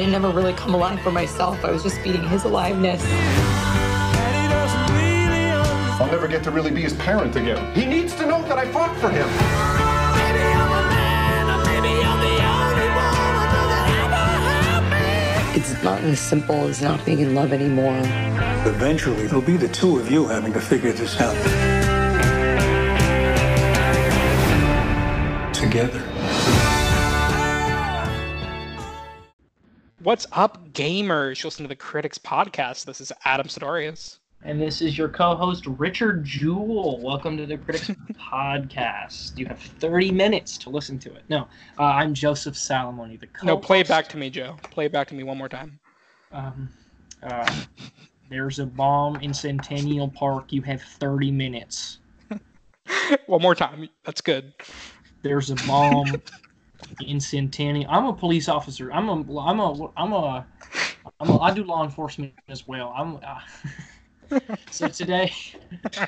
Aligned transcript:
didn't 0.00 0.14
ever 0.14 0.30
really 0.30 0.54
come 0.54 0.72
alive 0.72 0.98
for 1.02 1.10
myself. 1.10 1.62
I 1.62 1.70
was 1.70 1.82
just 1.82 2.00
feeding 2.00 2.26
his 2.26 2.44
aliveness. 2.44 3.04
I'll 6.00 6.06
never 6.06 6.26
get 6.26 6.42
to 6.44 6.50
really 6.50 6.70
be 6.70 6.80
his 6.80 6.94
parent 6.94 7.36
again. 7.36 7.74
He 7.74 7.84
needs 7.84 8.14
to 8.14 8.24
know 8.24 8.40
that 8.44 8.58
I 8.58 8.64
fought 8.72 8.96
for 8.96 9.10
him. 9.10 9.28
It's 15.54 15.82
not 15.82 16.00
as 16.00 16.18
simple 16.18 16.64
as 16.64 16.80
not 16.80 17.04
being 17.04 17.18
in 17.18 17.34
love 17.34 17.52
anymore. 17.52 17.98
Eventually, 18.64 19.24
it'll 19.24 19.42
be 19.42 19.58
the 19.58 19.68
two 19.68 19.98
of 19.98 20.10
you 20.10 20.26
having 20.26 20.54
to 20.54 20.60
figure 20.62 20.92
this 20.92 21.20
out. 21.20 21.36
Together. 25.54 26.09
What's 30.10 30.26
up, 30.32 30.72
gamers? 30.72 31.40
You 31.40 31.46
listen 31.46 31.62
to 31.62 31.68
the 31.68 31.76
Critics 31.76 32.18
Podcast. 32.18 32.84
This 32.84 33.00
is 33.00 33.12
Adam 33.24 33.46
Sidorius. 33.46 34.18
And 34.42 34.60
this 34.60 34.82
is 34.82 34.98
your 34.98 35.08
co-host 35.08 35.66
Richard 35.66 36.24
Jewell. 36.24 36.98
Welcome 36.98 37.36
to 37.36 37.46
the 37.46 37.56
Critics 37.56 37.90
Podcast. 38.14 39.38
You 39.38 39.46
have 39.46 39.60
30 39.60 40.10
minutes 40.10 40.58
to 40.58 40.68
listen 40.68 40.98
to 40.98 41.14
it. 41.14 41.22
No, 41.28 41.46
uh, 41.78 41.84
I'm 41.84 42.12
Joseph 42.12 42.56
Salamoni, 42.56 43.20
the 43.20 43.28
co-host. 43.28 43.44
No, 43.44 43.56
play 43.56 43.78
it 43.78 43.86
back 43.86 44.08
to 44.08 44.16
me, 44.16 44.30
Joe. 44.30 44.56
Play 44.72 44.86
it 44.86 44.92
back 44.92 45.06
to 45.10 45.14
me 45.14 45.22
one 45.22 45.38
more 45.38 45.48
time. 45.48 45.78
Um, 46.32 46.68
uh, 47.22 47.62
there's 48.28 48.58
a 48.58 48.66
bomb 48.66 49.14
in 49.20 49.32
Centennial 49.32 50.08
Park. 50.08 50.52
You 50.52 50.62
have 50.62 50.82
30 50.82 51.30
minutes. 51.30 51.98
one 53.26 53.42
more 53.42 53.54
time. 53.54 53.88
That's 54.04 54.22
good. 54.22 54.54
There's 55.22 55.50
a 55.50 55.56
bomb 55.68 56.20
in 57.00 57.20
Centennial. 57.20 57.90
I'm 57.90 58.06
a 58.06 58.12
police 58.12 58.48
officer. 58.48 58.92
I'm 58.92 59.08
a. 59.08 59.40
I'm 59.40 59.60
a. 59.60 59.92
I'm 59.96 60.12
a. 60.12 60.46
I'm 61.20 61.30
a 61.30 61.38
I 61.38 61.52
do 61.52 61.64
law 61.64 61.84
enforcement 61.84 62.32
as 62.48 62.66
well. 62.66 62.92
I'm. 62.96 63.18
Uh, 63.22 64.38
so 64.70 64.88
today. 64.88 65.32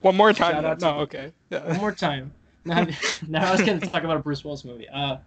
One 0.00 0.16
more 0.16 0.32
time. 0.32 0.78
No, 0.80 1.00
okay. 1.00 1.32
Yeah. 1.50 1.66
One 1.68 1.76
more 1.78 1.92
time. 1.92 2.32
Now, 2.64 2.86
now 3.28 3.48
I 3.48 3.52
was 3.52 3.62
going 3.62 3.80
to 3.80 3.86
talk 3.86 4.04
about 4.04 4.16
a 4.16 4.20
Bruce 4.20 4.44
Willis 4.44 4.64
movie. 4.64 4.88
Uh, 4.88 5.18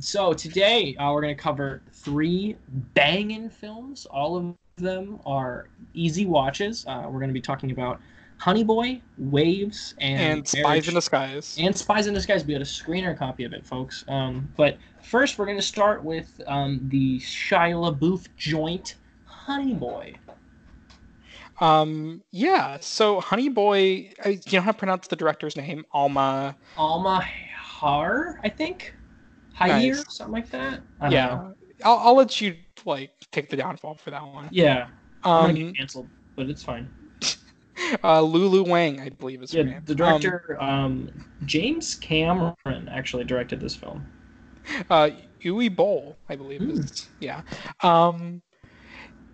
so 0.00 0.32
today 0.32 0.94
uh, 0.96 1.12
we're 1.12 1.22
going 1.22 1.34
to 1.34 1.42
cover 1.42 1.82
three 1.92 2.56
banging 2.94 3.48
films. 3.48 4.06
All 4.06 4.36
of 4.36 4.54
them 4.76 5.20
are 5.26 5.68
easy 5.94 6.26
watches. 6.26 6.84
Uh, 6.86 7.04
we're 7.06 7.18
going 7.18 7.30
to 7.30 7.34
be 7.34 7.40
talking 7.40 7.70
about 7.70 8.00
Honey 8.38 8.62
Boy, 8.64 9.00
Waves, 9.16 9.94
and, 9.98 10.20
And 10.38 10.48
Spies 10.48 10.62
Marriage- 10.62 10.88
in 10.88 10.94
Disguise. 10.94 11.56
and 11.58 11.76
Spies 11.76 12.06
in 12.06 12.14
Disguise. 12.14 12.44
We 12.44 12.52
got 12.54 12.62
a 12.62 12.64
screener 12.64 13.16
copy 13.18 13.44
of 13.44 13.52
it, 13.52 13.66
folks. 13.66 14.04
Um, 14.08 14.48
but 14.56 14.78
first, 15.02 15.38
we're 15.38 15.44
going 15.46 15.58
to 15.58 15.62
start 15.62 16.04
with 16.04 16.40
um, 16.46 16.80
the 16.84 17.18
Shia 17.18 17.74
LaBeouf 17.98 18.26
joint, 18.36 18.94
Honey 19.24 19.74
Boy. 19.74 20.14
Um, 21.60 22.22
yeah. 22.30 22.78
So, 22.80 23.20
Honey 23.20 23.48
Boy, 23.48 24.12
I, 24.24 24.28
you 24.46 24.58
know 24.58 24.60
how 24.60 24.70
to 24.72 24.78
pronounce 24.78 25.08
the 25.08 25.16
director's 25.16 25.56
name? 25.56 25.84
Alma. 25.92 26.56
Alma 26.76 27.26
Har, 27.56 28.38
I 28.44 28.48
think. 28.48 28.94
Hayir, 29.58 29.96
Nice. 29.96 30.16
something 30.16 30.32
like 30.32 30.50
that. 30.50 30.80
I 31.00 31.04
don't 31.04 31.12
Yeah. 31.12 31.26
know. 31.26 31.54
I'll, 31.84 31.98
I'll 31.98 32.16
let 32.16 32.40
you 32.40 32.56
like 32.84 33.10
take 33.32 33.50
the 33.50 33.56
downfall 33.56 33.96
for 33.96 34.10
that 34.12 34.24
one. 34.24 34.48
Yeah. 34.52 34.86
Um, 35.24 35.54
get 35.54 35.76
canceled, 35.76 36.08
but 36.36 36.48
it's 36.48 36.62
fine. 36.62 36.88
uh, 38.04 38.20
Lulu 38.20 38.64
Wang, 38.64 39.00
I 39.00 39.08
believe 39.10 39.42
is 39.42 39.52
her 39.52 39.64
name. 39.64 39.82
the 39.86 39.94
Um, 39.94 39.96
director, 39.96 40.56
um, 40.60 41.10
James 41.46 41.94
Cameron, 41.96 42.88
actually 42.90 43.24
directed 43.24 43.60
this 43.60 43.74
film. 43.76 44.04
uh 44.90 45.10
Uwe 45.44 45.74
Boll, 45.74 46.18
I 46.28 46.36
believe 46.36 46.62
Hmm. 46.62 46.80
is 46.80 47.08
yeah. 47.20 47.42
Um 47.82 48.42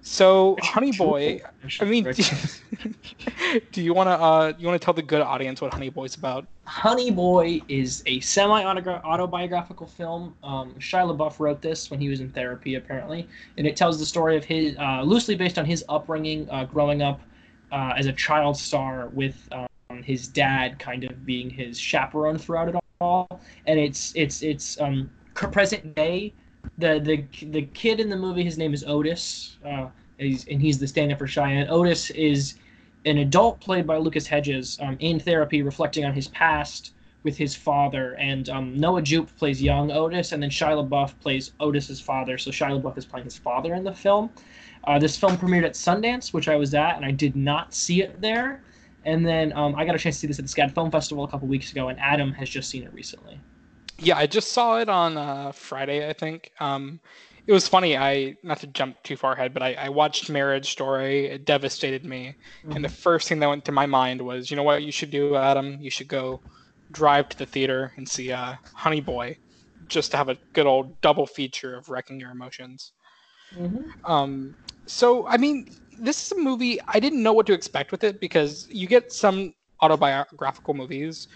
so 0.02 0.56
Richard 0.56 0.72
Honey 0.74 0.92
Boy, 0.92 1.40
I 1.80 1.84
mean 1.84 2.04
do 3.72 3.82
you 3.82 3.94
wanna 3.94 4.10
uh 4.10 4.52
you 4.58 4.66
wanna 4.66 4.78
tell 4.78 4.94
the 4.94 5.02
good 5.02 5.22
audience 5.22 5.60
what 5.60 5.72
Honey 5.72 5.88
Boy's 5.90 6.14
about? 6.14 6.46
Honey 6.66 7.10
Boy 7.10 7.60
is 7.68 8.02
a 8.06 8.20
semi-autobiographical 8.20 9.86
film. 9.86 10.34
Um, 10.42 10.74
Shia 10.78 11.14
LaBeouf 11.14 11.38
wrote 11.38 11.60
this 11.60 11.90
when 11.90 12.00
he 12.00 12.08
was 12.08 12.20
in 12.20 12.30
therapy, 12.30 12.76
apparently, 12.76 13.28
and 13.58 13.66
it 13.66 13.76
tells 13.76 13.98
the 13.98 14.06
story 14.06 14.36
of 14.36 14.44
his, 14.44 14.74
uh, 14.78 15.02
loosely 15.02 15.34
based 15.34 15.58
on 15.58 15.66
his 15.66 15.84
upbringing, 15.90 16.48
uh, 16.50 16.64
growing 16.64 17.02
up 17.02 17.20
uh, 17.74 17.92
as 17.96 18.06
a 18.06 18.12
child 18.12 18.56
star, 18.56 19.08
with 19.08 19.36
um, 19.50 20.02
his 20.02 20.28
dad 20.28 20.78
kind 20.78 21.02
of 21.04 21.26
being 21.26 21.50
his 21.50 21.78
chaperone 21.78 22.38
throughout 22.38 22.68
it 22.68 22.76
all. 23.00 23.28
And 23.66 23.78
it's 23.80 24.14
it's 24.14 24.42
it's 24.42 24.80
um, 24.80 25.10
present 25.34 25.94
day. 25.94 26.32
The 26.78 26.92
the 27.08 27.46
the 27.58 27.62
kid 27.74 27.98
in 28.00 28.08
the 28.08 28.16
movie, 28.16 28.44
his 28.44 28.56
name 28.56 28.72
is 28.72 28.84
Otis, 28.84 29.58
uh, 29.66 29.88
he's, 30.18 30.46
and 30.46 30.62
he's 30.62 30.78
the 30.78 30.86
stand-in 30.86 31.18
for. 31.18 31.26
And 31.40 31.68
Otis 31.68 32.10
is 32.10 32.54
an 33.04 33.18
adult 33.18 33.60
played 33.60 33.86
by 33.86 33.98
Lucas 33.98 34.26
Hedges 34.26 34.78
um, 34.80 34.96
in 35.00 35.18
therapy, 35.18 35.62
reflecting 35.62 36.04
on 36.04 36.14
his 36.14 36.28
past 36.28 36.92
with 37.24 37.36
his 37.36 37.54
father. 37.56 38.14
And 38.14 38.48
um, 38.48 38.78
Noah 38.78 39.02
Jupe 39.02 39.34
plays 39.36 39.60
young 39.60 39.90
Otis, 39.90 40.32
and 40.32 40.42
then 40.42 40.50
Shia 40.50 40.76
LaBeouf 40.88 41.18
plays 41.20 41.52
Otis's 41.60 42.00
father. 42.00 42.38
So 42.38 42.50
Shia 42.50 42.80
LaBeouf 42.80 42.96
is 42.96 43.04
playing 43.04 43.24
his 43.24 43.36
father 43.36 43.74
in 43.74 43.84
the 43.84 43.92
film. 43.92 44.30
Uh, 44.86 44.98
this 44.98 45.16
film 45.16 45.36
premiered 45.36 45.64
at 45.64 45.72
Sundance, 45.72 46.32
which 46.32 46.48
I 46.48 46.56
was 46.56 46.74
at, 46.74 46.96
and 46.96 47.04
I 47.04 47.10
did 47.10 47.36
not 47.36 47.74
see 47.74 48.02
it 48.02 48.20
there. 48.20 48.62
And 49.04 49.26
then 49.26 49.52
um, 49.52 49.74
I 49.76 49.84
got 49.84 49.94
a 49.94 49.98
chance 49.98 50.16
to 50.16 50.20
see 50.20 50.26
this 50.26 50.38
at 50.38 50.46
the 50.46 50.50
SCAD 50.50 50.74
Film 50.74 50.90
Festival 50.90 51.24
a 51.24 51.28
couple 51.28 51.46
weeks 51.46 51.72
ago, 51.72 51.88
and 51.88 51.98
Adam 52.00 52.32
has 52.32 52.48
just 52.48 52.70
seen 52.70 52.84
it 52.84 52.92
recently. 52.94 53.38
Yeah, 53.98 54.16
I 54.16 54.26
just 54.26 54.52
saw 54.52 54.78
it 54.80 54.88
on 54.88 55.16
uh 55.16 55.52
Friday, 55.52 56.08
I 56.08 56.12
think. 56.12 56.50
Um 56.60 57.00
it 57.46 57.52
was 57.52 57.68
funny, 57.68 57.96
I 57.96 58.36
not 58.42 58.60
to 58.60 58.66
jump 58.66 58.96
too 59.02 59.16
far 59.16 59.34
ahead, 59.34 59.52
but 59.52 59.62
I, 59.62 59.74
I 59.74 59.88
watched 59.90 60.30
Marriage 60.30 60.70
Story, 60.70 61.26
it 61.26 61.44
devastated 61.44 62.04
me. 62.04 62.34
And 62.70 62.82
the 62.82 62.88
first 62.88 63.28
thing 63.28 63.38
that 63.40 63.48
went 63.48 63.66
to 63.66 63.72
my 63.72 63.84
mind 63.86 64.22
was, 64.22 64.50
you 64.50 64.56
know 64.56 64.62
what 64.62 64.82
you 64.82 64.90
should 64.90 65.10
do, 65.10 65.36
Adam? 65.36 65.78
You 65.80 65.90
should 65.90 66.08
go 66.08 66.40
drive 66.90 67.28
to 67.28 67.38
the 67.38 67.46
theater 67.46 67.92
and 67.96 68.08
see 68.08 68.32
uh 68.32 68.54
Honey 68.74 69.00
Boy 69.00 69.36
just 69.88 70.10
to 70.12 70.16
have 70.16 70.30
a 70.30 70.38
good 70.54 70.66
old 70.66 71.00
double 71.02 71.26
feature 71.26 71.76
of 71.76 71.90
wrecking 71.90 72.18
your 72.18 72.30
emotions. 72.30 72.92
Um, 74.04 74.56
so 74.86 75.26
I 75.26 75.36
mean, 75.36 75.70
this 75.98 76.26
is 76.26 76.32
a 76.32 76.40
movie 76.40 76.80
I 76.86 77.00
didn't 77.00 77.22
know 77.22 77.32
what 77.32 77.46
to 77.46 77.52
expect 77.52 77.92
with 77.92 78.04
it 78.04 78.20
because 78.20 78.68
you 78.70 78.86
get 78.86 79.12
some 79.12 79.54
autobiographical 79.80 80.74
movies 80.74 81.28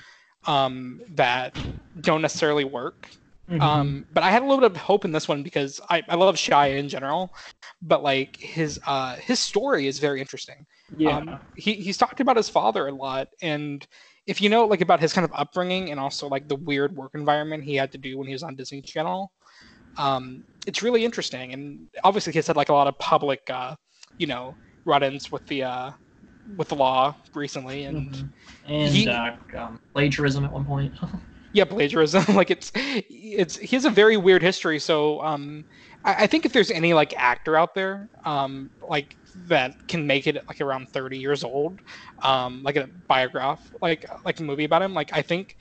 um, 0.47 1.01
that 1.11 1.57
don't 2.01 2.23
necessarily 2.23 2.65
work. 2.65 3.09
Mm-hmm. 3.51 3.63
Um, 3.63 4.07
but 4.13 4.23
I 4.23 4.31
had 4.31 4.43
a 4.43 4.45
little 4.45 4.61
bit 4.61 4.71
of 4.71 4.77
hope 4.77 5.07
in 5.07 5.13
this 5.13 5.27
one 5.27 5.43
because 5.43 5.81
I, 5.89 6.03
I 6.09 6.17
love 6.17 6.35
Shia 6.37 6.77
in 6.77 6.89
general, 6.89 7.35
but 7.81 8.03
like 8.03 8.37
his 8.37 8.79
uh, 8.87 9.17
his 9.17 9.41
story 9.41 9.87
is 9.87 9.99
very 9.99 10.21
interesting. 10.21 10.67
yeah. 10.97 11.19
Um, 11.19 11.41
he 11.57 11.75
he's 11.75 11.97
talked 11.97 12.21
about 12.21 12.37
his 12.37 12.51
father 12.51 12.89
a 12.89 12.93
lot, 12.93 13.29
and 13.41 13.87
if 14.27 14.43
you 14.43 14.51
know 14.51 14.67
like 14.67 14.83
about 14.83 15.01
his 15.01 15.15
kind 15.15 15.25
of 15.25 15.33
upbringing 15.35 15.91
and 15.91 15.99
also 15.99 16.29
like 16.29 16.47
the 16.47 16.57
weird 16.57 16.95
work 16.95 17.13
environment 17.15 17.65
he 17.65 17.75
had 17.75 17.91
to 17.93 17.99
do 17.99 18.19
when 18.19 18.27
he 18.27 18.35
was 18.35 18.43
on 18.43 18.55
Disney 18.55 18.83
Channel, 18.83 19.33
um, 19.97 20.45
it's 20.69 20.83
really 20.83 21.05
interesting. 21.05 21.53
And 21.55 21.89
obviously, 22.05 22.33
he's 22.33 22.47
had 22.47 22.56
like 22.56 22.69
a 22.69 22.75
lot 22.75 22.87
of 22.87 22.99
public, 22.99 23.41
uh, 23.51 23.75
you 24.19 24.27
know, 24.27 24.56
run-ins 24.84 25.33
with 25.33 25.47
the 25.47 25.65
uh, 25.65 25.91
with 26.56 26.69
the 26.69 26.77
law 26.77 27.17
recently, 27.34 27.84
and 27.84 28.12
Mhm. 28.12 28.33
and 28.67 28.95
he- 28.95 29.09
uh, 29.09 29.33
um, 29.56 29.81
plagiarism 29.95 30.45
at 30.45 30.53
one 30.53 30.65
point. 30.67 30.95
yeah, 31.53 31.65
plagiarism. 31.65 32.25
like 32.37 32.51
it's 32.51 32.71
it's 32.75 33.56
he 33.56 33.75
has 33.77 33.87
a 33.87 33.91
very 33.91 34.17
weird 34.17 34.43
history. 34.43 34.79
So 34.79 35.23
um, 35.23 35.65
I, 36.05 36.25
I 36.25 36.27
think 36.27 36.45
if 36.45 36.53
there's 36.53 36.71
any 36.71 36.93
like 36.93 37.15
actor 37.17 37.56
out 37.56 37.75
there 37.75 38.11
um, 38.25 38.71
like 38.87 39.17
that 39.49 39.75
can 39.89 40.06
make 40.06 40.27
it 40.27 40.37
like 40.49 40.61
around 40.61 40.89
30 40.91 41.19
years 41.19 41.45
old, 41.45 41.81
um, 42.23 42.62
like 42.62 42.77
a 42.77 42.89
biograph, 43.09 43.61
like 43.81 44.05
like 44.25 44.39
a 44.39 44.43
movie 44.43 44.65
about 44.65 44.83
him, 44.83 44.93
like 44.95 45.11
I 45.12 45.23
think 45.23 45.56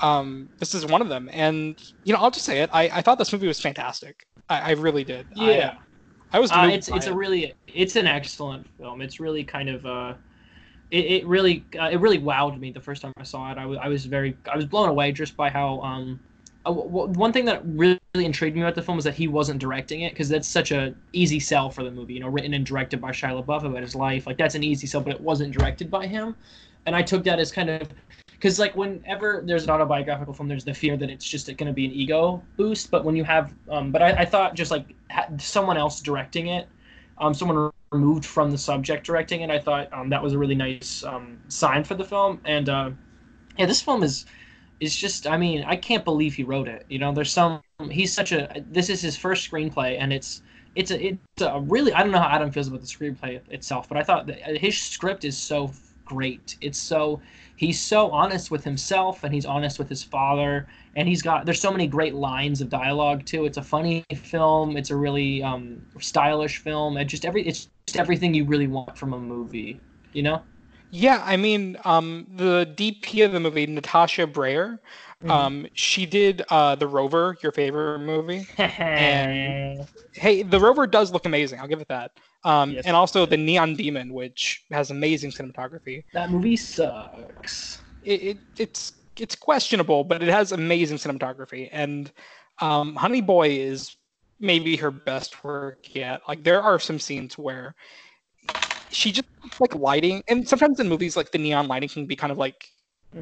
um, 0.00 0.48
this 0.58 0.74
is 0.74 0.86
one 0.86 1.02
of 1.02 1.08
them. 1.08 1.28
And 1.32 1.76
you 2.04 2.12
know, 2.12 2.20
I'll 2.20 2.30
just 2.30 2.44
say 2.44 2.60
it. 2.60 2.70
I, 2.72 2.84
I 2.92 3.02
thought 3.02 3.18
this 3.18 3.32
movie 3.32 3.46
was 3.46 3.60
fantastic. 3.60 4.26
I, 4.48 4.60
I 4.60 4.70
really 4.72 5.04
did. 5.04 5.26
Yeah. 5.34 5.76
I, 6.32 6.38
was. 6.38 6.50
Uh, 6.50 6.70
it's 6.72 6.88
it's 6.88 7.06
a 7.06 7.14
really 7.14 7.54
it's 7.68 7.96
an 7.96 8.06
excellent 8.06 8.66
film. 8.78 9.02
It's 9.02 9.20
really 9.20 9.44
kind 9.44 9.68
of 9.68 9.84
uh, 9.84 10.14
it, 10.90 11.04
it 11.04 11.26
really 11.26 11.64
uh, 11.78 11.90
it 11.92 12.00
really 12.00 12.18
wowed 12.18 12.58
me 12.58 12.70
the 12.70 12.80
first 12.80 13.02
time 13.02 13.12
I 13.16 13.22
saw 13.22 13.50
it. 13.52 13.58
I 13.58 13.66
was 13.66 13.78
I 13.82 13.88
was 13.88 14.06
very 14.06 14.36
I 14.50 14.56
was 14.56 14.66
blown 14.66 14.88
away 14.88 15.12
just 15.12 15.36
by 15.36 15.50
how 15.50 15.80
um. 15.80 16.20
Uh, 16.64 16.70
w- 16.70 16.88
w- 16.88 17.12
one 17.18 17.32
thing 17.32 17.44
that 17.44 17.60
really 17.64 17.98
intrigued 18.14 18.54
me 18.54 18.62
about 18.62 18.76
the 18.76 18.82
film 18.82 18.96
is 18.96 19.02
that 19.02 19.14
he 19.14 19.26
wasn't 19.26 19.58
directing 19.58 20.02
it 20.02 20.12
because 20.12 20.28
that's 20.28 20.46
such 20.46 20.70
a 20.70 20.94
easy 21.12 21.40
sell 21.40 21.68
for 21.68 21.82
the 21.82 21.90
movie. 21.90 22.14
You 22.14 22.20
know, 22.20 22.28
written 22.28 22.54
and 22.54 22.64
directed 22.64 23.00
by 23.00 23.10
Shia 23.10 23.44
LaBeouf 23.44 23.64
about 23.64 23.82
his 23.82 23.96
life, 23.96 24.28
like 24.28 24.38
that's 24.38 24.54
an 24.54 24.62
easy 24.62 24.86
sell, 24.86 25.00
but 25.00 25.12
it 25.12 25.20
wasn't 25.20 25.52
directed 25.52 25.90
by 25.90 26.06
him. 26.06 26.36
And 26.86 26.94
I 26.94 27.02
took 27.02 27.24
that 27.24 27.40
as 27.40 27.50
kind 27.50 27.68
of 27.68 27.88
because 28.42 28.58
like 28.58 28.74
whenever 28.74 29.40
there's 29.46 29.62
an 29.62 29.70
autobiographical 29.70 30.34
film, 30.34 30.48
there's 30.48 30.64
the 30.64 30.74
fear 30.74 30.96
that 30.96 31.08
it's 31.08 31.24
just 31.24 31.46
going 31.46 31.68
to 31.68 31.72
be 31.72 31.84
an 31.84 31.92
ego 31.92 32.42
boost. 32.56 32.90
But 32.90 33.04
when 33.04 33.14
you 33.14 33.22
have, 33.22 33.54
um, 33.70 33.92
but 33.92 34.02
I, 34.02 34.10
I 34.22 34.24
thought 34.24 34.56
just 34.56 34.72
like 34.72 34.96
someone 35.38 35.76
else 35.76 36.00
directing 36.00 36.48
it, 36.48 36.66
um, 37.18 37.34
someone 37.34 37.70
removed 37.92 38.24
from 38.24 38.50
the 38.50 38.58
subject 38.58 39.06
directing 39.06 39.42
it, 39.42 39.50
I 39.50 39.60
thought 39.60 39.92
um, 39.92 40.08
that 40.08 40.20
was 40.20 40.32
a 40.32 40.38
really 40.38 40.56
nice 40.56 41.04
um, 41.04 41.38
sign 41.46 41.84
for 41.84 41.94
the 41.94 42.02
film. 42.04 42.40
And 42.44 42.68
uh, 42.68 42.90
yeah, 43.56 43.66
this 43.66 43.80
film 43.80 44.02
is 44.02 44.26
is 44.80 44.96
just 44.96 45.28
I 45.28 45.36
mean 45.36 45.62
I 45.62 45.76
can't 45.76 46.04
believe 46.04 46.34
he 46.34 46.42
wrote 46.42 46.66
it. 46.66 46.84
You 46.88 46.98
know, 46.98 47.12
there's 47.12 47.32
some 47.32 47.60
he's 47.92 48.12
such 48.12 48.32
a 48.32 48.64
this 48.72 48.90
is 48.90 49.00
his 49.00 49.16
first 49.16 49.48
screenplay 49.48 50.00
and 50.00 50.12
it's 50.12 50.42
it's 50.74 50.90
a 50.90 51.06
it's 51.06 51.42
a 51.42 51.60
really 51.60 51.92
I 51.92 52.02
don't 52.02 52.10
know 52.10 52.18
how 52.18 52.34
Adam 52.34 52.50
feels 52.50 52.66
about 52.66 52.80
the 52.80 52.88
screenplay 52.88 53.40
itself, 53.52 53.88
but 53.88 53.98
I 53.98 54.02
thought 54.02 54.26
that 54.26 54.56
his 54.56 54.76
script 54.76 55.24
is 55.24 55.38
so 55.38 55.70
great. 56.04 56.56
It's 56.60 56.78
so 56.78 57.20
he's 57.56 57.80
so 57.80 58.10
honest 58.10 58.50
with 58.50 58.64
himself 58.64 59.24
and 59.24 59.32
he's 59.34 59.46
honest 59.46 59.78
with 59.78 59.88
his 59.88 60.02
father 60.02 60.66
and 60.96 61.08
he's 61.08 61.22
got 61.22 61.46
there's 61.46 61.60
so 61.60 61.70
many 61.70 61.86
great 61.86 62.14
lines 62.14 62.60
of 62.60 62.68
dialogue 62.68 63.24
too. 63.24 63.44
It's 63.44 63.56
a 63.58 63.62
funny 63.62 64.04
film. 64.14 64.76
It's 64.76 64.90
a 64.90 64.96
really 64.96 65.42
um, 65.42 65.80
stylish 66.00 66.58
film. 66.58 66.96
And 66.96 67.08
just 67.08 67.24
every 67.24 67.46
it's 67.46 67.68
just 67.86 67.98
everything 67.98 68.34
you 68.34 68.44
really 68.44 68.66
want 68.66 68.96
from 68.96 69.12
a 69.12 69.18
movie. 69.18 69.80
You 70.12 70.22
know. 70.22 70.42
Yeah, 70.90 71.22
I 71.24 71.38
mean, 71.38 71.78
um, 71.86 72.26
the 72.36 72.70
DP 72.76 73.24
of 73.24 73.32
the 73.32 73.40
movie, 73.40 73.66
Natasha 73.66 74.26
Braier, 74.26 74.78
Mm-hmm. 75.22 75.30
um, 75.30 75.66
she 75.74 76.04
did 76.04 76.42
uh, 76.50 76.74
the 76.74 76.86
Rover, 76.88 77.36
your 77.42 77.52
favorite 77.52 78.00
movie. 78.00 78.46
And- 78.58 79.86
Hey, 80.14 80.42
the 80.42 80.60
Rover 80.60 80.86
does 80.86 81.12
look 81.12 81.24
amazing. 81.24 81.60
I'll 81.60 81.68
give 81.68 81.80
it 81.80 81.88
that. 81.88 82.10
Um, 82.44 82.72
Yes. 82.72 82.86
And 82.86 82.96
also 82.96 83.26
the 83.26 83.36
Neon 83.36 83.74
Demon, 83.76 84.12
which 84.12 84.64
has 84.70 84.90
amazing 84.90 85.30
cinematography. 85.30 86.02
that 86.12 86.30
movie 86.30 86.56
sucks. 86.56 87.80
It, 88.02 88.22
it 88.22 88.38
it's 88.58 88.92
it's 89.18 89.36
questionable, 89.36 90.04
but 90.04 90.22
it 90.22 90.28
has 90.28 90.52
amazing 90.52 90.96
cinematography. 90.98 91.68
And 91.72 92.10
um, 92.60 92.96
Honey 92.96 93.20
Boy 93.20 93.50
is 93.50 93.96
maybe 94.40 94.76
her 94.76 94.90
best 94.90 95.44
work 95.44 95.94
yet. 95.94 96.22
Like 96.26 96.42
there 96.42 96.62
are 96.62 96.78
some 96.78 96.98
scenes 96.98 97.38
where 97.38 97.74
she 98.90 99.12
just 99.12 99.26
like 99.60 99.74
lighting, 99.74 100.22
and 100.28 100.46
sometimes 100.48 100.80
in 100.80 100.88
movies 100.88 101.16
like 101.16 101.30
the 101.32 101.38
neon 101.38 101.68
lighting 101.68 101.88
can 101.88 102.06
be 102.06 102.16
kind 102.16 102.32
of 102.32 102.38
like 102.38 102.68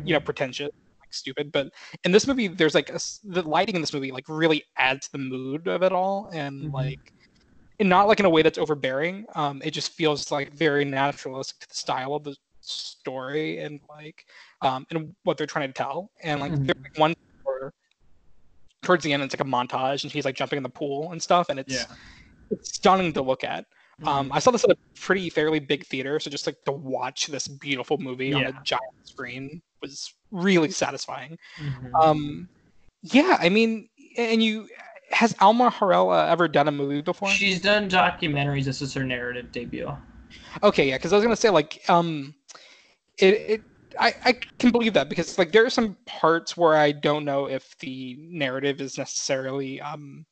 you 0.02 0.12
know 0.14 0.20
pretentious 0.20 0.70
like 1.00 1.12
stupid 1.12 1.52
but 1.52 1.68
in 2.04 2.12
this 2.12 2.26
movie 2.26 2.48
there's 2.48 2.74
like 2.74 2.88
a 2.88 2.98
the 3.24 3.42
lighting 3.42 3.74
in 3.74 3.80
this 3.82 3.92
movie 3.92 4.10
like 4.12 4.24
really 4.28 4.62
adds 4.78 5.06
to 5.06 5.12
the 5.12 5.18
mood 5.18 5.66
of 5.68 5.82
it 5.82 5.92
all 5.92 6.30
and 6.32 6.70
Mhm. 6.70 6.72
like 6.72 7.12
and 7.80 7.88
not 7.88 8.06
like 8.06 8.20
in 8.20 8.26
a 8.26 8.30
way 8.30 8.42
that's 8.42 8.58
overbearing 8.58 9.26
um 9.34 9.60
it 9.64 9.72
just 9.72 9.92
feels 9.92 10.30
like 10.30 10.52
very 10.52 10.84
naturalistic 10.84 11.58
to 11.60 11.68
the 11.68 11.74
style 11.74 12.14
of 12.14 12.22
the 12.22 12.36
story 12.60 13.58
and 13.58 13.80
like 13.88 14.26
um 14.62 14.86
and 14.90 15.14
what 15.24 15.36
they're 15.36 15.46
trying 15.46 15.68
to 15.68 15.72
tell 15.72 16.10
and 16.22 16.40
like 16.40 16.52
there's 16.52 16.76
like 16.84 16.98
one 16.98 17.14
towards 18.82 19.02
the 19.04 19.12
end 19.12 19.22
it's 19.22 19.34
like 19.34 19.40
a 19.40 19.50
montage 19.50 20.02
and 20.04 20.12
she's 20.12 20.24
like 20.24 20.36
jumping 20.36 20.56
in 20.56 20.62
the 20.62 20.68
pool 20.68 21.10
and 21.12 21.22
stuff 21.22 21.48
and 21.48 21.58
it's 21.58 21.72
Yeah. 21.72 21.84
it's 22.50 22.74
stunning 22.76 23.12
to 23.14 23.22
look 23.22 23.42
at 23.44 23.64
Mm-hmm. 24.00 24.08
um, 24.08 24.32
I 24.32 24.38
saw 24.38 24.50
this 24.50 24.64
at 24.64 24.70
a 24.70 24.76
pretty 24.98 25.28
fairly 25.28 25.58
big 25.58 25.84
theater, 25.84 26.18
so 26.20 26.30
just 26.30 26.46
like 26.46 26.56
to 26.64 26.72
watch 26.72 27.26
this 27.26 27.46
beautiful 27.46 27.98
movie 27.98 28.32
on 28.32 28.46
a 28.46 28.52
giant 28.64 28.80
screen 29.02 29.60
was 29.82 30.14
really 30.30 30.70
satisfying. 30.70 31.36
Mhm. 31.60 32.02
Um, 32.02 32.48
yeah, 33.02 33.36
I 33.38 33.50
mean, 33.50 33.90
and 34.16 34.42
you 34.42 34.68
has 35.10 35.34
Alma 35.40 35.70
Harrella 35.70 36.28
ever 36.28 36.48
done 36.48 36.68
a 36.68 36.72
movie 36.72 37.00
before? 37.02 37.28
She's 37.28 37.60
done 37.60 37.88
documentaries. 37.88 38.64
This 38.64 38.82
is 38.82 38.94
her 38.94 39.04
narrative 39.04 39.50
debut. 39.52 39.90
Okay, 40.62 40.88
yeah, 40.88 40.96
because 40.96 41.12
I 41.12 41.16
was 41.16 41.24
gonna 41.24 41.36
say 41.36 41.50
like 41.50 41.82
um, 41.88 42.34
it 43.18 43.34
it 43.34 43.62
I 43.98 44.14
I 44.24 44.32
can 44.58 44.70
believe 44.70 44.94
that 44.94 45.08
because 45.08 45.38
like 45.38 45.52
there 45.52 45.64
are 45.64 45.70
some 45.70 45.96
parts 46.06 46.56
where 46.56 46.76
I 46.76 46.92
don't 46.92 47.24
know 47.24 47.46
if 47.46 47.76
the 47.78 48.16
narrative 48.20 48.80
is 48.80 48.96
necessarily 48.98 49.80
um, 49.80 50.24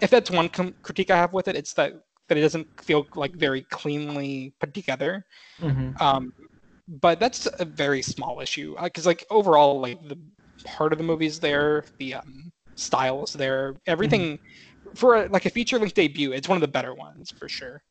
if 0.00 0.10
that's 0.10 0.30
one 0.30 0.48
com- 0.48 0.74
critique 0.82 1.10
I 1.10 1.16
have 1.16 1.32
with 1.32 1.48
it, 1.48 1.56
it's 1.56 1.72
that 1.74 1.94
that 2.28 2.38
it 2.38 2.42
doesn't 2.42 2.68
feel 2.80 3.06
like 3.14 3.34
very 3.34 3.62
cleanly 3.62 4.52
put 4.60 4.74
together. 4.74 5.24
Mm-hmm. 5.60 6.02
um 6.02 6.32
but 6.88 7.20
that's 7.20 7.46
a 7.58 7.64
very 7.64 8.00
small 8.00 8.40
issue 8.40 8.74
because 8.82 9.04
like 9.06 9.24
overall 9.30 9.80
like 9.80 10.00
the 10.08 10.18
part 10.64 10.92
of 10.92 10.98
the 10.98 11.04
movie's 11.04 11.38
there 11.38 11.84
the 11.98 12.14
um 12.14 12.50
style 12.78 13.24
is 13.24 13.32
there 13.32 13.74
everything 13.86 14.38
for 14.94 15.16
a, 15.24 15.28
like 15.28 15.46
a 15.46 15.50
feature 15.50 15.78
length 15.78 15.94
debut 15.94 16.32
it's 16.32 16.48
one 16.48 16.56
of 16.56 16.62
the 16.62 16.68
better 16.68 16.94
ones 16.94 17.32
for 17.38 17.48
sure 17.48 17.82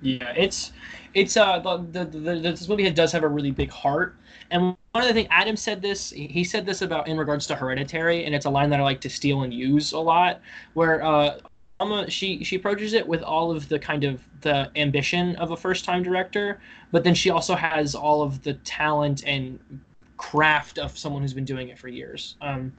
Yeah, 0.00 0.32
it's 0.36 0.72
it's 1.14 1.36
uh 1.38 1.58
the, 1.60 2.04
the, 2.04 2.04
the, 2.04 2.40
this 2.40 2.68
movie 2.68 2.88
does 2.90 3.12
have 3.12 3.22
a 3.24 3.28
really 3.28 3.50
big 3.50 3.70
heart, 3.70 4.18
and 4.50 4.62
one 4.62 4.76
of 4.94 5.08
the 5.08 5.14
things 5.14 5.28
Adam 5.30 5.56
said 5.56 5.80
this 5.80 6.10
he 6.10 6.26
he 6.26 6.44
said 6.44 6.66
this 6.66 6.82
about 6.82 7.08
in 7.08 7.16
regards 7.16 7.46
to 7.48 7.56
Hereditary, 7.56 8.24
and 8.24 8.34
it's 8.34 8.44
a 8.44 8.50
line 8.50 8.68
that 8.70 8.80
I 8.80 8.82
like 8.82 9.00
to 9.02 9.10
steal 9.10 9.42
and 9.42 9.52
use 9.54 9.92
a 9.92 9.98
lot, 9.98 10.40
where 10.74 11.02
uh. 11.04 11.38
Alma, 11.78 12.10
she 12.10 12.42
she 12.42 12.56
approaches 12.56 12.94
it 12.94 13.06
with 13.06 13.22
all 13.22 13.50
of 13.50 13.68
the 13.68 13.78
kind 13.78 14.04
of 14.04 14.26
the 14.40 14.70
ambition 14.76 15.36
of 15.36 15.50
a 15.50 15.56
first 15.58 15.84
time 15.84 16.02
director, 16.02 16.58
but 16.90 17.04
then 17.04 17.14
she 17.14 17.28
also 17.28 17.54
has 17.54 17.94
all 17.94 18.22
of 18.22 18.42
the 18.42 18.54
talent 18.64 19.22
and 19.26 19.60
craft 20.16 20.78
of 20.78 20.96
someone 20.96 21.20
who's 21.20 21.34
been 21.34 21.44
doing 21.44 21.68
it 21.68 21.78
for 21.78 21.88
years. 21.88 22.36
Um, 22.40 22.72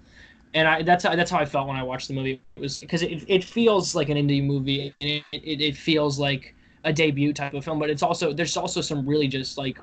and 0.53 0.67
I 0.67 0.81
that's 0.83 1.03
how, 1.03 1.15
that's 1.15 1.31
how 1.31 1.39
I 1.39 1.45
felt 1.45 1.67
when 1.67 1.77
I 1.77 1.83
watched 1.83 2.07
the 2.07 2.13
movie. 2.13 2.41
It 2.55 2.61
was 2.61 2.79
because 2.79 3.01
it, 3.01 3.23
it 3.27 3.43
feels 3.43 3.95
like 3.95 4.09
an 4.09 4.17
indie 4.17 4.43
movie, 4.43 4.93
and 5.01 5.09
it, 5.09 5.23
it, 5.31 5.61
it 5.61 5.77
feels 5.77 6.19
like 6.19 6.55
a 6.83 6.93
debut 6.93 7.33
type 7.33 7.53
of 7.53 7.63
film, 7.63 7.79
but 7.79 7.89
it's 7.89 8.03
also 8.03 8.33
there's 8.33 8.57
also 8.57 8.81
some 8.81 9.07
really 9.07 9.27
just 9.27 9.57
like 9.57 9.79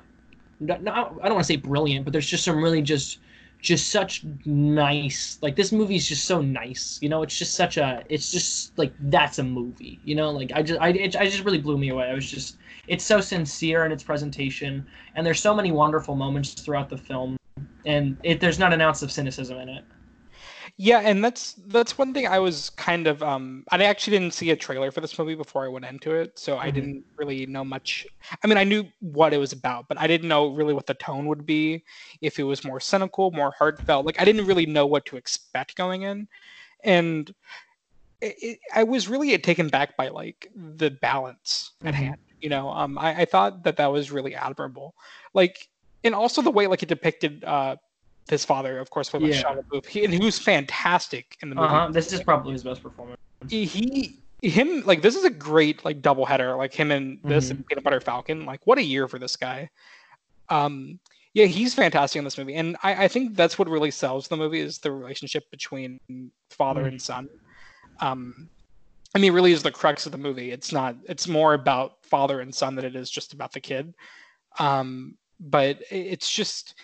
not, 0.59 0.83
not 0.83 1.15
I 1.21 1.25
don't 1.25 1.35
want 1.35 1.45
to 1.45 1.53
say 1.53 1.57
brilliant, 1.57 2.05
but 2.05 2.11
there's 2.11 2.27
just 2.27 2.43
some 2.43 2.63
really 2.63 2.81
just 2.81 3.19
just 3.61 3.89
such 3.89 4.23
nice 4.45 5.39
like 5.41 5.55
this 5.55 5.71
movie's 5.71 6.07
just 6.07 6.25
so 6.25 6.41
nice 6.41 6.99
you 7.01 7.09
know? 7.09 7.23
It's 7.23 7.37
just 7.37 7.55
such 7.55 7.77
a 7.77 8.03
it's 8.09 8.31
just 8.31 8.77
like 8.77 8.93
that's 9.09 9.39
a 9.39 9.43
movie 9.43 9.99
you 10.03 10.13
know? 10.13 10.29
Like 10.29 10.51
i 10.53 10.61
just 10.61 10.79
i 10.79 10.89
it, 10.89 11.15
I 11.15 11.25
just 11.25 11.43
really 11.43 11.57
blew 11.57 11.77
me 11.77 11.89
away. 11.89 12.05
I 12.05 12.13
was 12.13 12.29
just 12.29 12.57
it's 12.87 13.03
so 13.03 13.19
sincere 13.19 13.85
in 13.85 13.91
its 13.91 14.03
presentation 14.03 14.85
and 15.15 15.25
there's 15.25 15.39
so 15.39 15.53
many 15.53 15.71
wonderful 15.71 16.15
moments 16.15 16.53
throughout 16.53 16.89
the 16.89 16.97
film 16.97 17.37
and 17.85 18.17
it 18.23 18.39
there's 18.39 18.59
not 18.59 18.73
an 18.73 18.81
ounce 18.81 19.01
of 19.01 19.11
cynicism 19.11 19.57
in 19.57 19.69
it 19.69 19.83
yeah 20.77 20.99
and 20.99 21.23
that's 21.23 21.53
that's 21.67 21.97
one 21.97 22.13
thing 22.13 22.27
i 22.27 22.37
was 22.37 22.69
kind 22.71 23.07
of 23.07 23.23
um 23.23 23.63
i 23.71 23.81
actually 23.83 24.17
didn't 24.17 24.33
see 24.33 24.49
a 24.51 24.55
trailer 24.55 24.91
for 24.91 24.99
this 24.99 25.17
movie 25.17 25.35
before 25.35 25.63
i 25.63 25.69
went 25.69 25.85
into 25.85 26.13
it 26.13 26.37
so 26.37 26.57
i 26.57 26.69
Mhm. 26.69 26.71
didn't 26.71 27.03
really 27.17 27.45
know 27.45 27.63
much 27.63 28.05
i 28.43 28.47
mean 28.47 28.57
i 28.57 28.63
knew 28.63 28.83
what 28.99 29.33
it 29.33 29.37
was 29.37 29.53
about 29.53 29.87
but 29.87 29.97
i 29.99 30.05
didn't 30.07 30.27
know 30.27 30.53
really 30.53 30.73
what 30.73 30.85
the 30.85 30.93
tone 30.95 31.27
would 31.27 31.45
be 31.45 31.83
if 32.21 32.39
it 32.39 32.43
was 32.43 32.65
more 32.65 32.79
cynical 32.79 33.31
more 33.31 33.53
heartfelt 33.57 34.05
like 34.05 34.19
i 34.19 34.25
didn't 34.25 34.45
really 34.45 34.65
know 34.65 34.85
what 34.85 35.05
to 35.05 35.15
expect 35.15 35.75
going 35.75 36.01
in 36.01 36.27
and 36.83 37.33
it, 38.21 38.35
it, 38.41 38.59
i 38.73 38.83
was 38.83 39.07
really 39.07 39.37
taken 39.37 39.69
back 39.69 39.95
by 39.97 40.09
like 40.09 40.49
the 40.55 40.91
balance 41.01 41.71
at 41.85 41.93
Mhm. 41.93 41.95
hand 41.95 42.15
you 42.41 42.49
know 42.49 42.69
um 42.69 42.97
I, 42.97 43.21
I 43.21 43.25
thought 43.25 43.63
that 43.63 43.77
that 43.77 43.91
was 43.91 44.11
really 44.11 44.35
admirable 44.35 44.95
like 45.33 45.69
and 46.03 46.15
also 46.15 46.41
the 46.41 46.51
way 46.51 46.67
like 46.67 46.83
it 46.83 46.89
depicted 46.89 47.43
uh 47.43 47.75
his 48.29 48.43
father 48.43 48.79
of 48.79 48.89
course 48.89 49.13
with 49.13 49.21
Yeah. 49.21 49.43
Shia 49.43 49.63
LaBeouf, 49.63 49.85
he, 49.85 50.03
and 50.03 50.13
he 50.13 50.19
was 50.19 50.39
fantastic 50.39 51.37
in 51.41 51.49
the 51.49 51.55
movie. 51.55 51.67
Uh-huh 51.67 51.91
this 51.91 52.11
is 52.11 52.23
probably 52.23 52.53
his 52.53 52.63
best 52.63 52.81
performance. 52.81 53.17
He 53.47 54.19
him 54.41 54.81
like 54.85 55.01
this 55.01 55.15
is 55.15 55.23
a 55.23 55.29
great 55.29 55.83
like 55.85 56.01
double 56.01 56.25
header 56.25 56.55
like 56.55 56.73
him 56.73 56.91
and 56.91 57.19
this 57.23 57.49
and 57.51 57.65
peanut 57.67 57.83
butter 57.83 57.99
falcon. 58.01 58.45
Like 58.45 58.61
what 58.65 58.77
a 58.77 58.83
year 58.83 59.07
for 59.07 59.19
this 59.19 59.35
guy. 59.35 59.69
Um 60.49 60.99
yeah 61.33 61.45
he's 61.45 61.73
fantastic 61.73 62.17
in 62.19 62.23
this 62.23 62.37
movie. 62.37 62.55
And 62.55 62.77
i 62.83 63.05
i 63.05 63.07
think 63.07 63.35
that's 63.35 63.57
what 63.59 63.69
really 63.69 63.91
sells 63.91 64.27
the 64.27 64.37
movie 64.37 64.59
is 64.59 64.79
the 64.79 64.91
relationship 64.91 65.43
between 65.51 65.99
father 66.49 66.83
Mhm. 66.83 66.87
and 66.87 67.01
son. 67.01 67.29
Um 67.99 68.49
i 69.15 69.19
mean 69.19 69.33
really 69.33 69.51
is 69.51 69.63
the 69.63 69.71
crux 69.71 70.05
of 70.05 70.11
the 70.11 70.17
movie. 70.17 70.51
It's 70.51 70.71
not 70.71 70.95
it's 71.07 71.27
more 71.27 71.53
about 71.53 72.03
father 72.03 72.39
and 72.41 72.53
son 72.53 72.75
than 72.75 72.85
it 72.85 72.95
is 72.95 73.09
just 73.09 73.33
about 73.33 73.51
the 73.53 73.61
kid. 73.61 73.93
Um 74.59 75.17
but 75.39 75.79
it's 75.91 76.31
just 76.31 76.75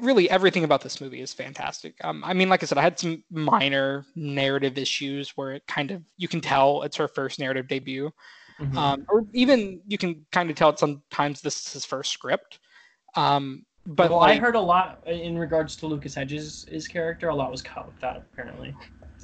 really 0.00 0.28
everything 0.30 0.64
about 0.64 0.80
this 0.82 1.00
movie 1.00 1.20
is 1.20 1.32
fantastic. 1.32 1.94
Um, 2.04 2.22
I 2.24 2.32
mean, 2.32 2.48
like 2.48 2.62
I 2.62 2.66
said, 2.66 2.78
I 2.78 2.82
had 2.82 2.98
some 2.98 3.22
minor 3.30 4.04
narrative 4.14 4.78
issues 4.78 5.30
where 5.36 5.52
it 5.52 5.66
kind 5.66 5.90
of 5.90 6.02
you 6.16 6.28
can 6.28 6.40
tell 6.40 6.82
it's 6.82 6.96
her 6.96 7.08
first 7.08 7.38
narrative 7.38 7.68
debut, 7.68 8.10
Mhm. 8.60 8.76
um, 8.76 9.04
or 9.08 9.24
even 9.32 9.80
you 9.86 9.98
can 9.98 10.26
kind 10.32 10.50
of 10.50 10.56
tell 10.56 10.70
it 10.70 10.78
sometimes 10.78 11.40
this 11.40 11.66
is 11.66 11.72
his 11.72 11.84
first 11.84 12.12
script. 12.12 12.58
Um, 13.16 13.64
but 13.86 14.10
well, 14.10 14.20
I 14.20 14.36
heard 14.36 14.54
a 14.54 14.60
lot 14.60 15.02
in 15.06 15.36
regards 15.38 15.76
to 15.76 15.86
Lucas 15.86 16.14
Hedges' 16.14 16.64
his 16.68 16.86
character. 16.86 17.28
A 17.28 17.34
lot 17.34 17.50
was 17.50 17.62
cut 17.62 17.86
with 17.86 17.98
that, 18.00 18.16
apparently. 18.16 18.74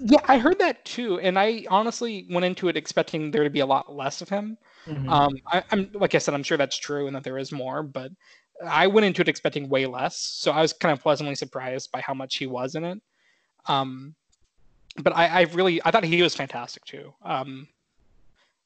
yeah, 0.01 0.21
I 0.27 0.39
heard 0.39 0.59
that 0.59 0.85
too, 0.85 1.19
and 1.21 1.39
I 1.39 1.65
honestly 1.71 2.27
went 2.31 2.45
into 2.45 2.69
it 2.69 2.77
expecting 2.77 3.31
there 3.31 3.45
to 3.45 3.51
be 3.51 3.61
a 3.61 3.67
lot 3.67 3.95
less 3.95 4.21
of 4.21 4.29
him. 4.29 4.59
Mhm. 4.87 5.09
Um, 5.11 5.33
I, 5.47 5.63
I'm 5.71 5.91
like 5.95 6.15
I 6.15 6.19
said, 6.19 6.35
I'm 6.35 6.43
sure 6.43 6.57
that's 6.59 6.77
true 6.77 7.07
and 7.07 7.17
that 7.17 7.25
there 7.25 7.39
is 7.39 7.53
more, 7.53 7.83
but 7.83 8.11
I 8.67 8.87
went 8.87 9.05
into 9.07 9.23
it 9.23 9.29
expecting 9.29 9.69
way 9.69 9.87
less, 9.87 10.17
so 10.19 10.51
I 10.53 10.61
was 10.61 10.73
kind 10.73 10.93
of 10.93 11.03
pleasantly 11.03 11.35
surprised 11.35 11.91
by 11.93 12.01
how 12.01 12.15
much 12.15 12.37
he 12.37 12.47
was 12.47 12.75
in 12.75 12.85
it. 12.85 12.99
Um, 13.67 14.15
but 15.03 15.15
I, 15.15 15.27
I 15.27 15.43
really 15.43 15.81
I 15.85 15.91
thought 15.91 16.05
he 16.05 16.23
was 16.23 16.35
fantastic 16.35 16.85
too. 16.85 17.15
Um, 17.25 17.69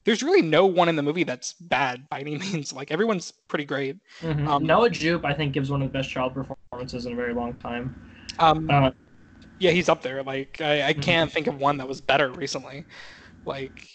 there's 0.05 0.23
really 0.23 0.43
no 0.43 0.67
one 0.67 0.89
in 0.89 0.97
the 0.97 1.03
movie 1.03 1.25
that's 1.25 1.53
bad 1.55 2.09
by 2.09 2.21
any 2.21 2.39
means. 2.53 2.73
Like 2.73 2.91
everyone's 2.91 3.33
pretty 3.49 3.65
great. 3.65 3.97
Mhm. 4.21 4.49
um, 4.49 4.65
Noah 4.65 4.91
Jupe, 4.91 5.25
I 5.25 5.35
think, 5.35 5.53
gives 5.53 5.71
one 5.71 5.83
of 5.83 5.93
the 5.93 5.99
best 5.99 6.11
child 6.11 6.35
performances 6.35 7.07
in 7.07 7.13
a 7.13 7.17
very 7.17 7.35
long 7.35 7.55
time. 7.55 7.95
Um, 8.39 8.69
Uh, 8.71 8.91
yeah, 9.59 9.71
he's 9.71 9.89
up 9.89 10.03
there. 10.03 10.23
Like 10.23 10.61
I, 10.61 10.89
I 10.89 10.93
Mhm. 10.95 11.03
can't 11.03 11.33
think 11.33 11.47
of 11.47 11.59
one 11.61 11.77
that 11.79 11.89
was 11.89 12.01
better 12.01 12.31
recently. 12.33 12.87
Like 13.45 13.87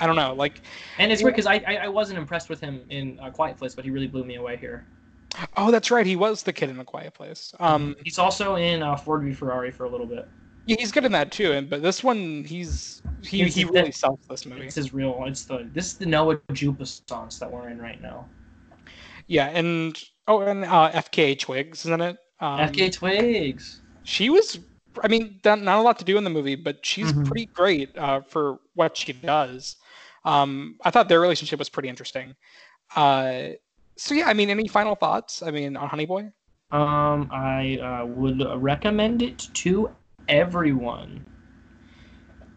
I 0.00 0.06
don't 0.06 0.16
know. 0.16 0.32
Like 0.34 0.62
and 0.98 1.10
it's 1.12 1.22
weird 1.22 1.34
because 1.34 1.46
I, 1.46 1.62
I 1.66 1.74
I 1.84 1.88
wasn't 1.88 2.18
impressed 2.18 2.48
with 2.48 2.60
him 2.60 2.82
in 2.90 3.18
uh, 3.20 3.30
Quiet 3.30 3.56
Place, 3.56 3.74
but 3.74 3.84
he 3.84 3.90
really 3.90 4.06
blew 4.06 4.24
me 4.24 4.36
away 4.36 4.56
here. 4.56 4.86
Oh, 5.56 5.70
that's 5.70 5.90
right. 5.90 6.06
He 6.06 6.16
was 6.16 6.42
the 6.42 6.52
kid 6.52 6.70
in 6.70 6.80
a 6.80 6.84
quiet 6.84 7.12
place. 7.14 7.52
Um, 7.60 7.94
He's 8.02 8.18
also 8.18 8.56
in 8.56 8.82
uh, 8.82 8.96
Ford 8.96 9.22
v 9.22 9.32
Ferrari 9.34 9.70
for 9.70 9.84
a 9.84 9.88
little 9.90 10.06
bit. 10.06 10.26
yeah, 10.66 10.76
he's 10.78 10.90
good 10.90 11.04
in 11.04 11.12
that 11.12 11.30
too. 11.30 11.52
And 11.52 11.68
but 11.68 11.82
this 11.82 12.02
one, 12.02 12.44
he's 12.44 13.02
he, 13.22 13.40
It's- 13.42 13.54
he 13.54 13.64
really 13.64 13.92
sells 13.92 14.20
this 14.28 14.46
movie. 14.46 14.64
This 14.64 14.78
is 14.78 14.94
real. 14.94 15.22
It's 15.26 15.44
the 15.44 15.68
this 15.74 15.86
is 15.86 15.94
the 15.98 16.06
Noah 16.06 16.36
Jupa 16.52 16.86
songs 17.08 17.38
that 17.40 17.50
we're 17.50 17.68
in 17.68 17.78
right 17.78 18.00
now. 18.00 18.26
Yeah, 19.26 19.48
and 19.48 20.02
oh, 20.26 20.40
and 20.40 20.64
uh, 20.64 20.90
FKA 20.92 21.38
Twigs, 21.38 21.84
isn't 21.84 22.00
it? 22.00 22.16
Um, 22.40 22.60
FK 22.60 22.90
Twigs. 22.92 23.82
She 24.04 24.30
was. 24.30 24.58
I 25.04 25.08
mean, 25.08 25.38
not 25.44 25.60
not 25.60 25.78
a 25.78 25.82
lot 25.82 25.98
to 25.98 26.04
do 26.04 26.16
in 26.16 26.24
the 26.24 26.30
movie, 26.30 26.54
but 26.56 26.84
she's 26.84 27.12
Mhm. 27.12 27.26
pretty 27.26 27.46
great 27.46 27.96
uh, 27.98 28.22
for 28.22 28.58
what 28.74 28.96
she 28.96 29.12
does. 29.12 29.76
Um, 30.24 30.76
I 30.84 30.90
thought 30.90 31.08
their 31.08 31.20
relationship 31.20 31.58
was 31.58 31.68
pretty 31.68 31.88
interesting. 31.88 32.34
Uh, 32.94 33.50
so 33.96 34.14
yeah, 34.14 34.26
I 34.26 34.34
mean, 34.34 34.50
any 34.50 34.68
final 34.68 34.94
thoughts? 34.94 35.42
I 35.42 35.50
mean, 35.50 35.76
on 35.76 35.88
Honey 35.88 36.06
Boy? 36.06 36.30
Um, 36.70 37.28
I 37.32 37.78
uh, 37.78 38.06
would 38.06 38.42
recommend 38.62 39.22
it 39.22 39.38
to 39.54 39.90
everyone. 40.28 41.24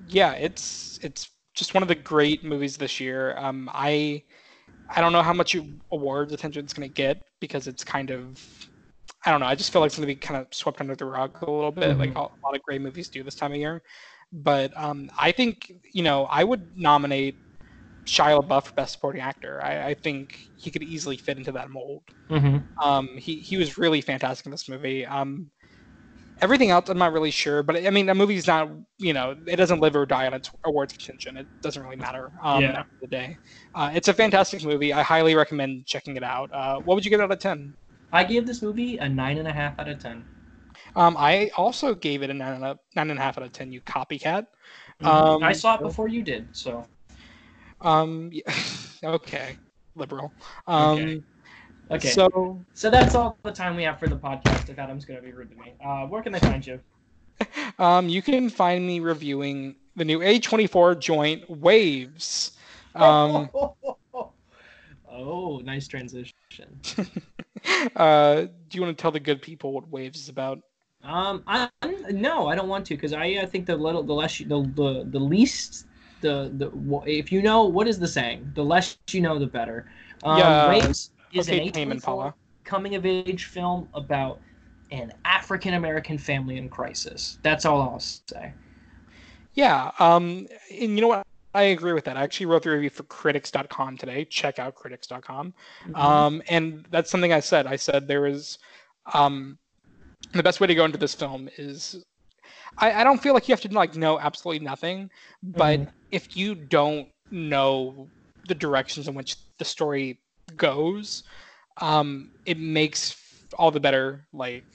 yeah, 0.07 0.33
it's 0.33 0.99
it's 1.01 1.29
just 1.53 1.73
one 1.73 1.83
of 1.83 1.89
the 1.89 1.95
great 1.95 2.43
movies 2.43 2.77
this 2.77 2.99
year. 2.99 3.37
Um, 3.37 3.69
I 3.73 4.23
I 4.89 5.01
don't 5.01 5.13
know 5.13 5.21
how 5.23 5.33
much 5.33 5.55
awards 5.91 6.33
attention 6.33 6.63
it's 6.63 6.73
going 6.73 6.89
to 6.89 6.93
get 6.93 7.21
because 7.39 7.67
it's 7.67 7.83
kind 7.83 8.11
of 8.11 8.41
I 9.25 9.31
don't 9.31 9.39
know. 9.39 9.45
I 9.45 9.55
just 9.55 9.71
feel 9.71 9.81
like 9.81 9.87
it's 9.87 9.97
going 9.97 10.07
to 10.07 10.13
be 10.13 10.19
kind 10.19 10.41
of 10.41 10.47
swept 10.53 10.81
under 10.81 10.95
the 10.95 11.05
rug 11.05 11.37
a 11.41 11.51
little 11.51 11.71
bit, 11.71 11.97
like 11.97 12.15
a 12.15 12.21
lot 12.21 12.55
of 12.55 12.61
great 12.63 12.81
movies 12.81 13.09
do 13.09 13.23
this 13.23 13.35
time 13.35 13.51
of 13.51 13.57
year. 13.57 13.81
But 14.31 14.75
um, 14.77 15.09
I 15.17 15.31
think 15.31 15.71
you 15.93 16.03
know 16.03 16.25
I 16.25 16.43
would 16.43 16.77
nominate 16.77 17.39
Shia 18.05 18.41
LaBeouf 18.41 18.65
for 18.65 18.73
Best 18.73 18.93
Supporting 18.93 19.21
Actor. 19.21 19.61
I, 19.63 19.89
I 19.89 19.93
think 19.93 20.49
he 20.57 20.71
could 20.71 20.83
easily 20.83 21.17
fit 21.17 21.37
into 21.37 21.51
that 21.53 21.69
mold. 21.69 22.03
Mm-hmm. 22.29 22.57
Um, 22.81 23.09
he 23.17 23.37
he 23.37 23.57
was 23.57 23.77
really 23.77 24.01
fantastic 24.01 24.45
in 24.45 24.51
this 24.51 24.67
movie. 24.67 25.05
Um, 25.05 25.51
everything 26.41 26.71
else, 26.71 26.89
I'm 26.89 26.97
not 26.97 27.13
really 27.13 27.31
sure, 27.31 27.63
but 27.63 27.77
I 27.77 27.89
mean, 27.91 28.09
a 28.09 28.15
movie's 28.15 28.47
not, 28.47 28.69
you 28.97 29.13
know, 29.13 29.35
it 29.45 29.55
doesn't 29.57 29.79
live 29.79 29.95
or 29.95 30.05
die 30.05 30.25
on 30.25 30.33
its 30.33 30.49
awards 30.65 30.93
contention. 30.93 31.37
It 31.37 31.47
doesn't 31.61 31.81
really 31.81 31.95
matter. 31.95 32.31
Um, 32.41 32.63
Yeah. 32.63 32.83
The 32.99 33.01
the 33.01 33.07
day, 33.07 33.37
uh, 33.75 33.91
it's 33.93 34.07
a 34.07 34.13
fantastic 34.13 34.63
movie. 34.63 34.93
I 34.93 35.03
highly 35.03 35.35
recommend 35.35 35.85
checking 35.85 36.17
it 36.17 36.23
out. 36.23 36.51
Uh, 36.53 36.79
what 36.79 36.95
would 36.95 37.05
you 37.05 37.11
give 37.11 37.21
out 37.21 37.31
of 37.31 37.39
ten? 37.39 37.73
I 38.11 38.23
gave 38.23 38.45
this 38.45 38.61
movie 38.61 38.97
a 38.97 39.07
nine 39.07 39.37
and 39.37 39.47
a 39.47 39.53
half 39.53 39.79
out 39.79 39.87
of 39.87 39.99
ten. 39.99 40.25
Um, 40.95 41.15
I 41.17 41.51
also 41.55 41.93
gave 41.95 42.23
it 42.23 42.29
a 42.29 42.33
nine 42.33 42.55
and 42.55 42.65
a 42.65 42.79
nine 42.95 43.09
and 43.09 43.19
a 43.19 43.21
half 43.21 43.37
out 43.37 43.43
of 43.43 43.51
ten. 43.53 43.71
You 43.71 43.81
copycat. 43.81 44.47
Mhm. 45.01 45.07
Um, 45.07 45.43
I 45.43 45.53
saw 45.53 45.75
it 45.75 45.81
before 45.81 46.07
you 46.07 46.21
did, 46.23 46.47
so 46.51 46.85
Um, 47.81 48.29
yeah, 48.31 48.41
okay, 49.03 49.57
liberal. 49.95 50.33
Um, 50.67 50.99
Okay. 50.99 51.23
okay. 51.91 52.09
So, 52.09 52.65
so 52.73 52.89
that's 52.89 53.15
all 53.15 53.37
the 53.43 53.51
time 53.51 53.75
we 53.75 53.83
have 53.83 53.99
for 53.99 54.07
the 54.07 54.17
podcast. 54.17 54.69
If 54.69 54.79
Adam's 54.79 55.05
gonna 55.05 55.21
be 55.21 55.31
rude 55.31 55.49
to 55.51 55.55
me, 55.55 55.73
uh, 55.83 56.05
where 56.07 56.21
can 56.21 56.31
they 56.31 56.39
find 56.39 56.65
you? 56.65 56.79
Um, 57.79 58.09
you 58.09 58.21
can 58.21 58.49
find 58.49 58.85
me 58.85 58.99
reviewing 58.99 59.75
the 59.95 60.05
new 60.05 60.21
A24 60.21 60.95
joint 60.95 61.49
Waves. 61.49 62.51
Um, 62.95 63.49
oh, 65.09 65.59
nice 65.63 65.87
transition. 65.87 66.33
uh, 67.95 68.41
do 68.41 68.77
you 68.77 68.81
want 68.81 68.95
to 68.95 69.01
tell 69.01 69.11
the 69.11 69.19
good 69.19 69.41
people 69.41 69.73
what 69.73 69.89
Waves 69.89 70.19
is 70.19 70.29
about? 70.29 70.59
Um, 71.03 71.43
I 71.47 71.69
no, 72.11 72.47
I 72.47 72.55
don't 72.55 72.67
want 72.69 72.85
to 72.87 72.95
because 72.95 73.13
I, 73.13 73.25
I 73.41 73.45
think 73.45 73.65
the 73.65 73.75
little 73.75 74.03
the 74.03 74.13
less 74.13 74.39
you, 74.39 74.47
the, 74.47 74.61
the 74.75 75.05
the 75.09 75.19
least 75.19 75.85
the 76.21 76.51
the 76.57 76.71
if 77.05 77.31
you 77.31 77.41
know 77.41 77.63
what 77.65 77.87
is 77.87 77.99
the 77.99 78.07
saying 78.07 78.51
the 78.55 78.63
less 78.63 78.97
you 79.09 79.21
know 79.21 79.37
the 79.39 79.47
better. 79.47 79.91
Um, 80.23 80.37
Yeah, 80.37 80.69
Waves 80.69 81.11
is 81.33 81.49
okay, 81.49 81.67
an 81.67 81.71
Tame 81.71 81.91
A24 81.91 82.33
coming 82.63 82.95
of 82.95 83.05
age 83.05 83.45
film 83.45 83.89
about 83.93 84.39
an 84.91 85.11
African 85.25 85.73
American 85.73 86.17
family 86.17 86.57
in 86.57 86.69
crisis. 86.69 87.37
That's 87.43 87.65
all 87.65 87.81
I'll 87.81 87.99
say. 87.99 88.53
Yeah. 89.53 89.91
Um, 89.99 90.47
and 90.69 90.95
you 90.95 91.01
know 91.01 91.07
what? 91.07 91.25
I 91.53 91.63
agree 91.63 91.91
with 91.91 92.05
that. 92.05 92.15
I 92.15 92.23
actually 92.23 92.45
wrote 92.45 92.63
the 92.63 92.69
review 92.69 92.89
for 92.89 93.03
critics.com 93.03 93.97
today. 93.97 94.23
Check 94.23 94.57
out 94.57 94.75
critics.com. 94.75 95.53
Um, 95.95 96.41
and 96.47 96.87
that's 96.91 97.11
something 97.11 97.33
I 97.33 97.41
said. 97.41 97.67
I 97.67 97.75
said 97.75 98.07
there 98.07 98.25
is 98.25 98.57
um, 99.13 99.57
the 100.33 100.43
best 100.43 100.61
way 100.61 100.67
to 100.67 100.75
go 100.75 100.85
into 100.85 100.97
this 100.97 101.13
film 101.13 101.49
is 101.57 102.05
I, 102.77 103.01
I 103.01 103.03
don't 103.03 103.21
feel 103.21 103.33
like 103.33 103.47
you 103.47 103.53
have 103.53 103.61
to 103.61 103.69
like 103.73 103.95
know 103.95 104.19
absolutely 104.19 104.65
nothing, 104.65 105.09
but 105.43 105.81
Mhm. 105.81 105.91
if 106.11 106.35
you 106.35 106.55
don't 106.55 107.09
know 107.31 108.11
the 108.47 108.55
directions 108.55 109.07
in 109.07 109.15
which 109.15 109.35
the 109.59 109.65
story 109.65 110.19
goes, 110.55 111.23
um, 111.81 112.31
it 112.45 112.57
makes 112.59 113.15
all 113.57 113.71
the 113.71 113.79
better. 113.79 114.27
Like 114.33 114.65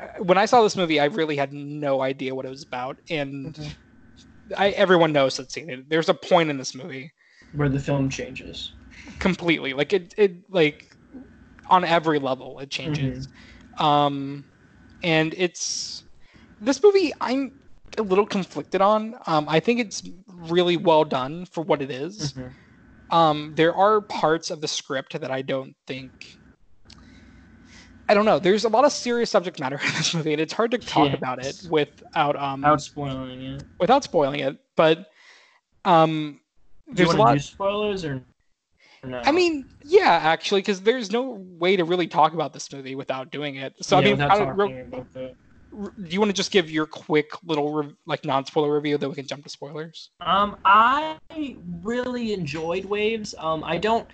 uh, 0.00 0.22
when 0.22 0.38
I 0.38 0.46
saw 0.46 0.62
this 0.62 0.76
movie, 0.76 1.00
I 1.00 1.06
really 1.06 1.36
had 1.36 1.52
no 1.52 2.00
idea 2.00 2.34
what 2.34 2.46
it 2.46 2.50
was 2.50 2.62
about, 2.62 2.98
and 3.10 3.54
Mhm. 3.54 3.76
I, 4.56 4.70
everyone 4.70 5.12
knows 5.12 5.36
that's 5.36 5.54
seen 5.54 5.70
it. 5.70 5.88
There's 5.88 6.08
a 6.08 6.14
point 6.14 6.50
in 6.50 6.58
this 6.58 6.74
movie 6.74 7.12
where 7.52 7.68
the 7.68 7.78
film 7.80 8.08
changes. 8.10 8.74
completely, 9.18 9.72
like 9.72 9.92
it, 9.92 10.14
it 10.16 10.50
like 10.50 10.84
on 11.68 11.84
every 11.84 12.18
level 12.18 12.58
it 12.60 12.70
changes. 12.70 13.28
Um, 13.78 14.46
and 15.02 15.34
it's 15.36 16.04
this 16.60 16.82
movie 16.82 17.12
I'm 17.20 17.52
a 17.96 18.02
little 18.02 18.26
conflicted 18.26 18.80
on. 18.80 19.14
Um, 19.26 19.48
I 19.48 19.60
think 19.60 19.80
it's 19.80 20.02
really 20.26 20.76
well 20.76 21.04
done 21.04 21.46
for 21.46 21.62
what 21.62 21.82
it 21.82 21.90
is. 21.90 22.34
Um, 23.10 23.54
there 23.56 23.74
are 23.74 24.00
parts 24.02 24.50
of 24.50 24.60
the 24.60 24.68
script 24.68 25.18
that 25.20 25.30
I 25.30 25.42
don't 25.42 25.74
think. 25.86 26.12
I 28.10 28.14
don't 28.14 28.24
know. 28.24 28.38
There's 28.38 28.64
a 28.64 28.68
lot 28.68 28.84
of 28.84 28.92
serious 28.92 29.30
subject 29.30 29.60
matter 29.60 29.76
in 29.84 29.92
this 29.92 30.14
movie, 30.14 30.32
and 30.32 30.40
it's 30.40 30.52
hard 30.52 30.70
to 30.72 30.78
talk 30.78 31.12
about 31.12 31.44
it 31.44 31.54
without 31.70 32.36
um 32.36 32.62
Without 32.62 32.80
spoiling 32.82 33.42
it. 33.42 33.62
without 33.78 34.04
spoiling 34.04 34.40
it. 34.40 34.58
But 34.76 35.06
um, 35.84 36.40
there's 36.86 37.12
a 37.12 37.16
lot. 37.16 37.34
do 37.34 37.38
spoilers 37.40 38.04
or 38.04 38.22
no? 39.04 39.20
I 39.24 39.32
mean, 39.32 39.66
yeah, 39.84 40.10
actually, 40.22 40.60
because 40.60 40.80
there's 40.80 41.10
no 41.10 41.44
way 41.58 41.76
to 41.76 41.84
really 41.84 42.08
talk 42.08 42.34
about 42.34 42.52
this 42.52 42.72
movie 42.72 42.94
without 42.94 43.30
doing 43.30 43.56
it. 43.56 43.74
So 43.82 43.96
Yeah, 43.96 44.00
I 44.00 44.04
mean, 44.04 44.12
without 44.12 44.38
how- 44.38 44.68
do 45.70 45.92
you 46.08 46.18
want 46.18 46.30
to 46.30 46.34
just 46.34 46.50
give 46.50 46.70
your 46.70 46.86
quick 46.86 47.30
little 47.44 47.92
like 48.06 48.24
non-spoiler 48.24 48.74
review, 48.74 48.98
then 48.98 49.08
we 49.08 49.14
can 49.14 49.26
jump 49.26 49.44
to 49.44 49.50
spoilers? 49.50 50.10
Um, 50.20 50.56
I 50.64 51.18
really 51.82 52.32
enjoyed 52.32 52.84
Waves. 52.84 53.34
Um, 53.38 53.62
I 53.64 53.78
don't 53.78 54.08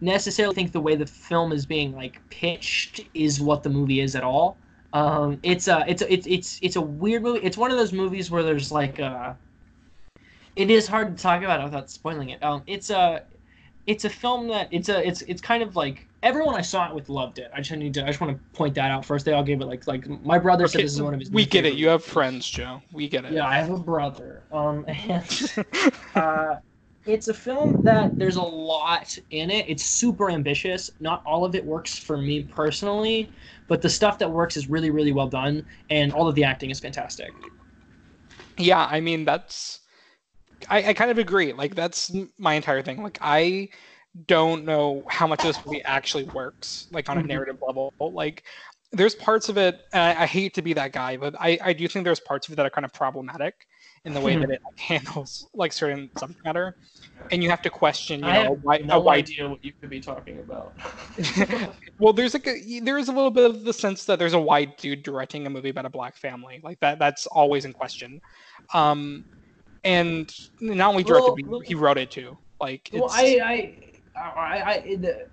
necessarily 0.00 0.54
think 0.54 0.72
the 0.72 0.80
way 0.80 0.96
the 0.96 1.06
film 1.06 1.52
is 1.52 1.66
being 1.66 1.92
like 1.92 2.20
pitched 2.30 3.00
is 3.14 3.40
what 3.40 3.62
the 3.62 3.70
movie 3.70 4.00
is 4.00 4.16
at 4.16 4.22
all. 4.24 4.58
Um, 4.92 5.38
it's 5.42 5.68
a 5.68 5.84
it's 5.86 6.02
a, 6.02 6.12
it's 6.12 6.26
it's 6.26 6.58
it's 6.62 6.76
a 6.76 6.80
weird 6.80 7.22
movie. 7.22 7.40
It's 7.42 7.56
one 7.56 7.70
of 7.70 7.76
those 7.76 7.92
movies 7.92 8.30
where 8.30 8.42
there's 8.42 8.72
like 8.72 8.98
uh 8.98 9.34
it 10.54 10.70
is 10.70 10.86
hard 10.86 11.16
to 11.16 11.22
talk 11.22 11.42
about 11.42 11.60
it 11.60 11.64
without 11.64 11.90
spoiling 11.90 12.30
it. 12.30 12.42
Um, 12.42 12.62
it's 12.66 12.90
a 12.90 13.24
it's 13.86 14.04
a 14.04 14.10
film 14.10 14.48
that 14.48 14.68
it's 14.70 14.88
a 14.88 15.06
it's 15.06 15.22
it's 15.22 15.40
kind 15.42 15.62
of 15.62 15.76
like 15.76 16.05
everyone 16.22 16.54
I 16.54 16.62
saw 16.62 16.88
it 16.88 16.94
with 16.94 17.08
loved 17.08 17.38
it. 17.38 17.50
I 17.54 17.60
just 17.60 17.78
need 17.78 17.94
to 17.94 18.04
I 18.04 18.06
just 18.06 18.20
want 18.20 18.36
to 18.36 18.56
point 18.56 18.74
that 18.74 18.90
out 18.90 19.04
first. 19.04 19.24
They 19.24 19.32
all 19.32 19.44
gave 19.44 19.60
it 19.60 19.66
like 19.66 19.86
like 19.86 20.08
my 20.24 20.38
brother 20.38 20.66
said 20.66 20.82
this 20.82 20.92
is 20.92 21.02
one 21.02 21.14
of 21.14 21.20
his. 21.20 21.30
we 21.30 21.46
get 21.46 21.64
it. 21.66 21.74
You 21.74 21.88
have 21.88 22.04
friends, 22.04 22.48
Joe. 22.48 22.82
We 22.92 23.08
get 23.08 23.24
it. 23.24 23.32
yeah, 23.32 23.46
I 23.46 23.56
have 23.56 23.70
a 23.70 23.78
brother. 23.78 24.44
Um, 24.52 24.84
and 24.88 25.52
uh, 26.14 26.56
it's 27.06 27.28
a 27.28 27.34
film 27.34 27.82
that 27.84 28.18
there's 28.18 28.36
a 28.36 28.42
lot 28.42 29.16
in 29.30 29.50
it. 29.50 29.66
It's 29.68 29.84
super 29.84 30.30
ambitious. 30.30 30.90
Not 31.00 31.22
all 31.24 31.44
of 31.44 31.54
it 31.54 31.64
works 31.64 31.98
for 31.98 32.16
me 32.16 32.42
personally, 32.44 33.30
but 33.68 33.80
the 33.82 33.90
stuff 33.90 34.18
that 34.18 34.30
works 34.30 34.56
is 34.56 34.68
really, 34.68 34.90
really 34.90 35.12
well 35.12 35.28
done, 35.28 35.64
and 35.90 36.12
all 36.12 36.26
of 36.28 36.34
the 36.34 36.44
acting 36.44 36.70
is 36.70 36.80
fantastic. 36.80 37.30
yeah 38.58 38.86
i 38.90 39.00
mean 39.00 39.24
that's 39.24 39.80
I, 40.68 40.90
I 40.90 40.94
kind 40.94 41.10
of 41.10 41.18
agree 41.18 41.52
like 41.52 41.74
that's 41.74 42.10
my 42.38 42.54
entire 42.54 42.82
thing 42.82 43.02
like 43.02 43.18
i 43.20 43.68
don't 44.24 44.64
know 44.64 45.04
how 45.10 45.26
much 45.26 45.40
of 45.44 45.48
this 45.54 45.66
movie 45.66 45.82
actually 45.84 46.24
works 46.34 46.86
like 46.90 47.08
on 47.08 47.18
a 47.18 47.22
Mhm. 47.22 47.26
narrative 47.26 47.56
level. 47.66 47.92
Like 48.00 48.44
there's 48.92 49.14
parts 49.14 49.48
of 49.48 49.58
it 49.58 49.80
and 49.92 50.18
I, 50.18 50.22
I 50.22 50.26
hate 50.26 50.54
to 50.54 50.62
be 50.62 50.72
that 50.74 50.92
guy 50.92 51.16
but 51.16 51.34
I, 51.38 51.58
I 51.62 51.72
do 51.72 51.86
think 51.88 52.04
there's 52.04 52.20
parts 52.20 52.46
of 52.46 52.52
it 52.52 52.56
that 52.56 52.66
are 52.66 52.70
kind 52.70 52.84
of 52.84 52.92
problematic 52.92 53.66
in 54.04 54.14
the 54.14 54.20
way 54.20 54.36
that 54.36 54.44
it 54.44 54.48
like, 54.50 54.60
handles 54.78 55.48
like 55.54 55.72
certain 55.72 56.10
subject 56.16 56.42
matter. 56.44 56.76
And 57.30 57.42
you 57.42 57.50
have 57.50 57.62
to 57.62 57.70
question 57.70 58.20
you 58.20 58.26
I 58.26 58.34
know 58.34 58.42
have 58.44 58.58
why, 58.62 58.78
no 58.78 59.00
white 59.00 59.24
idea 59.24 59.48
what 59.48 59.64
you 59.64 59.72
could 59.80 59.90
be 59.90 60.00
talking 60.00 60.38
about. 60.38 60.76
well 61.98 62.12
there's 62.12 62.34
like 62.34 62.46
a, 62.46 62.80
there 62.80 62.98
is 62.98 63.08
a 63.08 63.12
little 63.12 63.30
bit 63.30 63.50
of 63.50 63.64
the 63.64 63.72
sense 63.72 64.04
that 64.04 64.18
there's 64.18 64.34
a 64.34 64.38
white 64.38 64.78
dude 64.78 65.02
directing 65.02 65.46
a 65.46 65.50
movie 65.50 65.70
about 65.70 65.84
a 65.84 65.90
black 65.90 66.16
family. 66.16 66.60
Like 66.62 66.78
that 66.80 66.98
that's 66.98 67.26
always 67.26 67.64
in 67.64 67.72
question. 67.72 68.20
Um 68.72 69.24
and 69.84 70.32
not 70.60 70.90
only 70.90 71.04
directed 71.04 71.34
Well, 71.46 71.60
he 71.60 71.74
wrote 71.74 71.98
it 71.98 72.10
too. 72.10 72.38
Like 72.60 72.88
it's, 72.92 73.00
well, 73.00 73.10
I, 73.10 73.40
I, 73.42 73.78
I, 74.16 74.62
I 74.64 74.96
the, 74.96 75.26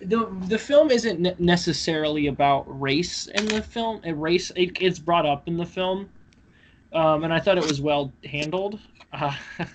the 0.00 0.36
the 0.48 0.58
film 0.58 0.90
isn't 0.90 1.40
necessarily 1.40 2.26
about 2.26 2.64
race 2.80 3.26
in 3.26 3.46
the 3.46 3.62
film. 3.62 4.00
And 4.04 4.20
race, 4.20 4.50
it, 4.56 4.76
it's 4.80 4.98
brought 4.98 5.26
up 5.26 5.48
in 5.48 5.56
the 5.56 5.66
film, 5.66 6.10
um, 6.92 7.24
and 7.24 7.32
I 7.32 7.40
thought 7.40 7.58
it 7.58 7.66
was 7.66 7.80
well 7.80 8.12
handled. 8.24 8.78
Uh, 9.12 9.34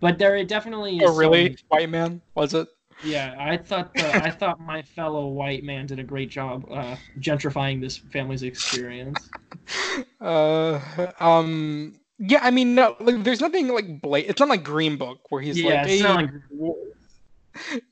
but 0.00 0.18
there 0.18 0.36
it 0.36 0.48
definitely 0.48 0.98
is 0.98 1.10
oh 1.10 1.16
really 1.16 1.48
some- 1.48 1.56
white 1.68 1.90
man 1.90 2.20
was 2.34 2.54
it 2.54 2.68
Yeah, 3.02 3.34
I 3.38 3.56
thought 3.56 3.94
the, 3.94 4.06
I 4.16 4.30
thought 4.30 4.60
my 4.60 4.82
fellow 4.82 5.28
white 5.28 5.62
man 5.64 5.86
did 5.86 5.98
a 5.98 6.04
great 6.04 6.30
job 6.30 6.64
uh, 6.70 6.96
gentrifying 7.18 7.80
this 7.80 7.96
family's 7.96 8.42
experience. 8.42 9.28
Uh, 10.20 10.80
um, 11.20 12.00
yeah, 12.18 12.40
I 12.42 12.50
mean, 12.50 12.74
no, 12.74 12.96
like, 12.98 13.22
there's 13.22 13.40
nothing 13.40 13.68
like 13.68 14.00
blat. 14.00 14.24
It's 14.26 14.40
not 14.40 14.48
like 14.48 14.64
Green 14.64 14.96
Book 14.96 15.30
where 15.30 15.42
he's 15.42 15.62
yeah, 15.62 15.82
like, 15.82 15.90
it's 15.90 16.02
hey, 16.02 16.02
not 16.02 16.16
like 16.22 16.30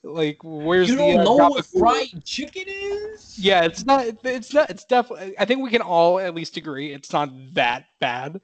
like, 0.03 0.39
where's 0.43 0.89
you 0.89 0.97
the 0.97 1.03
don't 1.03 1.21
uh, 1.21 1.25
know 1.25 1.37
what 1.49 1.67
fried 1.67 2.25
chicken 2.25 2.65
is. 2.67 3.39
Yeah, 3.39 3.63
it's 3.65 3.85
not. 3.85 4.07
It's 4.25 4.53
not. 4.53 4.71
It's 4.71 4.85
definitely. 4.85 5.35
I 5.39 5.45
think 5.45 5.63
we 5.63 5.71
can 5.71 5.83
all 5.83 6.19
at 6.19 6.35
least 6.35 6.57
agree 6.57 6.93
it's 6.93 7.13
not 7.13 7.31
that 7.55 7.87
bad. 8.01 8.41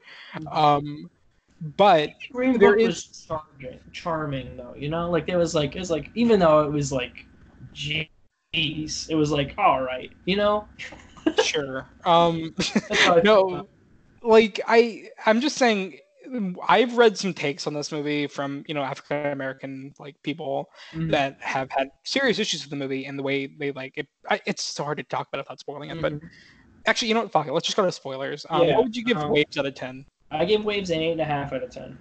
Um, 0.51 1.11
but 1.77 2.11
Green 2.33 2.59
There 2.59 2.73
Book 2.73 2.81
is- 2.81 2.87
was 2.87 3.27
charming, 3.27 3.81
charming 3.93 4.57
though. 4.57 4.75
You 4.77 4.89
know, 4.89 5.11
like 5.11 5.27
there 5.27 5.39
was 5.39 5.55
like 5.55 5.75
it 5.75 5.79
was 5.79 5.91
like 5.91 6.11
even 6.15 6.39
though 6.39 6.61
it 6.61 6.71
was 6.73 6.93
like, 6.93 7.27
jeez, 7.75 8.09
it 8.55 9.15
was 9.15 9.31
like 9.31 9.55
all 9.59 9.83
right. 9.83 10.13
You 10.25 10.37
know, 10.37 10.69
sure. 11.43 11.87
Um, 12.05 12.55
That's 12.57 12.71
how 12.71 13.17
I 13.17 13.23
felt 13.23 13.25
no, 13.25 13.69
like 14.23 14.61
I, 14.67 15.09
I'm 15.27 15.41
just 15.41 15.57
saying. 15.57 15.99
I've 16.69 16.97
read 16.97 17.17
some 17.19 17.35
takes 17.35 17.67
on 17.67 17.75
this 17.75 17.93
movie 17.93 18.27
from 18.27 18.65
you 18.69 18.75
know 18.75 18.83
African 18.83 19.27
American 19.33 19.93
like 19.99 20.17
people 20.23 20.67
Mhm. 20.93 21.11
that 21.11 21.37
have 21.41 21.71
had 21.71 21.89
serious 22.05 22.39
issues 22.39 22.63
with 22.63 22.71
the 22.71 22.77
movie 22.77 23.07
and 23.07 23.19
the 23.19 23.23
way 23.23 23.47
they 23.47 23.73
like 23.73 23.95
it. 23.97 24.09
I, 24.31 24.41
it's 24.47 24.63
so 24.63 24.85
hard 24.85 24.99
to 24.99 25.05
talk 25.05 25.29
about 25.33 25.45
without 25.45 25.61
spoiling 25.61 25.91
it. 25.91 26.01
But 26.01 26.15
Mhm. 26.15 26.29
actually, 26.87 27.09
you 27.09 27.15
know 27.15 27.23
what? 27.23 27.33
Fuck 27.33 27.47
it. 27.49 27.53
Let's 27.53 27.67
just 27.67 27.77
go 27.77 27.85
to 27.85 27.93
spoilers. 27.93 28.47
Um, 28.51 28.67
Yeah, 28.67 28.75
what 28.77 28.85
would 28.85 28.97
you 28.97 29.05
give 29.05 29.19
um, 29.19 29.31
Waves 29.31 29.57
out 29.57 29.67
of 29.67 29.75
ten? 29.75 30.07
I 30.31 30.45
give 30.45 30.65
Waves 30.65 30.91
an 30.91 31.01
eight 31.01 31.13
and 31.13 31.21
a 31.21 31.25
half 31.25 31.53
out 31.53 31.63
of 31.63 31.71
ten. 31.71 31.99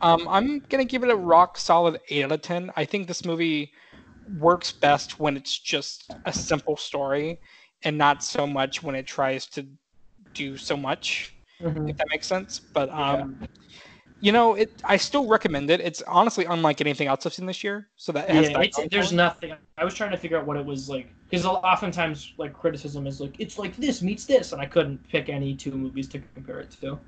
Um, 0.00 0.28
I'm 0.28 0.60
gonna 0.68 0.84
give 0.84 1.02
it 1.04 1.10
a 1.10 1.16
rock 1.16 1.56
solid 1.58 2.00
eight 2.10 2.24
out 2.24 2.32
of 2.32 2.42
ten. 2.42 2.70
I 2.76 2.84
think 2.84 3.08
this 3.08 3.24
movie 3.24 3.72
works 4.26 4.72
best 4.72 5.18
when 5.20 5.36
it's 5.36 5.58
just 5.58 6.14
a 6.24 6.32
simple 6.32 6.76
story, 6.76 7.40
and 7.82 7.96
not 7.98 8.22
so 8.22 8.46
much 8.46 8.82
when 8.82 8.94
it 8.94 9.06
tries 9.06 9.46
to 9.48 9.66
do 10.34 10.56
so 10.56 10.76
much. 10.76 11.33
Mhm. 11.62 11.88
If 11.90 11.96
that 11.96 12.06
makes 12.10 12.26
sense. 12.26 12.60
But 12.72 12.90
um, 12.90 13.38
you 14.20 14.32
know, 14.32 14.54
it. 14.54 14.82
I 14.84 14.96
still 14.96 15.26
recommend 15.26 15.70
it. 15.70 15.80
It's 15.80 16.02
honestly 16.02 16.44
unlike 16.44 16.80
anything 16.80 17.08
else 17.08 17.26
I've 17.26 17.34
seen 17.34 17.46
this 17.46 17.62
year. 17.62 17.88
So 17.96 18.12
that 18.12 18.28
it 18.28 18.34
has 18.34 18.48
Yeah, 18.50 18.58
that 18.58 18.90
there's 18.90 19.12
nothing. 19.12 19.54
I 19.76 19.84
was 19.84 19.94
trying 19.94 20.12
to 20.12 20.16
figure 20.16 20.38
out 20.38 20.46
what 20.46 20.56
it 20.56 20.64
was 20.64 20.88
like 20.88 21.12
because 21.28 21.44
oftentimes 21.46 22.32
like 22.38 22.52
criticism 22.52 23.06
is 23.06 23.20
like 23.20 23.38
it's 23.38 23.58
like 23.58 23.76
this 23.76 24.02
meets 24.02 24.24
this, 24.24 24.52
and 24.52 24.60
I 24.60 24.66
couldn't 24.66 25.06
pick 25.08 25.28
any 25.28 25.54
two 25.54 25.72
movies 25.72 26.08
to 26.08 26.20
compare 26.34 26.60
it 26.60 26.70
to. 26.80 26.98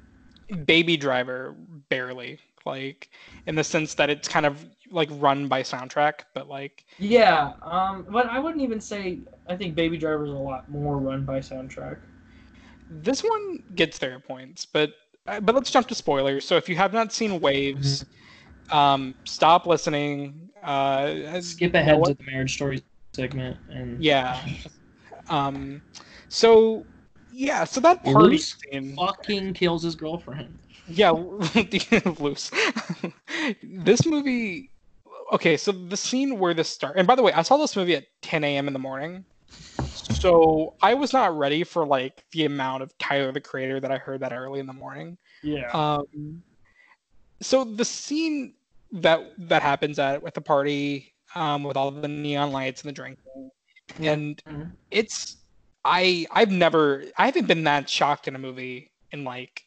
Baby 0.64 0.96
Driver 0.96 1.56
barely 1.88 2.38
like 2.66 3.10
in 3.46 3.54
the 3.54 3.64
sense 3.64 3.94
that 3.94 4.10
it's 4.10 4.28
kind 4.28 4.44
of 4.44 4.68
like 4.90 5.08
run 5.12 5.48
by 5.48 5.62
soundtrack, 5.62 6.20
but 6.34 6.48
like 6.48 6.84
Yeah, 6.98 7.52
um, 7.62 8.06
but 8.10 8.26
I 8.26 8.38
wouldn't 8.38 8.62
even 8.62 8.80
say 8.80 9.20
I 9.48 9.56
think 9.56 9.74
Baby 9.74 9.96
Driver 9.96 10.26
is 10.26 10.32
a 10.32 10.34
lot 10.34 10.68
more 10.68 10.98
run 10.98 11.24
by 11.24 11.38
soundtrack. 11.38 11.98
This 12.88 13.22
one 13.22 13.58
gets 13.74 13.98
their 13.98 14.18
points, 14.20 14.66
but 14.66 14.92
uh, 15.26 15.40
but 15.40 15.54
let's 15.54 15.70
jump 15.70 15.88
to 15.88 15.94
spoilers. 15.94 16.44
So 16.44 16.56
if 16.56 16.68
you 16.68 16.76
have 16.76 16.92
not 16.92 17.12
seen 17.12 17.40
Waves, 17.40 18.04
Mm-hmm. 18.70 18.76
um, 18.76 19.14
stop 19.24 19.66
listening. 19.66 20.50
Uh, 20.62 21.40
Skip 21.40 21.74
ahead 21.74 21.98
what? 21.98 22.08
to 22.08 22.14
the 22.14 22.30
marriage 22.30 22.54
story 22.54 22.82
segment 23.14 23.58
and 23.68 24.02
Yeah. 24.02 24.40
Um. 25.28 25.82
So 26.28 26.86
yeah. 27.30 27.64
So 27.64 27.80
that 27.80 28.04
party 28.04 28.28
Loose 28.30 28.56
scene. 28.70 28.96
fucking 28.96 29.54
kills 29.54 29.82
his 29.82 29.94
girlfriend. 29.94 30.58
Yeah, 30.88 31.10
loose. 32.20 32.50
this 33.62 34.06
movie. 34.06 34.70
Okay, 35.32 35.56
so 35.56 35.72
the 35.72 35.96
scene 35.96 36.38
where 36.38 36.54
this 36.54 36.68
start, 36.68 36.96
and 36.96 37.06
by 37.06 37.16
the 37.16 37.22
way, 37.22 37.32
I 37.32 37.42
saw 37.42 37.56
this 37.56 37.74
movie 37.74 37.96
at 37.96 38.04
10 38.22 38.44
a.m. 38.44 38.68
in 38.68 38.72
the 38.72 38.78
morning, 38.78 39.24
so 40.10 40.74
I 40.82 40.94
was 40.94 41.12
not 41.12 41.36
ready 41.36 41.64
for 41.64 41.86
like 41.86 42.24
the 42.32 42.44
amount 42.44 42.82
of 42.82 42.96
Tyler 42.98 43.32
the 43.32 43.40
Creator 43.40 43.80
that 43.80 43.90
I 43.90 43.98
heard 43.98 44.20
that 44.20 44.32
early 44.32 44.60
in 44.60 44.66
the 44.66 44.72
morning. 44.72 45.18
Yeah. 45.42 45.70
Um, 45.72 46.42
so 47.40 47.64
the 47.64 47.84
scene 47.84 48.54
that 48.92 49.20
that 49.38 49.62
happens 49.62 49.98
at 49.98 50.22
with 50.22 50.34
the 50.34 50.40
party, 50.40 51.12
um, 51.34 51.64
with 51.64 51.76
all 51.76 51.90
the 51.90 52.08
neon 52.08 52.52
lights 52.52 52.82
and 52.82 52.88
the 52.88 52.92
drinking, 52.92 53.50
and 53.98 54.42
Mhm. 54.46 54.70
it's 54.90 55.36
I 55.84 56.26
I've 56.30 56.50
never 56.50 57.04
I 57.18 57.26
haven't 57.26 57.46
been 57.46 57.64
that 57.64 57.88
shocked 57.88 58.28
in 58.28 58.34
a 58.34 58.38
movie 58.38 58.90
in 59.12 59.24
like 59.24 59.62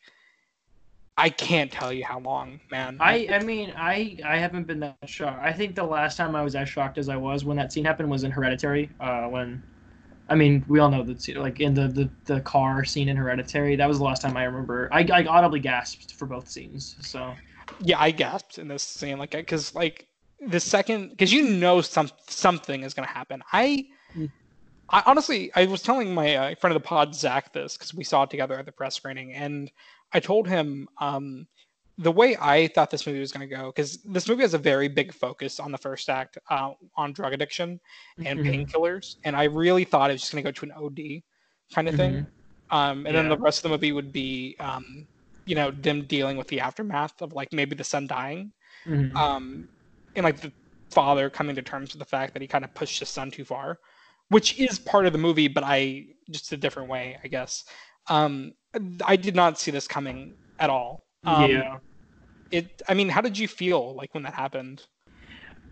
I 1.18 1.30
can't 1.30 1.70
tell 1.70 1.92
you 1.92 2.06
how 2.06 2.20
long, 2.20 2.62
man. 2.72 2.98
I 3.02 3.28
I 3.30 3.40
mean 3.40 3.74
I 3.76 4.18
I 4.26 4.38
haven't 4.38 4.68
been 4.68 4.80
that 4.80 4.98
shocked. 5.06 5.44
I 5.44 5.52
think 5.52 5.76
the 5.76 5.84
last 5.84 6.16
time 6.16 6.36
I 6.36 6.44
was 6.44 6.56
as 6.56 6.70
shocked 6.70 6.98
as 6.98 7.10
I 7.10 7.18
was 7.18 7.44
when 7.44 7.58
that 7.58 7.74
scene 7.74 7.84
happened 7.86 8.10
was 8.10 8.24
in 8.24 8.32
Hereditary. 8.32 8.90
Uh, 9.00 9.28
when, 9.28 9.62
I 10.30 10.36
mean 10.36 10.64
we 10.68 10.80
all 10.80 10.90
know 10.90 11.04
that 11.04 11.28
like 11.38 11.60
in 11.60 11.74
the, 11.74 11.88
the 11.88 12.10
the 12.26 12.42
car 12.42 12.86
scene 12.86 13.10
in 13.10 13.18
Hereditary. 13.18 13.76
That 13.76 13.88
was 13.88 13.98
the 13.98 14.04
last 14.04 14.22
time 14.22 14.38
I 14.38 14.44
remember. 14.44 14.90
I 14.92 15.08
I 15.12 15.26
audibly 15.26 15.60
gasped 15.60 16.14
for 16.14 16.26
both 16.26 16.50
scenes. 16.50 16.96
So 17.02 17.34
yeah, 17.80 18.00
I 18.00 18.12
gasped 18.12 18.58
in 18.58 18.68
this 18.68 18.84
scene 18.84 19.18
like 19.18 19.32
because 19.32 19.74
like 19.76 20.08
the 20.48 20.60
second 20.60 21.10
because 21.10 21.34
you 21.34 21.44
know 21.44 21.82
some 21.82 22.10
something 22.28 22.84
is 22.84 22.94
gonna 22.94 23.08
happen. 23.08 23.42
I. 23.52 23.86
Mm. 24.16 24.32
I 24.92 25.04
honestly, 25.06 25.52
I 25.56 25.66
was 25.66 25.84
telling 25.84 26.16
my 26.16 26.36
uh, 26.36 26.56
friend 26.56 26.76
of 26.76 26.82
the 26.82 26.88
pod, 26.88 27.14
Zach, 27.14 27.54
this 27.54 27.78
because 27.78 27.94
we 27.94 28.04
saw 28.04 28.24
it 28.24 28.32
together 28.32 28.58
at 28.58 28.66
the 28.66 28.72
press 28.72 28.96
screening, 28.96 29.34
and 29.34 29.70
I 30.14 30.20
told 30.20 30.48
him 30.48 30.88
um, 31.00 31.46
the 32.00 32.12
way 32.12 32.38
I 32.40 32.68
thought 32.70 32.90
this 32.92 33.06
movie 33.06 33.20
was 33.20 33.32
going 33.34 33.48
to 33.48 33.56
go, 33.56 33.68
because 33.68 34.02
this 34.04 34.28
movie 34.28 34.42
has 34.44 34.54
a 34.56 34.58
very 34.60 34.88
big 34.88 35.14
focus 35.14 35.60
on 35.60 35.72
the 35.72 35.78
first 35.78 36.10
act 36.10 36.38
uh, 36.50 36.72
on 36.96 37.14
drug 37.14 37.34
addiction 37.34 37.80
and 38.24 38.40
Mhm. 38.40 38.46
painkillers, 38.46 39.16
and 39.26 39.36
I 39.36 39.46
really 39.46 39.84
thought 39.86 40.10
it 40.10 40.14
was 40.14 40.22
just 40.22 40.32
going 40.34 40.44
to 40.44 40.48
go 40.48 40.54
to 40.54 40.66
an 40.66 40.72
OD 40.84 41.24
kind 41.76 41.88
of 41.90 41.96
thing, 41.96 42.26
um, 42.72 43.06
and 43.06 43.16
then 43.16 43.30
the 43.30 43.38
rest 43.38 43.60
of 43.60 43.64
the 43.64 43.70
movie 43.78 43.92
would 43.92 44.12
be, 44.14 44.56
um, 44.60 45.08
you 45.46 45.56
know, 45.56 45.72
them 45.72 46.06
dealing 46.06 46.38
with 46.38 46.48
the 46.48 46.62
aftermath 46.62 47.22
of 47.22 47.34
like 47.34 47.52
maybe 47.54 47.76
the 47.76 47.84
son 47.84 48.08
dying, 48.08 48.54
Mhm. 48.86 49.16
um, 49.22 49.70
and 50.16 50.24
like 50.24 50.42
the 50.42 50.54
father 50.92 51.30
coming 51.30 51.56
to 51.56 51.62
terms 51.62 51.94
with 51.94 52.00
the 52.00 52.06
fact 52.06 52.34
that 52.34 52.42
he 52.42 52.48
kind 52.48 52.66
of 52.66 52.74
pushed 52.76 53.00
his 53.00 53.10
son 53.10 53.32
too 53.32 53.46
far, 53.46 53.80
which 54.30 54.60
is 54.60 54.80
part 54.80 55.06
of 55.06 55.14
the 55.14 55.20
movie, 55.20 55.48
but 55.48 55.64
I 55.64 56.08
just 56.32 56.52
a 56.54 56.58
different 56.58 56.90
way, 56.90 57.18
I 57.24 57.28
guess. 57.28 57.66
Um, 58.08 58.54
I 59.06 59.16
did 59.18 59.36
not 59.36 59.60
see 59.60 59.72
this 59.72 59.88
coming 59.88 60.38
at 60.60 60.70
all. 60.70 61.06
Um, 61.26 61.52
yeah. 61.52 61.78
It. 62.52 62.82
I 62.88 62.94
mean, 62.94 63.10
how 63.10 63.22
did 63.22 63.38
you 63.38 63.48
feel 63.48 63.94
like 63.96 64.14
when 64.14 64.24
that 64.24 64.34
happened? 64.34 64.84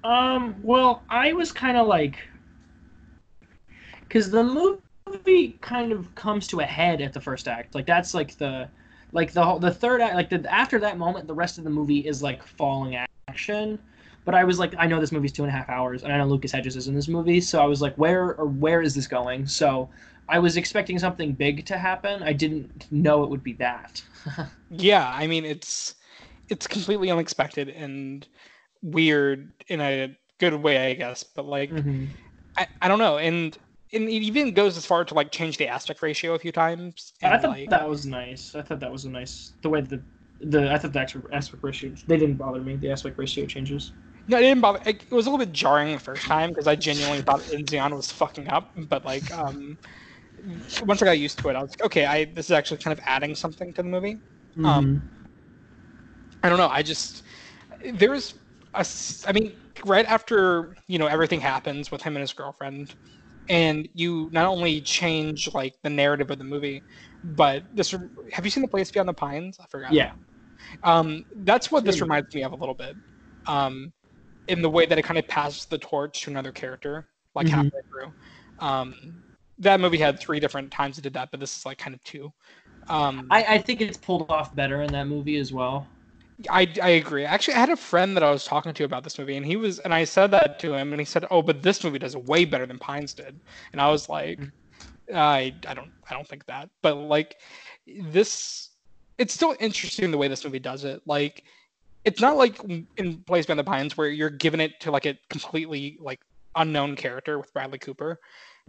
Um. 0.03 0.55
Well, 0.61 1.03
I 1.09 1.33
was 1.33 1.51
kind 1.51 1.77
of 1.77 1.87
like, 1.87 2.17
because 4.01 4.29
the 4.29 4.43
movie 4.43 5.57
kind 5.61 5.91
of 5.91 6.13
comes 6.15 6.47
to 6.47 6.59
a 6.59 6.65
head 6.65 7.01
at 7.01 7.13
the 7.13 7.21
first 7.21 7.47
act. 7.47 7.75
Like 7.75 7.85
that's 7.85 8.13
like 8.13 8.37
the, 8.37 8.69
like 9.11 9.31
the 9.31 9.43
whole 9.43 9.59
the 9.59 9.71
third 9.71 10.01
act. 10.01 10.15
Like 10.15 10.29
the 10.29 10.51
after 10.51 10.79
that 10.79 10.97
moment, 10.97 11.27
the 11.27 11.33
rest 11.33 11.57
of 11.57 11.63
the 11.63 11.69
movie 11.69 11.99
is 11.99 12.21
like 12.21 12.45
falling 12.45 12.97
action. 13.27 13.79
But 14.25 14.35
I 14.35 14.43
was 14.43 14.59
like, 14.59 14.73
I 14.77 14.87
know 14.87 14.99
this 14.99 15.13
movie's 15.13 15.31
two 15.31 15.43
and 15.43 15.49
a 15.49 15.55
half 15.55 15.69
hours, 15.69 16.03
and 16.03 16.11
I 16.11 16.17
know 16.17 16.25
Lucas 16.25 16.51
Hedges 16.51 16.75
is 16.75 16.89
in 16.89 16.95
this 16.95 17.07
movie, 17.07 17.39
so 17.39 17.61
I 17.61 17.65
was 17.65 17.81
like, 17.81 17.95
where 17.95 18.35
or 18.35 18.45
where 18.45 18.81
is 18.81 18.93
this 18.93 19.07
going? 19.07 19.47
So 19.47 19.89
I 20.27 20.39
was 20.39 20.57
expecting 20.57 20.99
something 20.99 21.31
big 21.31 21.65
to 21.67 21.77
happen. 21.77 22.21
I 22.21 22.33
didn't 22.33 22.91
know 22.91 23.23
it 23.23 23.29
would 23.29 23.43
be 23.43 23.53
that. 23.53 24.03
Yeah, 24.69 25.09
I 25.15 25.27
mean, 25.27 25.45
it's 25.45 25.95
it's 26.49 26.67
completely 26.67 27.12
unexpected 27.12 27.69
and 27.69 28.27
weird 28.81 29.51
in 29.67 29.81
a 29.81 30.15
good 30.39 30.53
way, 30.53 30.91
I 30.91 30.93
guess. 30.93 31.23
But 31.23 31.45
like, 31.45 31.71
I, 32.57 32.67
I 32.81 32.88
don't 32.88 32.99
know, 32.99 33.17
and 33.17 33.57
and 33.93 34.03
it 34.03 34.23
even 34.23 34.53
goes 34.53 34.77
as 34.77 34.86
far 34.86 35.05
to 35.05 35.13
like 35.13 35.31
change 35.31 35.57
the 35.57 35.67
aspect 35.67 36.01
ratio 36.01 36.33
a 36.33 36.39
few 36.39 36.51
times. 36.51 37.13
And, 37.21 37.33
I 37.33 37.38
thought 37.38 37.51
like, 37.51 37.69
that 37.69 37.88
was 37.88 38.05
nice. 38.05 38.55
I 38.55 38.62
thought 38.62 38.79
that 38.79 38.91
was 38.91 39.05
a 39.05 39.10
nice 39.10 39.53
the 39.62 39.69
way 39.69 39.81
the 39.81 40.01
the 40.41 40.71
I 40.71 40.77
thought 40.77 40.93
the 40.93 40.99
aspect, 40.99 41.25
aspect 41.31 41.63
ratio 41.63 41.93
they 42.07 42.17
didn't 42.17 42.36
bother 42.36 42.62
me. 42.62 42.75
The 42.75 42.91
aspect 42.91 43.17
ratio 43.17 43.45
changes. 43.45 43.91
No, 44.27 44.38
it 44.38 44.41
didn't 44.41 44.62
bother. 44.62 44.79
It, 44.86 45.05
it 45.10 45.15
was 45.15 45.25
a 45.25 45.29
little 45.29 45.45
bit 45.45 45.53
jarring 45.53 45.93
the 45.93 45.99
first 45.99 46.23
time 46.23 46.49
because 46.49 46.67
I 46.67 46.75
genuinely 46.75 47.21
thought 47.21 47.39
Enzion 47.43 47.95
was 47.95 48.12
fucking 48.12 48.49
up. 48.49 48.71
But 48.75 49.05
like, 49.05 49.31
um, 49.33 49.77
once 50.86 51.01
I 51.01 51.05
got 51.05 51.17
used 51.17 51.39
to 51.39 51.49
it, 51.49 51.55
I 51.55 51.62
was 51.62 51.71
like, 51.71 51.86
okay, 51.86 52.05
I 52.05 52.25
this 52.25 52.47
is 52.47 52.51
actually 52.51 52.77
kind 52.77 52.97
of 52.97 53.03
adding 53.05 53.36
something 53.36 53.73
to 53.73 53.83
the 53.83 53.88
movie. 53.88 54.19
Um, 54.63 55.01
I 56.47 56.49
don't 56.49 56.60
know. 56.60 56.69
I 56.69 56.83
just 56.83 57.23
there's 57.93 58.36
a, 58.73 58.86
I 59.27 59.33
mean, 59.33 59.53
right 59.86 60.05
after 60.05 60.75
you 60.88 60.99
know 60.99 61.07
everything 61.07 61.41
happens 61.41 61.91
with 61.91 62.01
him 62.03 62.15
and 62.15 62.21
his 62.21 62.33
girlfriend, 62.33 62.95
and 63.49 63.88
you 63.93 64.29
not 64.33 64.47
only 64.47 64.81
change 64.81 65.49
like 65.53 65.75
the 65.83 65.89
narrative 65.91 66.31
of 66.31 66.38
the 66.39 66.43
movie, 66.45 66.83
but 67.23 67.63
this. 67.73 67.93
Have 68.33 68.45
you 68.45 68.51
seen 68.51 68.63
the 68.63 68.69
place 68.69 68.91
beyond 68.91 69.10
the 69.10 69.13
pines? 69.13 69.60
I 69.62 69.67
forgot. 69.67 69.95
yeah. 69.95 70.12
Um, 70.83 71.25
that's 71.38 71.71
what 71.71 71.86
this 71.86 72.01
reminds 72.01 72.33
me 72.33 72.43
of 72.43 72.53
a 72.53 72.55
little 72.57 72.75
bit. 72.75 72.97
Um, 73.47 73.93
in 74.47 74.62
the 74.62 74.69
way 74.69 74.86
that 74.88 74.99
it 74.99 75.03
kind 75.03 75.19
of 75.19 75.27
passes 75.27 75.65
the 75.67 75.77
torch 75.79 76.21
to 76.23 76.31
another 76.31 76.51
character, 76.53 77.07
like 77.36 77.47
Mhm. 77.47 77.49
halfway 77.49 77.81
through. 77.91 78.13
Um, 78.60 78.95
that 79.60 79.79
movie 79.81 79.97
had 79.99 80.19
three 80.19 80.39
different 80.41 80.71
times 80.71 80.97
it 80.99 81.03
did 81.03 81.13
that, 81.13 81.31
but 81.31 81.39
this 81.39 81.57
is 81.57 81.65
like 81.65 81.79
kind 81.79 81.95
of 81.95 82.03
two. 82.03 82.33
Um, 82.89 83.29
I, 83.29 83.43
I 83.55 83.57
think 83.60 83.79
it's 83.81 83.97
pulled 83.97 84.29
off 84.31 84.53
better 84.55 84.81
in 84.81 84.91
that 84.91 85.07
movie 85.07 85.38
as 85.38 85.51
well. 85.53 85.96
I, 86.50 86.71
I 86.82 86.89
agree. 86.89 87.26
Actually, 87.26 87.56
I 87.56 87.60
had 87.62 87.69
a 87.69 87.76
friend 87.76 88.15
that 88.15 88.23
I 88.23 88.30
was 88.30 88.45
talking 88.45 88.73
to 88.73 88.84
about 88.84 89.04
this 89.04 89.17
movie, 89.17 89.38
and 89.38 89.45
he 89.45 89.56
was, 89.56 89.80
and 89.80 89.93
I 89.93 90.04
said 90.04 90.30
that 90.32 90.60
to 90.60 90.73
him, 90.73 90.93
and 90.93 91.02
he 91.02 91.06
said, 91.06 91.26
"Oh, 91.32 91.41
but 91.41 91.63
this 91.63 91.84
movie 91.84 91.97
does 91.97 92.13
it 92.13 92.26
way 92.26 92.45
better 92.45 92.67
than 92.67 92.78
Pines 92.78 93.13
did," 93.15 93.41
and 93.71 93.82
I 93.82 93.89
was 93.89 94.08
like, 94.08 94.47
I, 95.13 95.56
I 95.67 95.73
don't, 95.73 95.91
I 96.10 96.13
don't 96.15 96.28
think 96.28 96.45
that, 96.47 96.69
but 96.84 96.95
like, 96.95 97.38
this, 97.88 98.71
it's 99.17 99.34
still 99.34 99.56
interesting 99.60 100.12
the 100.12 100.17
way 100.17 100.28
this 100.28 100.45
movie 100.45 100.60
does 100.60 100.86
it. 100.86 101.02
Like, 101.08 101.43
it's 102.06 102.21
not 102.21 102.38
like 102.38 102.60
in 102.97 103.23
Place 103.26 103.45
Beyond 103.47 103.60
the 103.60 103.63
Pines 103.65 103.97
where 103.97 104.10
you're 104.10 104.30
giving 104.30 104.62
it 104.62 104.80
to 104.82 104.91
like 104.91 105.06
a 105.08 105.17
completely 105.30 105.97
like 106.02 106.19
unknown 106.56 106.95
character 106.95 107.39
with 107.39 107.54
Bradley 107.54 107.80
Cooper, 107.80 108.19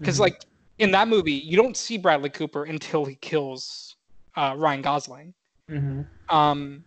because 0.02 0.18
Mhm. 0.18 0.20
like 0.20 0.36
in 0.78 0.92
that 0.92 1.08
movie 1.08 1.32
you 1.32 1.56
don't 1.56 1.76
see 1.76 1.98
Bradley 1.98 2.30
Cooper 2.30 2.64
until 2.64 3.04
he 3.04 3.16
kills 3.16 3.96
uh, 4.36 4.54
Ryan 4.58 4.82
Gosling. 4.82 5.34
Mm-hmm. 5.70 6.02
Um, 6.34 6.84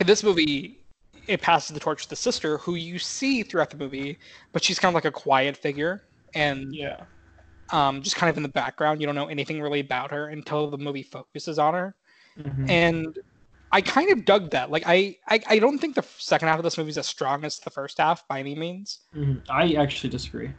in 0.00 0.06
this 0.06 0.22
movie, 0.24 0.78
it 1.26 1.40
passes 1.40 1.74
the 1.74 1.80
torch 1.80 2.04
to 2.04 2.10
the 2.10 2.16
sister, 2.16 2.58
who 2.58 2.74
you 2.74 2.98
see 2.98 3.42
throughout 3.42 3.70
the 3.70 3.76
movie, 3.76 4.18
but 4.52 4.64
she's 4.64 4.78
kind 4.78 4.90
of 4.90 4.94
like 4.94 5.04
a 5.04 5.10
quiet 5.12 5.56
figure 5.56 6.02
and 6.34 6.74
Yeah. 6.74 7.02
um, 7.70 8.02
just 8.02 8.16
kind 8.16 8.30
of 8.30 8.36
in 8.36 8.42
the 8.42 8.48
background. 8.48 9.00
You 9.00 9.06
don't 9.06 9.14
know 9.14 9.28
anything 9.28 9.60
really 9.60 9.80
about 9.80 10.10
her 10.10 10.28
until 10.28 10.68
the 10.70 10.78
movie 10.78 11.02
focuses 11.02 11.58
on 11.58 11.74
her. 11.74 11.94
Mhm. 12.38 12.68
And 12.70 13.18
I 13.72 13.80
kind 13.80 14.10
of 14.10 14.24
dug 14.24 14.50
that. 14.50 14.70
Like, 14.70 14.82
I, 14.86 15.16
I, 15.28 15.40
I 15.48 15.58
don't 15.60 15.78
think 15.78 15.94
the 15.94 16.04
second 16.18 16.48
half 16.48 16.58
of 16.58 16.64
this 16.64 16.76
movie 16.78 16.90
is 16.90 16.98
as 16.98 17.06
strong 17.06 17.44
as 17.44 17.58
the 17.60 17.70
first 17.70 17.98
half 17.98 18.26
by 18.26 18.40
any 18.40 18.54
means. 18.56 19.00
Mhm. 19.14 19.42
I 19.48 19.74
actually 19.74 20.10
disagree. 20.10 20.50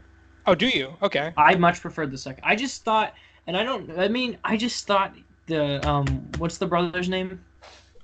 Oh, 0.45 0.55
do 0.55 0.67
you? 0.69 0.93
Okay. 1.01 1.33
I 1.35 1.55
much 1.55 1.81
preferred 1.81 2.11
the 2.11 2.17
second. 2.17 2.43
I 2.45 2.55
just 2.55 2.83
thought, 2.83 3.13
and 3.47 3.57
I 3.57 3.63
don't. 3.63 3.91
I 3.99 4.07
mean, 4.07 4.37
I 4.43 4.55
just 4.57 4.87
thought 4.87 5.13
the 5.47 5.85
um, 5.87 6.05
what's 6.37 6.57
the 6.57 6.65
brother's 6.65 7.09
name? 7.09 7.43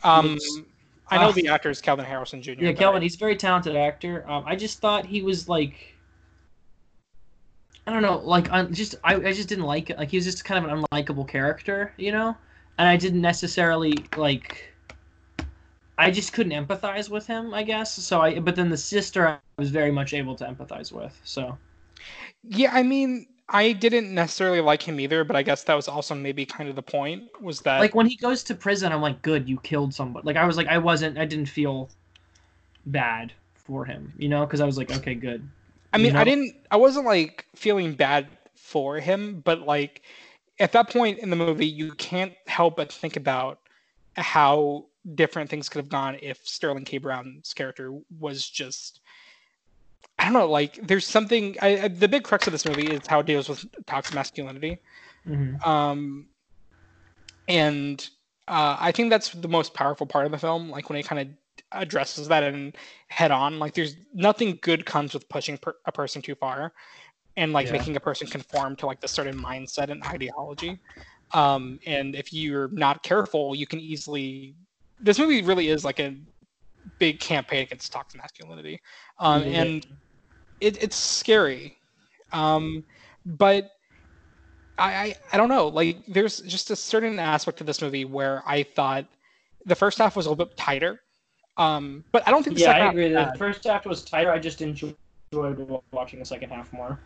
Um, 0.03 0.33
It's- 0.35 0.61
I 1.09 1.17
know 1.17 1.29
ah. 1.29 1.31
the 1.31 1.47
actor 1.47 1.69
is 1.69 1.81
Kelvin 1.81 2.05
Harrison 2.05 2.41
Jr. 2.41 2.51
Yeah, 2.51 2.71
but 2.71 2.77
Kelvin. 2.77 3.01
He's 3.01 3.15
a 3.15 3.19
very 3.19 3.35
talented 3.35 3.75
actor. 3.75 4.25
Um, 4.29 4.43
I 4.45 4.55
just 4.55 4.79
thought 4.79 5.05
he 5.05 5.21
was 5.21 5.47
like, 5.47 5.95
I 7.85 7.93
don't 7.93 8.01
know, 8.01 8.17
like 8.17 8.51
un- 8.51 8.73
just 8.73 8.95
I, 9.03 9.15
I 9.15 9.31
just 9.31 9.47
didn't 9.47 9.65
like 9.65 9.89
it. 9.89 9.97
Like 9.97 10.11
he 10.11 10.17
was 10.17 10.25
just 10.25 10.43
kind 10.43 10.63
of 10.63 10.71
an 10.71 10.83
unlikable 10.83 11.27
character, 11.27 11.93
you 11.97 12.11
know. 12.11 12.35
And 12.77 12.87
I 12.87 12.97
didn't 12.97 13.21
necessarily 13.21 13.93
like. 14.15 14.73
I 15.99 16.11
just 16.11 16.31
couldn't 16.31 16.51
empathize 16.51 17.09
with 17.09 17.25
him, 17.25 17.55
I 17.55 17.63
guess. 17.63 17.95
So 17.95 18.21
I, 18.21 18.39
but 18.39 18.55
then 18.55 18.69
the 18.69 18.77
sister, 18.77 19.27
I 19.27 19.39
was 19.57 19.71
very 19.71 19.89
much 19.91 20.13
able 20.13 20.35
to 20.35 20.45
empathize 20.45 20.91
with. 20.91 21.19
So 21.23 21.57
Yeah, 22.43 22.69
I 22.71 22.83
mean, 22.83 23.25
I 23.49 23.71
didn't 23.71 24.13
necessarily 24.13 24.59
like 24.59 24.81
him 24.81 24.99
either, 24.99 25.23
but 25.23 25.35
I 25.35 25.41
guess 25.41 25.63
that 25.63 25.75
was 25.75 25.87
also 25.87 26.13
maybe 26.13 26.45
kind 26.45 26.69
of 26.69 26.75
the 26.75 26.81
point 26.81 27.23
was 27.41 27.61
that 27.61 27.79
like 27.79 27.95
when 27.95 28.05
he 28.05 28.17
goes 28.17 28.43
to 28.43 28.55
prison, 28.55 28.91
I'm 28.91 29.01
like, 29.01 29.21
good, 29.21 29.47
you 29.47 29.57
killed 29.61 29.93
somebody. 29.93 30.25
Like 30.25 30.35
I 30.35 30.45
was 30.45 30.57
like, 30.57 30.67
I 30.67 30.77
wasn't, 30.77 31.17
I 31.17 31.25
didn't 31.25 31.47
feel 31.47 31.89
bad 32.87 33.31
for 33.55 33.85
him, 33.85 34.11
you 34.17 34.27
know, 34.27 34.45
because 34.45 34.59
I 34.59 34.65
was 34.65 34.77
like, 34.77 34.91
okay, 34.91 35.15
good. 35.15 35.47
I 35.93 35.97
mean, 35.97 36.13
you 36.13 36.19
I 36.19 36.23
didn't 36.25 36.55
I 36.71 36.77
wasn't 36.77 37.05
like 37.05 37.45
feeling 37.55 37.93
bad 37.93 38.27
for 38.55 38.99
him, 38.99 39.41
but 39.45 39.61
like 39.61 40.01
at 40.59 40.73
that 40.73 40.89
point 40.89 41.19
in 41.19 41.29
the 41.29 41.35
movie, 41.35 41.67
you 41.67 41.93
can't 41.93 42.33
help 42.47 42.75
but 42.75 42.91
think 42.91 43.15
about 43.15 43.59
how 44.15 44.85
different 45.15 45.49
things 45.49 45.69
could 45.69 45.79
have 45.79 45.89
gone 45.89 46.17
if 46.21 46.45
Sterling 46.45 46.83
K. 46.83 46.97
Brown's 46.97 47.53
character 47.53 47.97
was 48.19 48.49
just 48.49 48.99
I 50.19 50.25
don't 50.25 50.33
know, 50.33 50.49
like 50.49 50.79
there's 50.87 51.05
something 51.05 51.55
I, 51.61 51.83
I- 51.83 51.87
the 51.89 52.07
big 52.07 52.23
crux 52.23 52.47
of 52.47 52.51
this 52.53 52.65
movie 52.65 52.91
is 52.91 53.05
how 53.07 53.19
it 53.19 53.25
deals 53.27 53.49
with 53.49 53.65
toxic 53.85 54.15
masculinity. 54.15 54.79
Mhm. 55.25 55.65
um 55.67 56.27
and 57.47 58.09
uh 58.47 58.77
i 58.79 58.91
think 58.91 59.09
that's 59.09 59.29
the 59.29 59.47
most 59.47 59.73
powerful 59.73 60.05
part 60.07 60.25
of 60.25 60.31
the 60.31 60.37
film 60.37 60.69
like 60.69 60.89
when 60.89 60.99
it 60.99 61.05
kind 61.05 61.21
of 61.21 61.27
addresses 61.73 62.27
that 62.27 62.43
and 62.43 62.77
head 63.09 63.31
on 63.31 63.59
like 63.59 63.73
there's 63.73 63.95
nothing 64.13 64.57
good 64.61 64.85
comes 64.85 65.13
with 65.13 65.27
pushing 65.29 65.57
per- 65.57 65.75
a 65.85 65.91
person 65.91 66.21
too 66.21 66.35
far 66.35 66.73
and 67.35 67.51
like 67.53 67.67
Yeah. 67.67 67.73
making 67.73 67.95
a 67.95 67.99
person 67.99 68.27
conform 68.27 68.75
to 68.75 68.85
like 68.85 69.01
the 69.01 69.07
certain 69.07 69.37
mindset 69.41 69.89
and 69.89 70.01
ideology 70.03 70.79
um 71.33 71.79
and 71.85 72.15
if 72.15 72.31
you're 72.31 72.69
not 72.71 73.03
careful 73.03 73.53
you 73.55 73.67
can 73.67 73.79
easily 73.79 74.55
this 74.99 75.19
movie 75.19 75.41
really 75.41 75.67
is 75.67 75.83
like 75.83 75.99
a 75.99 76.15
big 76.99 77.19
campaign 77.19 77.63
against 77.63 77.91
toxic 77.91 78.21
masculinity 78.21 78.79
um 79.19 79.43
Yeah. 79.43 79.63
and 79.63 79.87
it, 80.59 80.81
it's 80.81 80.95
scary 80.95 81.77
um 82.31 82.83
but 83.25 83.71
I, 84.77 84.93
I 84.93 85.15
I 85.33 85.37
don't 85.37 85.49
know. 85.49 85.67
Like, 85.67 86.05
there's 86.07 86.39
just 86.41 86.69
a 86.69 86.75
certain 86.75 87.19
aspect 87.19 87.61
of 87.61 87.67
this 87.67 87.81
movie 87.81 88.05
where 88.05 88.43
I 88.45 88.63
thought 88.63 89.07
the 89.65 89.75
first 89.75 89.97
half 89.97 90.15
was 90.15 90.25
a 90.25 90.29
little 90.29 90.45
bit 90.45 90.55
tighter, 90.55 91.01
um, 91.57 92.03
but 92.11 92.27
I 92.27 92.31
don't 92.31 92.43
think 92.43 92.55
the 92.55 92.61
Yeah, 92.61 92.67
second 92.67 92.83
I 92.83 92.85
half 92.85 92.91
agree. 92.93 93.09
The 93.09 93.33
first 93.37 93.65
act 93.65 93.85
was 93.87 94.03
tighter. 94.03 94.31
I 94.31 94.39
just 94.39 94.61
enjoyed 94.61 94.95
watching 95.91 96.19
the 96.19 96.25
second 96.25 96.51
half 96.51 96.71
more. 96.73 96.99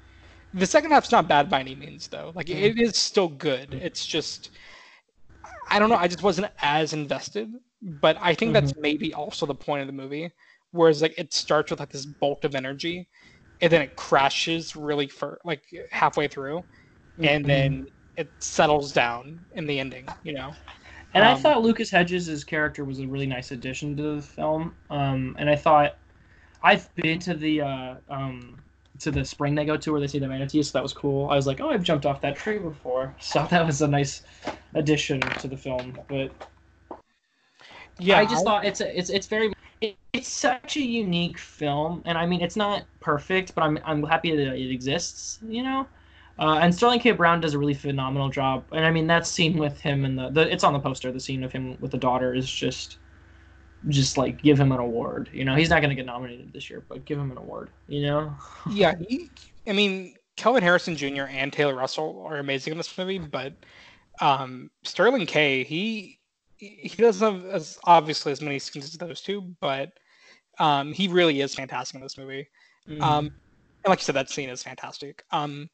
The 0.53 0.65
second 0.65 0.91
half's 0.91 1.11
not 1.11 1.27
bad 1.29 1.49
by 1.49 1.61
any 1.61 1.75
means, 1.75 2.07
though. 2.09 2.33
Like, 2.35 2.49
it 2.49 2.77
is 2.77 2.97
still 2.97 3.29
good. 3.29 3.73
It's 3.73 4.05
just 4.05 4.49
I 5.69 5.79
don't 5.79 5.89
know. 5.89 5.95
I 5.95 6.07
just 6.07 6.23
wasn't 6.23 6.51
as 6.61 6.93
invested, 6.93 7.49
but 7.81 8.17
I 8.19 8.33
think 8.33 8.53
that's 8.53 8.75
maybe 8.77 9.13
also 9.13 9.45
the 9.45 9.55
point 9.55 9.81
of 9.81 9.87
the 9.87 9.93
movie. 9.93 10.31
Whereas, 10.71 11.01
like, 11.01 11.13
it 11.17 11.33
starts 11.33 11.71
with 11.71 11.79
like 11.79 11.89
this 11.91 12.05
bolt 12.05 12.43
of 12.45 12.55
energy, 12.55 13.07
and 13.61 13.71
then 13.71 13.81
it 13.81 13.95
crashes 13.95 14.75
really 14.75 15.07
for 15.07 15.39
like 15.45 15.63
halfway 15.91 16.27
through, 16.27 16.65
and 17.23 17.45
then 17.45 17.87
it 18.17 18.33
settles 18.41 18.93
down 18.93 19.45
in 19.53 19.67
the 19.67 19.79
ending. 19.79 20.07
You 20.23 20.33
know. 20.33 20.53
And 21.13 21.25
I 21.25 21.35
Um, 21.35 21.35
thought 21.35 21.61
Lucas 21.61 21.89
Hedges' 21.91 22.43
character 22.43 22.85
was 22.85 22.99
a 22.99 23.07
really 23.07 23.27
nice 23.27 23.51
addition 23.51 23.97
to 23.97 24.15
the 24.15 24.21
film. 24.21 24.77
Um, 24.89 25.35
and 25.39 25.49
I 25.49 25.55
thought 25.55 25.97
I've 26.63 26.93
been 26.95 27.19
to 27.21 27.33
the 27.35 27.61
uh, 27.61 27.95
um, 28.09 28.63
to 28.99 29.11
the 29.11 29.25
spring 29.25 29.55
they 29.55 29.65
go 29.65 29.77
to 29.77 29.91
where 29.91 30.01
they 30.01 30.07
see 30.07 30.19
the 30.19 30.27
manatees, 30.27 30.69
so 30.71 30.79
that 30.79 30.83
was 30.83 30.93
cool. 30.93 31.29
I 31.29 31.35
was 31.35 31.47
like, 31.47 31.61
oh, 31.61 31.69
I've 31.69 31.83
jumped 31.83 32.05
off 32.05 32.21
that 32.21 32.37
tree 32.37 32.59
before, 32.59 33.15
so 33.21 33.47
that 33.51 33.65
was 33.65 33.81
a 33.81 33.87
nice 33.87 34.23
addition 34.75 35.19
to 35.21 35.47
the 35.47 35.57
film. 35.57 35.99
But 36.09 36.31
Yeah, 37.99 38.17
I 38.17 38.25
just 38.25 38.43
thought 38.43 38.65
it's 38.65 38.81
a, 38.81 38.97
it's 38.97 39.09
it's 39.09 39.27
very 39.27 39.51
it, 39.81 39.97
it's 40.13 40.27
such 40.27 40.77
a 40.77 40.81
unique 40.81 41.37
film, 41.37 42.03
and 42.05 42.17
I 42.17 42.25
mean 42.25 42.41
it's 42.41 42.55
not 42.55 42.85
perfect, 42.99 43.53
but 43.55 43.63
I'm 43.63 43.79
I'm 43.83 44.03
happy 44.03 44.35
that 44.35 44.55
it 44.55 44.71
exists. 44.71 45.39
You 45.47 45.63
know. 45.63 45.87
Uh, 46.39 46.57
and 46.59 46.73
Sterling 46.73 46.99
K. 46.99 47.11
Brown 47.11 47.39
does 47.39 47.53
a 47.53 47.59
really 47.59 47.73
phenomenal 47.73 48.29
job, 48.29 48.63
and 48.71 48.85
I 48.85 48.91
mean 48.91 49.05
that 49.07 49.27
scene 49.27 49.57
with 49.57 49.79
him 49.79 50.05
and 50.05 50.17
the, 50.17 50.29
the 50.29 50.51
it's 50.51 50.63
on 50.63 50.73
the 50.73 50.79
poster. 50.79 51.11
The 51.11 51.19
scene 51.19 51.43
of 51.43 51.51
him 51.51 51.77
with 51.79 51.91
the 51.91 51.97
daughter 51.97 52.33
is 52.33 52.49
just, 52.49 52.97
just 53.89 54.17
like 54.17 54.41
give 54.41 54.59
him 54.59 54.71
an 54.71 54.79
award. 54.79 55.29
You 55.33 55.45
know, 55.45 55.55
he's 55.55 55.69
not 55.69 55.81
gonna 55.81 55.95
get 55.95 56.05
nominated 56.05 56.53
this 56.53 56.69
year, 56.69 56.83
but 56.87 57.05
give 57.05 57.19
him 57.19 57.31
an 57.31 57.37
award. 57.37 57.69
You 57.87 58.03
know. 58.03 58.35
yeah, 58.71 58.95
he, 59.07 59.29
I 59.67 59.73
mean, 59.73 60.15
Kelvin 60.35 60.63
Harrison 60.63 60.95
Jr. 60.95 61.23
and 61.23 61.51
Taylor 61.51 61.75
Russell 61.75 62.23
are 62.25 62.37
amazing 62.37 62.71
in 62.71 62.77
this 62.77 62.97
movie, 62.97 63.19
but 63.19 63.53
um, 64.19 64.71
Sterling 64.83 65.25
K. 65.25 65.63
He 65.63 66.17
he 66.67 66.89
doesn't 66.97 67.43
have 67.43 67.45
as 67.51 67.79
obviously 67.85 68.31
as 68.31 68.41
many 68.41 68.59
scenes 68.59 68.85
as 68.85 68.93
those 68.93 69.21
two, 69.21 69.41
but 69.61 69.93
um, 70.59 70.93
he 70.93 71.07
really 71.09 71.41
is 71.41 71.55
fantastic 71.55 71.95
in 71.95 72.01
this 72.01 72.17
movie. 72.17 72.49
Mm-hmm. 72.87 73.15
Um, 73.15 73.25
and 73.85 73.89
like 73.91 73.99
you 73.99 74.05
said, 74.05 74.15
that 74.15 74.29
scene 74.31 74.49
is 74.49 74.63
fantastic. 74.63 75.25
Um, 75.31 75.69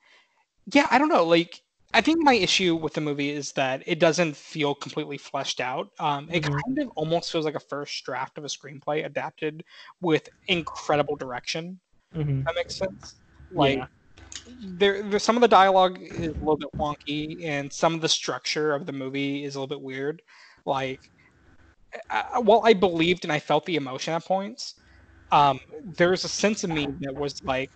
yeah, 0.74 0.88
I 0.92 0.98
don't 1.00 1.10
know. 1.10 1.26
Like, 1.26 1.62
I 1.94 2.02
think 2.02 2.20
my 2.22 2.34
issue 2.36 2.76
with 2.76 2.94
the 2.94 3.02
movie 3.02 3.32
is 3.32 3.54
that 3.54 3.84
it 3.88 4.00
doesn't 4.00 4.36
feel 4.38 4.76
completely 4.76 5.18
fleshed 5.18 5.62
out. 5.62 5.90
Um, 6.00 6.30
it 6.32 6.44
Mhm. 6.44 6.64
kind 6.68 6.80
of 6.80 6.90
almost 6.98 7.32
feels 7.32 7.46
like 7.46 7.56
a 7.56 7.60
first 7.62 8.04
draft 8.06 8.38
of 8.38 8.46
a 8.46 8.48
screenplay 8.48 9.06
adapted 9.06 9.64
with 10.02 10.30
incredible 10.48 11.16
direction. 11.18 11.80
Mhm. 12.14 12.48
That 12.48 12.56
makes 12.58 12.78
sense. 12.78 13.16
Like, 13.56 13.80
Yeah. 13.80 13.88
there, 14.46 15.04
there, 15.10 15.20
some 15.20 15.36
of 15.38 15.42
the 15.42 15.48
dialogue 15.48 16.00
is 16.02 16.30
a 16.30 16.44
little 16.44 16.58
bit 16.58 16.70
wonky, 16.80 17.44
and 17.46 17.72
some 17.74 17.94
of 17.96 18.02
the 18.02 18.10
structure 18.10 18.74
of 18.74 18.86
the 18.86 18.94
movie 18.94 19.44
is 19.44 19.56
a 19.56 19.60
little 19.60 19.68
bit 19.76 19.82
weird. 19.84 20.22
Like, 20.68 21.02
I, 22.10 22.40
while 22.40 22.62
I 22.64 22.74
believed 22.74 23.24
and 23.24 23.32
I 23.32 23.40
felt 23.40 23.66
the 23.66 23.78
emotion 23.78 24.14
at 24.14 24.26
points, 24.26 24.76
um, 25.32 25.60
there 25.98 26.10
was 26.12 26.26
a 26.26 26.30
sense 26.30 26.64
of 26.64 26.70
me 26.70 26.86
that 27.02 27.16
was 27.16 27.42
like, 27.44 27.72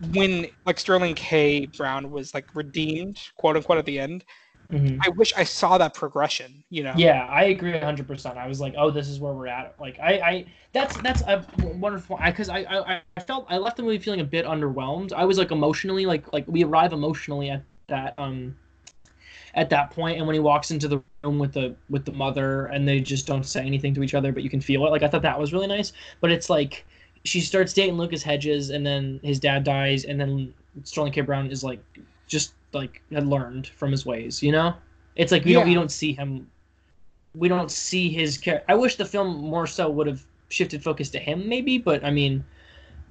when 0.00 0.46
like 0.66 0.80
Sterling 0.80 1.14
K. 1.14 1.66
Brown 1.66 2.10
was 2.10 2.34
like 2.34 2.46
redeemed, 2.54 3.20
quote 3.36 3.56
unquote, 3.56 3.78
at 3.78 3.86
the 3.86 4.00
end. 4.00 4.24
Mhm. 4.72 4.98
I 5.04 5.10
wish 5.10 5.32
I 5.36 5.44
saw 5.44 5.78
that 5.78 5.94
progression. 5.94 6.64
You 6.70 6.84
know. 6.84 6.94
Yeah, 6.96 7.26
I 7.26 7.44
agree 7.44 7.78
hundred 7.78 8.08
percent. 8.08 8.36
I 8.38 8.46
was 8.48 8.60
like, 8.60 8.74
oh, 8.76 8.90
this 8.90 9.08
is 9.08 9.20
where 9.20 9.32
we're 9.32 9.46
at. 9.46 9.74
Like, 9.78 9.98
I, 10.00 10.12
I 10.20 10.46
that's 10.72 10.96
that's 10.96 11.22
a 11.22 11.46
wonderful. 11.54 12.16
I 12.20 12.30
because 12.30 12.48
I, 12.48 12.60
I 12.60 13.02
I 13.16 13.20
felt 13.20 13.46
I 13.48 13.58
left 13.58 13.76
the 13.76 13.82
movie 13.82 13.98
feeling 13.98 14.20
a 14.20 14.24
bit 14.24 14.44
underwhelmed. 14.46 15.12
I 15.12 15.24
was 15.24 15.38
like 15.38 15.50
emotionally 15.50 16.06
like 16.06 16.32
like 16.32 16.46
we 16.48 16.64
arrive 16.64 16.92
emotionally 16.92 17.50
at 17.50 17.64
that 17.88 18.14
um 18.18 18.56
at 19.54 19.70
that 19.70 19.90
point 19.90 20.16
and 20.18 20.26
when 20.26 20.34
he 20.34 20.40
walks 20.40 20.70
into 20.70 20.88
the 20.88 21.02
room 21.24 21.38
with 21.38 21.52
the 21.52 21.74
with 21.90 22.04
the 22.04 22.12
mother 22.12 22.66
and 22.66 22.88
they 22.88 23.00
just 23.00 23.26
don't 23.26 23.44
say 23.44 23.64
anything 23.64 23.94
to 23.94 24.02
each 24.02 24.14
other 24.14 24.32
but 24.32 24.42
you 24.42 24.50
can 24.50 24.60
feel 24.60 24.86
it 24.86 24.90
like 24.90 25.02
i 25.02 25.08
thought 25.08 25.22
that 25.22 25.38
was 25.38 25.52
really 25.52 25.66
nice 25.66 25.92
but 26.20 26.30
it's 26.32 26.48
like 26.50 26.86
she 27.24 27.40
starts 27.40 27.72
dating 27.72 27.96
lucas 27.96 28.22
hedges 28.22 28.70
and 28.70 28.84
then 28.86 29.20
his 29.22 29.38
dad 29.38 29.64
dies 29.64 30.04
and 30.04 30.20
then 30.20 30.52
sterling 30.84 31.12
k 31.12 31.20
brown 31.20 31.50
is 31.50 31.62
like 31.62 31.82
just 32.26 32.54
like 32.72 33.02
had 33.12 33.26
learned 33.26 33.66
from 33.68 33.90
his 33.90 34.06
ways 34.06 34.42
you 34.42 34.52
know 34.52 34.74
it's 35.16 35.30
like 35.32 35.44
you 35.46 35.54
don't 35.54 35.68
you 35.68 35.74
Yeah. 35.74 35.74
don't 35.74 35.90
see 35.92 36.12
him 36.14 36.46
we 37.34 37.48
don't 37.48 37.70
see 37.70 38.10
his 38.10 38.36
character. 38.38 38.64
I 38.68 38.74
wish 38.74 38.96
the 38.96 39.04
film 39.04 39.38
more 39.38 39.66
so 39.66 39.90
would 39.90 40.06
have 40.06 40.26
shifted 40.50 40.82
focus 40.82 41.10
to 41.10 41.18
him, 41.18 41.48
maybe. 41.48 41.78
But 41.78 42.04
I 42.04 42.10
mean, 42.10 42.44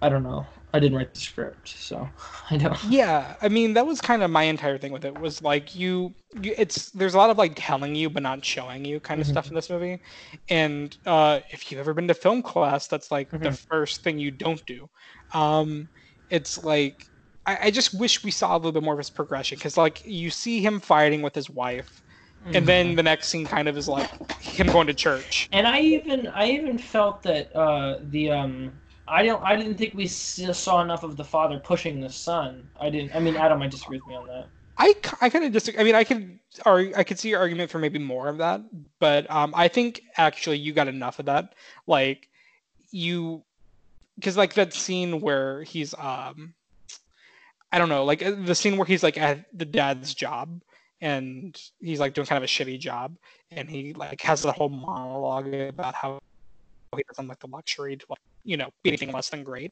I 0.01 0.09
don't 0.09 0.23
know. 0.23 0.47
I 0.73 0.79
didn't 0.79 0.97
write 0.97 1.13
the 1.13 1.19
script, 1.19 1.69
so 1.69 2.09
I 2.49 2.57
don't. 2.57 2.79
Yeah, 2.83 3.35
I 3.41 3.49
mean 3.49 3.73
that 3.73 3.85
was 3.85 4.01
kind 4.01 4.23
of 4.23 4.31
my 4.31 4.43
entire 4.43 4.77
thing 4.77 4.91
with 4.91 5.05
it 5.05 5.15
was 5.15 5.41
like 5.41 5.75
you, 5.75 6.15
you 6.41 6.53
it's 6.57 6.89
there's 6.91 7.13
a 7.13 7.17
lot 7.17 7.29
of 7.29 7.37
like 7.37 7.53
telling 7.55 7.95
you 7.95 8.09
but 8.09 8.23
not 8.23 8.43
showing 8.43 8.85
you 8.85 8.99
kind 8.99 9.21
of 9.21 9.27
Mhm. 9.27 9.31
stuff 9.31 9.49
in 9.49 9.55
this 9.55 9.69
movie, 9.69 10.01
and 10.49 10.95
uh, 11.05 11.41
if 11.51 11.69
you've 11.71 11.79
ever 11.79 11.93
been 11.93 12.07
to 12.07 12.13
film 12.15 12.41
class, 12.41 12.87
that's 12.87 13.11
like 13.11 13.29
the 13.43 13.51
Mhm. 13.51 13.59
first 13.69 14.03
thing 14.03 14.17
you 14.19 14.31
don't 14.31 14.65
do. 14.65 14.89
Um, 15.33 15.89
it's 16.29 16.57
like 16.63 17.05
I, 17.45 17.57
I 17.63 17.71
just 17.71 17.93
wish 17.99 18.23
we 18.23 18.31
saw 18.31 18.55
a 18.55 18.57
little 18.57 18.71
bit 18.71 18.83
more 18.83 18.93
of 18.93 18.99
his 18.99 19.09
progression 19.11 19.57
because 19.57 19.77
like 19.77 20.01
you 20.05 20.29
see 20.31 20.61
him 20.61 20.79
fighting 20.79 21.21
with 21.21 21.35
his 21.35 21.49
wife, 21.49 22.01
and 22.53 22.67
then 22.67 22.95
the 22.95 23.03
next 23.03 23.27
scene 23.29 23.45
kind 23.47 23.67
of 23.67 23.77
is 23.77 23.87
like 23.87 24.09
him 24.39 24.69
going 24.69 24.87
to 24.87 24.93
church. 24.95 25.49
And 25.51 25.67
I 25.67 25.81
even 25.81 26.27
I 26.27 26.49
even 26.51 26.77
felt 26.77 27.23
that 27.23 27.55
uh, 27.55 27.99
the 28.03 28.31
um 28.31 28.80
I 29.11 29.23
don't 29.23 29.43
I 29.43 29.57
didn't 29.57 29.75
think 29.75 29.93
we 29.93 30.07
saw 30.07 30.81
enough 30.81 31.03
of 31.03 31.17
the 31.17 31.23
father 31.23 31.59
pushing 31.59 31.99
the 31.99 32.09
son. 32.09 32.69
I 32.79 32.89
didn't. 32.89 33.13
I 33.13 33.19
mean, 33.19 33.35
Adam 33.35 33.59
might 33.59 33.71
disagree 33.71 33.97
with 33.97 34.07
me 34.07 34.15
on 34.15 34.25
that. 34.27 34.47
I, 34.77 34.95
I 35.19 35.29
kind 35.29 35.43
of 35.43 35.51
just 35.51 35.69
I 35.77 35.83
mean 35.83 35.95
I 35.95 36.05
could 36.05 36.39
or 36.65 36.89
I 36.95 37.03
could 37.03 37.19
see 37.19 37.29
your 37.29 37.39
argument 37.39 37.69
for 37.69 37.77
maybe 37.77 37.99
more 37.99 38.29
of 38.29 38.37
that, 38.37 38.61
but 38.99 39.29
um, 39.29 39.53
I 39.55 39.67
think 39.67 40.01
actually 40.15 40.57
you 40.59 40.71
got 40.71 40.87
enough 40.87 41.19
of 41.19 41.25
that. 41.25 41.53
Like 41.87 42.29
you, 42.91 43.43
because 44.15 44.37
like 44.37 44.53
that 44.53 44.73
scene 44.73 45.19
where 45.19 45.63
he's 45.63 45.93
um, 45.95 46.53
I 47.71 47.79
don't 47.79 47.89
know, 47.89 48.05
like 48.05 48.23
uh, 48.25 48.31
the 48.31 48.55
scene 48.55 48.77
where 48.77 48.85
he's 48.85 49.03
like 49.03 49.17
at 49.17 49.45
the 49.53 49.65
dad's 49.65 50.13
job 50.13 50.61
and 51.01 51.61
he's 51.81 51.99
like 51.99 52.13
doing 52.13 52.27
kind 52.27 52.37
of 52.37 52.43
a 52.43 52.47
shitty 52.47 52.79
job, 52.79 53.17
and 53.51 53.69
he 53.69 53.93
like 53.93 54.21
has 54.21 54.41
the 54.41 54.53
whole 54.53 54.69
monologue 54.69 55.53
about 55.53 55.95
how 55.95 56.19
he 56.95 57.03
doesn't 57.09 57.27
like 57.27 57.39
the 57.39 57.47
luxury 57.47 57.97
to 57.97 58.05
like 58.09 58.19
you 58.43 58.57
know 58.57 58.69
be 58.83 58.89
anything 58.89 59.11
less 59.11 59.29
than 59.29 59.43
great. 59.43 59.71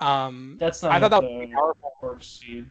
Um, 0.00 0.56
That's 0.60 0.82
not. 0.82 0.92
I 0.92 1.00
thought 1.00 1.10
that 1.10 1.22
was 1.22 1.30
the 1.30 1.36
pretty 1.38 1.52
powerful. 1.52 1.92
worst 2.02 2.40
scene. 2.40 2.70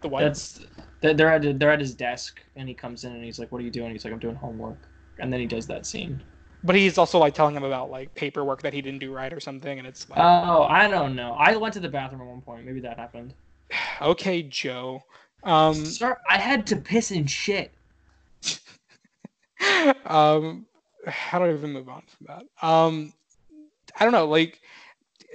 The 0.00 0.08
what? 0.08 0.20
That's 0.20 0.60
they're 1.00 1.14
they're 1.14 1.32
at 1.32 1.58
they're 1.58 1.72
at 1.72 1.80
his 1.80 1.94
desk 1.94 2.40
and 2.56 2.68
he 2.68 2.74
comes 2.74 3.04
in 3.04 3.12
and 3.12 3.24
he's 3.24 3.38
like, 3.38 3.50
"What 3.50 3.60
are 3.60 3.64
you 3.64 3.70
doing?" 3.70 3.90
He's 3.92 4.04
like, 4.04 4.12
"I'm 4.12 4.18
doing 4.18 4.36
homework," 4.36 4.78
and 5.18 5.32
then 5.32 5.40
he 5.40 5.46
does 5.46 5.66
that 5.66 5.86
scene. 5.86 6.22
But 6.62 6.74
he's 6.74 6.98
also 6.98 7.18
like 7.18 7.34
telling 7.34 7.54
him 7.54 7.64
about 7.64 7.90
like 7.90 8.14
paperwork 8.14 8.62
that 8.62 8.72
he 8.72 8.82
didn't 8.82 8.98
do 9.00 9.12
right 9.12 9.32
or 9.32 9.40
something, 9.40 9.78
and 9.78 9.86
it's 9.86 10.08
like, 10.08 10.18
Oh, 10.18 10.64
I 10.64 10.88
don't 10.88 11.14
know. 11.14 11.34
I 11.38 11.56
went 11.56 11.74
to 11.74 11.80
the 11.80 11.88
bathroom 11.88 12.22
at 12.22 12.26
one 12.26 12.40
point. 12.40 12.66
Maybe 12.66 12.80
that 12.80 12.98
happened. 12.98 13.34
okay, 14.02 14.42
Joe. 14.42 15.02
Um, 15.44 15.74
Sir, 15.74 16.16
I 16.28 16.38
had 16.38 16.66
to 16.68 16.76
piss 16.76 17.12
and 17.12 17.30
shit. 17.30 17.74
um, 20.06 20.66
how 21.06 21.38
do 21.38 21.44
I 21.44 21.54
even 21.54 21.72
move 21.72 21.88
on 21.88 22.02
from 22.06 22.26
that? 22.26 22.66
Um, 22.66 23.12
I 23.98 24.04
don't 24.04 24.12
know. 24.12 24.26
Like, 24.26 24.60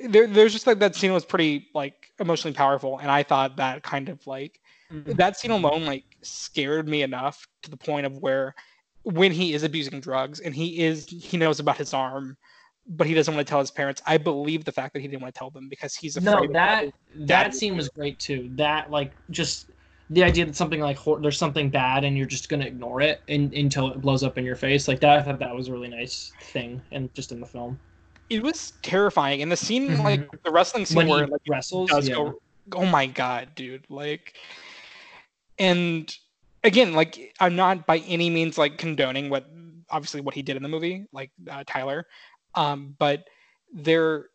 there, 0.07 0.27
there's 0.27 0.53
just 0.53 0.67
like 0.67 0.79
that 0.79 0.95
scene 0.95 1.13
was 1.13 1.25
pretty 1.25 1.67
like 1.73 2.11
emotionally 2.19 2.55
powerful, 2.55 2.99
and 2.99 3.11
I 3.11 3.23
thought 3.23 3.57
that 3.57 3.83
kind 3.83 4.09
of 4.09 4.25
like 4.27 4.59
mm-hmm. 4.91 5.13
that 5.13 5.37
scene 5.37 5.51
alone 5.51 5.85
like 5.85 6.03
scared 6.21 6.87
me 6.87 7.01
enough 7.01 7.47
to 7.63 7.69
the 7.69 7.77
point 7.77 8.05
of 8.05 8.17
where 8.17 8.55
when 9.03 9.31
he 9.31 9.53
is 9.53 9.63
abusing 9.63 9.99
drugs 9.99 10.39
and 10.39 10.55
he 10.55 10.79
is 10.79 11.07
he 11.07 11.37
knows 11.37 11.59
about 11.59 11.77
his 11.77 11.93
arm 11.93 12.37
but 12.87 13.05
he 13.07 13.13
doesn't 13.13 13.33
want 13.33 13.45
to 13.45 13.49
tell 13.49 13.59
his 13.59 13.71
parents 13.71 14.01
i 14.05 14.17
believe 14.17 14.63
the 14.63 14.71
fact 14.71 14.93
that 14.93 15.01
he 15.01 15.07
didn't 15.07 15.21
want 15.21 15.33
to 15.33 15.37
tell 15.37 15.49
them 15.49 15.67
because 15.69 15.93
he's 15.95 16.15
afraid 16.15 16.49
No, 16.49 16.53
that 16.53 16.93
that 17.15 17.53
scene 17.55 17.75
was 17.75 17.89
great 17.89 18.19
too. 18.19 18.49
That 18.55 18.91
like 18.91 19.11
just 19.29 19.69
the 20.09 20.23
idea 20.23 20.45
that 20.45 20.55
something 20.55 20.79
like 20.79 20.97
there's 21.21 21.37
something 21.37 21.69
bad 21.69 22.03
and 22.03 22.17
you're 22.17 22.27
just 22.27 22.49
gonna 22.49 22.65
ignore 22.65 23.01
it 23.01 23.21
in, 23.27 23.53
until 23.55 23.89
it 23.91 24.01
blows 24.01 24.23
up 24.23 24.37
in 24.37 24.45
your 24.45 24.55
face. 24.55 24.87
Like 24.87 24.99
that, 25.01 25.19
I 25.19 25.21
thought 25.21 25.39
that 25.39 25.55
was 25.55 25.69
a 25.69 25.71
really 25.71 25.87
nice 25.87 26.33
thing, 26.41 26.81
and 26.91 27.13
just 27.13 27.31
in 27.31 27.39
the 27.39 27.45
film 27.45 27.79
it 28.29 28.41
was 28.41 28.71
terrifying 28.81 29.41
and 29.41 29.51
the 29.51 29.57
scene 29.57 29.89
Mhm. 29.89 30.03
like 30.03 30.43
the 30.43 30.51
wrestling 30.51 30.85
scene 30.85 30.97
when 30.97 31.07
where 31.07 31.25
he 31.25 31.31
like 31.31 31.41
wrestles. 31.47 31.89
does 31.89 32.07
yeah. 32.09 32.15
go 32.15 32.39
oh 32.73 32.85
my 32.85 33.05
god 33.05 33.49
dude 33.55 33.85
like 33.89 34.33
and 35.59 36.15
again 36.63 36.93
like 36.93 37.33
i'm 37.39 37.55
not 37.55 37.85
by 37.85 37.97
any 37.99 38.29
means 38.29 38.57
like 38.57 38.77
condoning 38.77 39.29
what 39.29 39.45
obviously 39.89 40.21
what 40.21 40.33
he 40.33 40.41
did 40.41 40.55
in 40.55 40.63
the 40.63 40.69
movie 40.69 41.05
like 41.11 41.29
uh, 41.51 41.63
tyler 41.67 42.07
um 42.55 42.95
but 42.97 43.25
there 43.73 44.27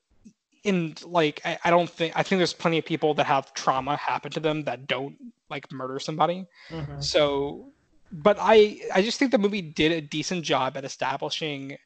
in 0.64 0.94
like 1.04 1.40
I, 1.44 1.58
I 1.64 1.70
don't 1.70 1.88
think 1.88 2.12
i 2.16 2.22
think 2.22 2.38
there's 2.38 2.52
plenty 2.52 2.78
of 2.78 2.84
people 2.84 3.14
that 3.14 3.26
have 3.26 3.52
trauma 3.54 3.96
happen 3.96 4.30
to 4.32 4.40
them 4.40 4.62
that 4.64 4.86
don't 4.86 5.16
like 5.50 5.70
murder 5.72 5.98
somebody 5.98 6.46
Mhm. 6.70 7.02
so 7.02 7.72
but 8.12 8.36
i 8.40 8.80
i 8.94 9.00
just 9.02 9.18
think 9.18 9.30
the 9.32 9.38
movie 9.38 9.62
did 9.62 9.92
a 9.92 10.00
decent 10.00 10.44
job 10.44 10.76
at 10.76 10.84
establishing 10.84 11.76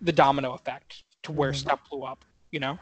the 0.00 0.12
domino 0.12 0.52
effect 0.52 1.02
to 1.22 1.32
where 1.32 1.52
Mhm. 1.52 1.56
stuff 1.56 1.80
blew 1.90 2.02
up 2.02 2.24
you 2.50 2.60
know 2.60 2.78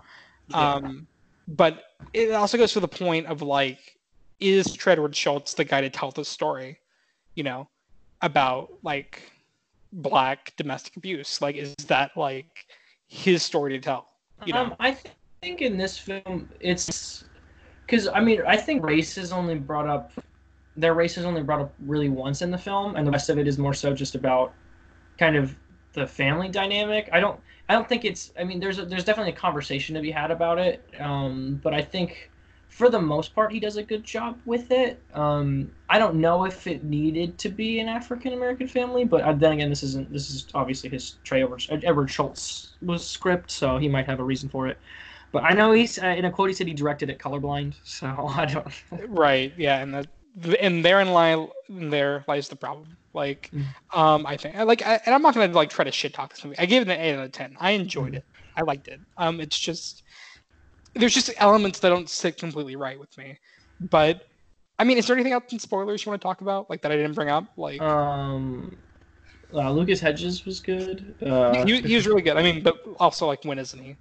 Yeah. 0.48 0.74
um 0.74 1.06
but 1.48 1.84
it 2.12 2.32
also 2.32 2.56
goes 2.58 2.72
to 2.72 2.80
the 2.80 2.88
point 2.88 3.26
of 3.26 3.42
like 3.42 3.98
is 4.40 4.74
Trey 4.74 4.92
Edward 4.92 5.12
Shults 5.12 5.54
the 5.54 5.64
guy 5.64 5.80
to 5.80 5.90
tell 5.90 6.10
the 6.10 6.24
story 6.24 6.78
you 7.34 7.42
know 7.42 7.68
about 8.22 8.68
like 8.82 9.30
black 9.92 10.52
domestic 10.56 10.96
abuse 10.96 11.40
like 11.40 11.56
is 11.56 11.74
that 11.86 12.10
like 12.16 12.66
his 13.06 13.42
story 13.42 13.72
to 13.72 13.80
tell 13.80 14.08
you 14.44 14.52
know 14.52 14.64
Um, 14.64 14.76
I 14.80 14.92
th- 14.92 15.14
think 15.42 15.62
in 15.62 15.76
this 15.78 15.96
film 15.98 16.48
it's 16.60 17.24
because 17.86 18.08
I 18.08 18.20
mean 18.20 18.42
I 18.46 18.56
think 18.56 18.84
race 18.84 19.16
is 19.16 19.32
only 19.32 19.54
brought 19.54 19.86
up. 19.88 20.12
Their 20.76 20.92
race 20.92 21.16
is 21.16 21.24
only 21.24 21.42
brought 21.42 21.60
up 21.60 21.72
really 21.86 22.10
once 22.10 22.42
in 22.42 22.50
the 22.50 22.58
film, 22.58 22.96
and 22.96 23.06
the 23.06 23.10
rest 23.10 23.30
of 23.30 23.38
it 23.38 23.46
is 23.48 23.56
more 23.58 23.72
so 23.72 23.94
just 23.94 24.14
about 24.14 24.52
kind 25.18 25.36
of 25.36 25.56
the 25.94 26.06
family 26.06 26.48
dynamic. 26.48 27.08
I 27.12 27.20
don't. 27.20 27.40
I 27.68 27.74
don't 27.74 27.88
think 27.88 28.04
it's. 28.04 28.32
I 28.38 28.44
mean, 28.44 28.60
there's 28.60 28.78
a, 28.78 28.84
there's 28.84 29.04
definitely 29.04 29.32
a 29.32 29.36
conversation 29.36 29.94
to 29.94 30.00
be 30.00 30.10
had 30.10 30.30
about 30.30 30.58
it. 30.58 30.88
Um, 31.00 31.60
but 31.62 31.74
I 31.74 31.82
think 31.82 32.30
for 32.68 32.90
the 32.90 33.00
most 33.00 33.34
part 33.34 33.52
he 33.52 33.60
does 33.60 33.76
a 33.76 33.82
good 33.82 34.04
job 34.04 34.38
with 34.44 34.70
it. 34.70 35.02
Um, 35.14 35.70
I 35.88 35.98
don't 35.98 36.16
know 36.16 36.44
if 36.44 36.66
it 36.66 36.84
needed 36.84 37.38
to 37.38 37.48
be 37.48 37.80
an 37.80 37.88
African 37.88 38.32
American 38.34 38.68
family, 38.68 39.04
but 39.04 39.40
then 39.40 39.52
again, 39.52 39.70
this 39.70 39.82
isn't. 39.82 40.12
This 40.12 40.30
is 40.30 40.46
obviously 40.54 40.90
his 40.90 41.16
Trey 41.24 41.42
Edward 41.42 42.08
Shults 42.08 42.68
was 42.82 43.06
script, 43.06 43.50
so 43.50 43.78
he 43.78 43.88
might 43.88 44.06
have 44.06 44.20
a 44.20 44.24
reason 44.24 44.48
for 44.48 44.68
it. 44.68 44.78
But 45.32 45.42
I 45.44 45.54
know 45.54 45.72
he's 45.72 45.98
uh, 45.98 46.06
in 46.06 46.24
a 46.24 46.30
quote 46.30 46.48
he 46.50 46.54
said 46.54 46.66
he 46.66 46.74
directed 46.74 47.10
it 47.10 47.18
colorblind, 47.18 47.74
so 47.82 48.06
I 48.36 48.46
don't. 48.46 48.82
right 49.08 49.52
yeah 49.56 49.78
and 49.78 49.94
that 49.94 50.06
and 50.60 50.84
therein 50.84 51.08
lie 51.08 51.48
there 51.68 52.24
lies 52.28 52.48
the 52.48 52.56
problem 52.56 52.96
like 53.16 53.50
Mm. 53.52 53.64
um 53.94 54.26
i 54.26 54.36
think 54.36 54.54
like 54.56 54.82
I, 54.86 55.00
and 55.04 55.14
i'm 55.14 55.22
not 55.22 55.34
gonna 55.34 55.52
like 55.52 55.70
try 55.70 55.84
to 55.84 55.90
shit 55.90 56.14
talk 56.14 56.30
this 56.32 56.44
movie. 56.44 56.58
I 56.58 56.66
gave 56.66 56.82
it 56.82 56.88
an 56.88 57.00
8 57.00 57.14
out 57.14 57.24
of 57.24 57.32
10 57.32 57.56
i 57.58 57.70
enjoyed 57.72 58.12
Mm. 58.12 58.18
it. 58.18 58.24
I 58.56 58.62
liked 58.62 58.86
it. 58.88 59.00
Um 59.16 59.40
it's 59.40 59.58
just 59.58 60.02
there's 60.94 61.14
just 61.14 61.30
elements 61.38 61.80
that 61.80 61.88
don't 61.88 62.08
sit 62.08 62.38
completely 62.38 62.76
right 62.76 62.98
with 63.00 63.16
me. 63.18 63.38
But 63.80 64.22
i 64.78 64.84
mean 64.84 64.98
is 64.98 65.06
there 65.06 65.16
anything 65.16 65.32
else 65.32 65.52
in 65.52 65.58
spoilers 65.58 66.04
you 66.04 66.10
want 66.10 66.20
to 66.22 66.26
talk 66.28 66.42
about 66.42 66.68
like 66.70 66.82
that 66.82 66.92
i 66.92 66.96
didn't 66.96 67.14
bring 67.14 67.30
up? 67.30 67.46
Like 67.56 67.80
Um, 67.82 68.76
uh, 69.52 69.70
Lucas 69.72 70.00
Hedges 70.00 70.44
was 70.44 70.60
good. 70.60 71.14
Uh, 71.22 71.64
he, 71.64 71.80
he 71.80 71.94
was 71.96 72.06
really 72.06 72.22
good. 72.22 72.36
I 72.36 72.42
mean 72.42 72.62
but 72.62 72.76
also 72.98 73.26
like 73.26 73.44
when 73.44 73.58
isn't 73.58 73.82
he 73.82 73.96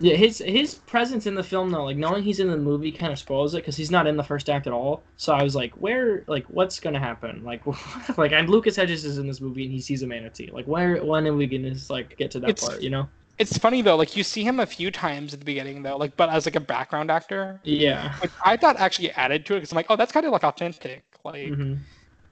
Yeah, 0.00 0.16
his 0.16 0.38
his 0.38 0.74
presence 0.76 1.26
in 1.26 1.34
the 1.34 1.42
film 1.42 1.70
though, 1.70 1.84
like 1.84 1.98
knowing 1.98 2.22
he's 2.22 2.40
in 2.40 2.50
the 2.50 2.56
movie, 2.56 2.90
kind 2.90 3.12
of 3.12 3.18
spoils 3.18 3.54
it 3.54 3.58
because 3.58 3.76
he's 3.76 3.90
not 3.90 4.06
in 4.06 4.16
the 4.16 4.24
first 4.24 4.48
act 4.48 4.66
at 4.66 4.72
all. 4.72 5.02
So 5.16 5.34
I 5.34 5.42
was 5.42 5.54
like, 5.54 5.72
where, 5.74 6.24
like, 6.26 6.46
what's 6.46 6.80
gonna 6.80 6.98
happen? 6.98 7.42
Like, 7.44 7.62
like, 8.16 8.32
and 8.32 8.48
Lucas 8.48 8.76
Hedges 8.76 9.04
is 9.04 9.18
in 9.18 9.26
this 9.26 9.40
movie 9.42 9.64
and 9.64 9.72
he 9.72 9.80
sees 9.80 10.02
a 10.02 10.06
manatee. 10.06 10.48
Like, 10.52 10.66
where, 10.66 11.04
when 11.04 11.26
are 11.26 11.34
we 11.34 11.46
gonna 11.46 11.74
like 11.90 12.16
get 12.16 12.30
to 12.32 12.40
that 12.40 12.50
It's- 12.50 12.66
part? 12.66 12.82
You 12.82 12.90
know? 12.90 13.08
it's 13.38 13.56
funny 13.56 13.80
though 13.80 13.96
like 13.96 14.14
you 14.18 14.22
see 14.22 14.42
him 14.44 14.60
a 14.60 14.66
few 14.66 14.90
times 14.90 15.32
at 15.32 15.38
the 15.40 15.46
beginning 15.46 15.82
though 15.82 15.96
like 15.96 16.14
but 16.14 16.28
as 16.28 16.44
like 16.44 16.56
a 16.56 16.60
background 16.60 17.10
actor 17.10 17.58
Yeah. 17.64 18.12
which 18.20 18.30
i 18.44 18.54
thought 18.54 18.76
actually 18.78 19.10
added 19.12 19.46
to 19.46 19.54
it 19.54 19.60
because 19.60 19.72
i'm 19.72 19.76
like 19.76 19.86
oh 19.88 19.96
that's 19.96 20.12
kind 20.12 20.26
of 20.26 20.32
like 20.32 20.44
authentic 20.44 21.04
like 21.24 21.48
hmm 21.54 21.74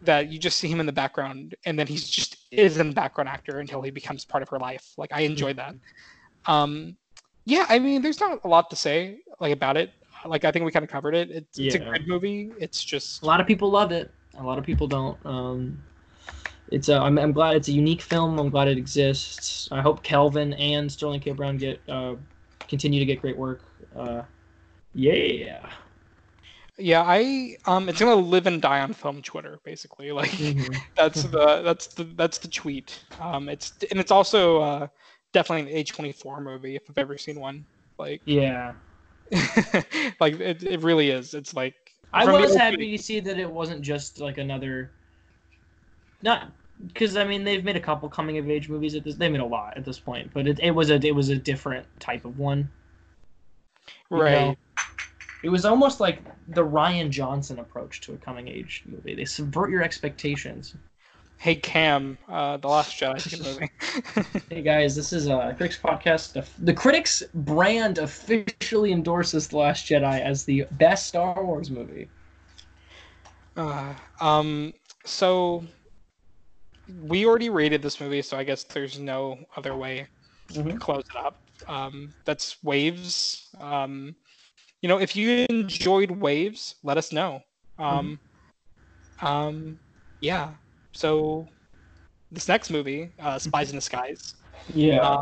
that 0.02 0.28
you 0.30 0.38
just 0.38 0.58
see 0.58 0.68
him 0.68 0.80
in 0.80 0.86
the 0.86 0.92
background 0.92 1.54
and 1.64 1.78
then 1.78 1.86
he's 1.86 2.06
just 2.06 2.36
is 2.50 2.76
a 2.76 2.84
background 2.84 3.26
actor 3.30 3.58
until 3.58 3.80
he 3.80 3.90
becomes 3.90 4.26
part 4.26 4.42
of 4.42 4.50
her 4.50 4.58
life 4.58 4.92
like 4.98 5.10
i 5.14 5.22
enjoyed 5.22 5.56
that 5.56 5.74
um 6.46 6.94
yeah 7.48 7.64
i 7.68 7.78
mean 7.78 8.02
there's 8.02 8.20
not 8.20 8.44
a 8.44 8.48
lot 8.48 8.68
to 8.70 8.76
say 8.76 9.18
like 9.40 9.52
about 9.52 9.76
it 9.76 9.90
like 10.26 10.44
i 10.44 10.50
think 10.52 10.64
we 10.64 10.70
kind 10.70 10.84
of 10.84 10.90
covered 10.90 11.14
it 11.14 11.30
it's, 11.30 11.58
it's 11.58 11.74
a 11.74 11.78
good 11.78 12.06
movie 12.06 12.52
it's 12.58 12.84
just 12.84 13.22
A 13.22 13.26
lot 13.26 13.40
of 13.40 13.46
people 13.46 13.70
love 13.70 13.92
it. 13.92 14.10
A 14.38 14.42
lot 14.42 14.58
of 14.58 14.64
people 14.64 14.86
don't. 14.86 15.16
Um, 15.24 15.78
it's 16.70 16.88
a, 16.88 16.96
I'm, 16.98 17.18
I'm 17.18 17.32
glad 17.32 17.56
it's 17.56 17.68
a 17.68 17.72
unique 17.72 18.02
film. 18.02 18.38
I'm 18.38 18.50
glad 18.50 18.68
it 18.68 18.76
exists. 18.78 19.68
I 19.72 19.80
hope 19.80 20.02
Kelvin 20.02 20.52
and 20.54 20.90
Sterling 20.92 21.20
K. 21.20 21.32
Brown 21.32 21.56
get 21.56 21.80
uh, 21.88 22.14
continue 22.68 23.00
to 23.00 23.06
get 23.06 23.20
great 23.20 23.36
work. 23.36 23.62
Uh, 23.96 24.22
yeah. 24.94 25.66
yeah 26.78 27.02
i 27.06 27.56
um 27.66 27.88
it's 27.88 27.98
gonna 28.00 28.14
live 28.14 28.46
and 28.46 28.62
die 28.62 28.80
on 28.80 28.92
film 28.92 29.20
twitter 29.22 29.58
basically 29.64 30.12
like 30.20 30.30
Mhm. 30.30 30.80
that's 30.96 31.22
the 31.22 31.62
that's 31.62 31.86
the 31.88 32.04
that's 32.04 32.38
the 32.38 32.48
tweet 32.48 33.04
um 33.20 33.48
it's 33.48 33.72
and 33.90 33.98
it's 33.98 34.10
also 34.12 34.60
uh 34.60 34.86
definitely 35.32 35.72
an 35.72 35.84
a24 35.84 36.42
movie 36.42 36.76
if 36.76 36.82
i've 36.88 36.98
ever 36.98 37.18
seen 37.18 37.38
one 37.38 37.64
like 37.98 38.22
Yeah. 38.24 38.72
like 40.20 40.40
it, 40.40 40.62
it 40.62 40.82
really 40.82 41.10
is 41.10 41.34
it's 41.34 41.54
like 41.54 41.74
I 42.12 42.24
was 42.24 42.54
happy 42.54 42.96
to 42.96 43.02
see 43.02 43.20
that 43.20 43.38
it 43.38 43.50
wasn't 43.50 43.82
just 43.82 44.20
like 44.20 44.38
another, 44.38 44.90
not 46.22 46.52
because 46.86 47.16
I 47.16 47.24
mean 47.24 47.44
they've 47.44 47.64
made 47.64 47.76
a 47.76 47.80
couple 47.80 48.08
coming 48.08 48.38
of 48.38 48.48
age 48.48 48.68
movies 48.68 48.94
at 48.94 49.04
this. 49.04 49.16
They 49.16 49.28
made 49.28 49.40
a 49.40 49.46
lot 49.46 49.76
at 49.76 49.84
this 49.84 49.98
point, 49.98 50.30
but 50.32 50.46
it, 50.46 50.58
it 50.60 50.70
was 50.70 50.90
a 50.90 50.94
it 50.94 51.14
was 51.14 51.28
a 51.28 51.36
different 51.36 51.86
type 52.00 52.24
of 52.24 52.38
one. 52.38 52.68
you 54.10 54.18
Right. 54.18 54.32
know? 54.32 54.56
It 55.44 55.50
was 55.50 55.64
almost 55.64 56.00
like 56.00 56.22
the 56.48 56.64
Rian 56.64 57.10
Johnson 57.10 57.58
approach 57.58 58.00
to 58.02 58.14
a 58.14 58.16
coming 58.16 58.48
age 58.48 58.82
movie. 58.86 59.14
They 59.14 59.24
subvert 59.24 59.70
your 59.70 59.82
expectations. 59.82 60.74
Hey 61.38 61.54
Cam, 61.54 62.18
uh, 62.28 62.56
the 62.56 62.68
Last 62.68 62.96
Jedi 62.98 63.16
is 63.18 63.26
a 63.26 63.36
good 63.36 63.46
movie. 63.46 63.70
Hey 64.50 64.62
guys, 64.62 64.96
this 64.96 65.12
is 65.12 65.26
a 65.26 65.54
Critics 65.58 65.78
podcast. 65.78 66.32
The, 66.32 66.46
the 66.64 66.72
Critics 66.72 67.22
brand 67.34 67.98
officially 67.98 68.92
endorses 68.92 69.46
The 69.46 69.58
Last 69.58 69.86
Jedi 69.86 70.20
as 70.22 70.44
the 70.44 70.64
best 70.72 71.06
Star 71.06 71.44
Wars 71.44 71.70
movie. 71.70 72.08
Uh, 73.56 73.94
um, 74.20 74.72
so 75.04 75.64
we 76.88 77.26
already 77.26 77.50
rated 77.50 77.82
this 77.82 78.00
movie, 78.00 78.22
so 78.22 78.38
I 78.38 78.44
guess 78.44 78.64
there's 78.64 78.98
no 78.98 79.38
other 79.54 79.76
way 79.76 80.08
to 80.54 80.62
Mhm. 80.62 80.80
close 80.80 81.04
it 81.14 81.26
up. 81.26 81.42
Um, 81.68 82.14
that's 82.24 82.62
Waves. 82.64 83.48
Um, 83.60 84.16
you 84.80 84.88
know, 84.88 84.98
if 84.98 85.14
you 85.14 85.46
enjoyed 85.50 86.10
Waves, 86.10 86.76
let 86.82 86.96
us 86.96 87.12
know. 87.12 87.42
Um, 87.78 88.18
um, 89.20 89.78
yeah. 90.20 90.54
So 90.98 91.46
this 92.32 92.48
next 92.48 92.70
movie, 92.70 93.12
uh, 93.20 93.38
Spies 93.38 93.70
in 93.70 93.76
Disguise. 93.76 94.34
Yeah. 94.74 95.18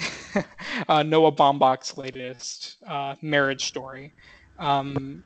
Uh, 0.00 0.42
uh, 0.88 1.02
Noah 1.02 1.32
Baumbach's 1.32 1.98
latest 1.98 2.78
uh, 2.86 3.14
marriage 3.20 3.66
story. 3.66 4.14
Um, 4.58 5.22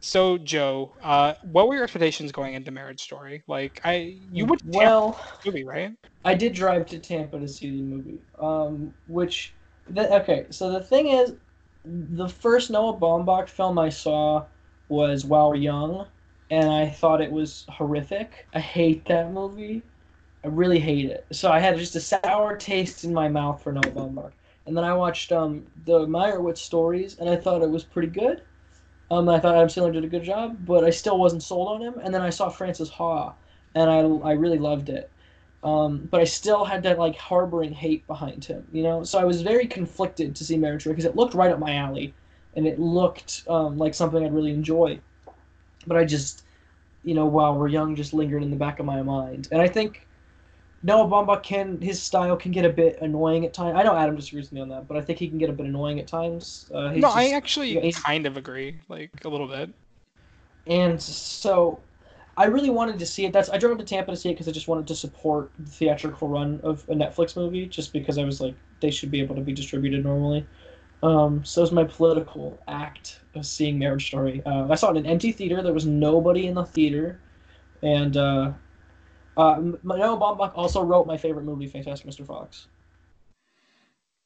so 0.00 0.38
Joe, 0.38 0.96
uh, 1.04 1.34
what 1.44 1.68
were 1.68 1.74
your 1.76 1.84
expectations 1.84 2.32
going 2.32 2.54
into 2.54 2.72
Marriage 2.72 3.00
Story? 3.00 3.44
Like, 3.46 3.80
I 3.84 4.18
you 4.32 4.44
would 4.46 4.58
well. 4.64 5.20
movie, 5.46 5.62
right? 5.62 5.92
I 6.24 6.34
did 6.34 6.52
drive 6.52 6.86
to 6.86 6.98
Tampa 6.98 7.38
to 7.38 7.46
see 7.46 7.70
the 7.70 7.82
movie. 7.82 8.18
Um, 8.40 8.92
which, 9.06 9.54
the, 9.88 10.12
okay, 10.20 10.46
so 10.50 10.72
the 10.72 10.82
thing 10.82 11.08
is, 11.08 11.34
the 11.84 12.28
first 12.28 12.72
Noah 12.72 12.98
Baumbach 12.98 13.48
film 13.48 13.78
I 13.78 13.88
saw 13.88 14.46
was 14.88 15.24
While 15.24 15.50
We're 15.50 15.56
Young, 15.56 16.08
and 16.52 16.70
I 16.70 16.88
thought 16.90 17.22
it 17.22 17.32
was 17.32 17.66
horrific. 17.70 18.48
I 18.54 18.60
hate 18.60 19.06
that 19.06 19.32
movie. 19.32 19.84
I 20.44 20.48
really 20.48 20.80
hate 20.80 21.06
it. 21.10 21.26
So 21.32 21.50
I 21.52 21.60
had 21.60 21.78
just 21.78 21.96
a 21.96 22.00
sour 22.00 22.56
taste 22.56 23.04
in 23.04 23.14
my 23.14 23.28
mouth 23.28 23.62
for 23.62 23.72
Baumbach. 23.74 24.34
And 24.66 24.76
then 24.76 24.84
I 24.84 24.94
watched 24.94 25.32
um, 25.32 25.66
the 25.84 26.06
Meyerowitz 26.06 26.58
stories, 26.58 27.18
and 27.18 27.30
I 27.30 27.36
thought 27.36 27.62
it 27.62 27.70
was 27.70 27.84
pretty 27.84 28.08
good. 28.10 28.42
Um, 29.10 29.28
I 29.28 29.40
thought 29.40 29.56
Adam 29.56 29.68
Sandler 29.68 29.92
did 29.92 30.04
a 30.04 30.08
good 30.08 30.24
job, 30.24 30.56
but 30.66 30.84
I 30.84 30.90
still 30.90 31.18
wasn't 31.18 31.42
sold 31.42 31.68
on 31.68 31.82
him. 31.82 31.94
And 32.02 32.14
then 32.14 32.22
I 32.22 32.30
saw 32.30 32.48
Francis 32.48 32.90
Ha, 32.90 33.36
and 33.74 33.90
I, 33.90 33.98
I 34.00 34.32
really 34.32 34.58
loved 34.58 34.88
it 34.88 35.12
um, 35.64 36.06
but 36.12 36.20
I 36.20 36.24
still 36.24 36.64
had 36.66 36.84
that 36.84 36.98
like 36.98 37.16
harboring 37.16 37.72
hate 37.72 38.06
behind 38.06 38.44
him, 38.44 38.66
you 38.72 38.82
know. 38.84 39.04
So 39.04 39.18
I 39.18 39.24
was 39.24 39.42
very 39.42 39.66
conflicted 39.68 40.36
to 40.36 40.44
see 40.44 40.58
Marriage 40.58 40.82
Story 40.82 40.94
because 40.94 41.06
it 41.06 41.16
looked 41.16 41.34
right 41.34 41.52
up 41.52 41.58
my 41.60 41.76
alley, 41.76 42.16
and 42.54 42.66
it 42.68 42.78
looked 42.80 43.44
um, 43.48 43.78
like 43.78 43.94
something 43.94 44.24
I'd 44.24 44.34
really 44.34 44.52
enjoy. 44.52 45.02
But 45.86 45.96
I 45.96 46.04
just, 46.04 46.44
you 47.04 47.14
know, 47.14 47.26
while 47.26 47.54
we're 47.58 47.68
young, 47.68 47.94
just 47.96 48.14
lingered 48.14 48.42
in 48.42 48.50
the 48.50 48.56
back 48.56 48.78
of 48.78 48.86
my 48.86 49.02
mind, 49.02 49.48
and 49.52 49.60
I 49.60 49.68
think 49.68 50.06
Noah 50.84 51.08
Baumbach 51.08 51.42
can 51.42 51.80
his 51.80 52.02
style 52.02 52.36
can 52.36 52.52
get 52.52 52.64
a 52.64 52.68
bit 52.70 52.98
annoying 53.00 53.44
at 53.44 53.54
times. 53.54 53.76
I 53.76 53.82
know 53.82 53.96
Adam 53.96 54.16
disagrees 54.16 54.46
with 54.46 54.52
me 54.54 54.60
on 54.60 54.68
that, 54.70 54.88
but 54.88 54.96
I 54.96 55.00
think 55.00 55.18
he 55.18 55.28
can 55.28 55.38
get 55.38 55.50
a 55.50 55.52
bit 55.52 55.66
annoying 55.66 56.00
at 56.00 56.06
times. 56.06 56.70
Uh, 56.74 56.90
No, 56.92 57.00
just- 57.02 57.16
I 57.16 57.30
actually 57.30 57.74
yeah, 57.74 57.80
he's- 57.80 58.00
kind 58.00 58.26
of 58.26 58.36
agree, 58.36 58.78
like 58.88 59.10
a 59.24 59.28
little 59.28 59.48
bit. 59.48 59.70
And 60.66 61.00
so 61.00 61.80
I 62.36 62.44
really 62.46 62.70
wanted 62.70 62.98
to 63.00 63.06
see 63.06 63.24
it. 63.26 63.32
That's 63.32 63.50
I 63.50 63.58
drove 63.58 63.78
to 63.78 63.84
Tampa 63.84 64.10
to 64.12 64.16
see 64.16 64.28
it 64.30 64.34
because 64.34 64.48
I 64.48 64.52
just 64.52 64.68
wanted 64.68 64.86
to 64.88 64.94
support 64.94 65.50
the 65.58 65.70
theatrical 65.70 66.28
run 66.28 66.60
of 66.62 66.84
a 66.88 66.94
Netflix 66.94 67.36
movie, 67.36 67.66
just 67.66 67.92
because 67.92 68.18
I 68.18 68.24
was 68.24 68.40
like 68.40 68.54
they 68.80 68.90
should 68.90 69.10
be 69.10 69.20
able 69.20 69.34
to 69.36 69.40
be 69.40 69.52
distributed 69.52 70.04
normally. 70.04 70.46
Um, 71.02 71.44
so 71.44 71.60
it 71.60 71.64
was 71.64 71.72
my 71.72 71.84
political 71.84 72.58
act 72.68 73.20
of 73.34 73.44
seeing 73.44 73.78
Marriage 73.78 74.06
Story. 74.06 74.42
Uh, 74.46 74.68
I 74.70 74.74
saw 74.76 74.88
it 74.88 74.96
in 74.96 75.04
an 75.04 75.06
empty 75.06 75.32
theater. 75.32 75.62
There 75.62 75.72
was 75.72 75.86
nobody 75.86 76.46
in 76.46 76.54
the 76.54 76.64
theater, 76.64 77.20
and 77.82 78.16
uh, 78.16 78.52
uh, 79.36 79.52
M- 79.54 79.78
Noah 79.82 80.16
Baumbach 80.18 80.52
also 80.54 80.82
wrote 80.82 81.06
my 81.06 81.16
favorite 81.16 81.44
movie, 81.44 81.66
Fantastic 81.66 82.08
Mr. 82.08 82.24
Fox. 82.26 82.68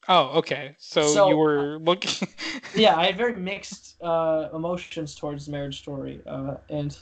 Oh, 0.07 0.37
okay. 0.37 0.75
So, 0.77 1.01
So- 1.07 1.29
you 1.29 1.37
were 1.37 1.79
looking. 1.79 2.27
yeah, 2.75 2.95
I 2.95 3.07
had 3.07 3.17
very 3.17 3.35
mixed 3.35 4.01
uh, 4.01 4.49
emotions 4.53 5.15
towards 5.15 5.49
Marriage 5.49 5.79
Story. 5.79 6.21
Uh, 6.27 6.55
and 6.69 6.97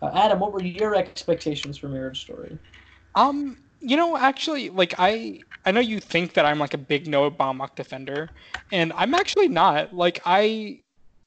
uh, 0.00 0.10
Adam, 0.14 0.40
what 0.40 0.52
were 0.52 0.62
your 0.62 0.94
expectations 0.96 1.76
for 1.76 1.88
Marriage 1.88 2.22
Story? 2.22 2.58
Um, 3.14 3.58
you 3.82 3.96
know, 3.96 4.16
actually, 4.16 4.70
like 4.70 4.94
I, 4.98 5.40
I 5.66 5.72
know 5.72 5.80
you 5.80 6.00
think 6.00 6.34
that 6.34 6.44
I'm 6.44 6.58
like 6.58 6.74
a 6.74 6.78
big 6.78 7.06
Noah 7.06 7.30
Baumbach 7.30 7.74
defender, 7.74 8.28
and 8.70 8.92
I'm 8.96 9.14
actually 9.14 9.48
not. 9.48 9.94
Like 9.94 10.20
I, 10.24 10.80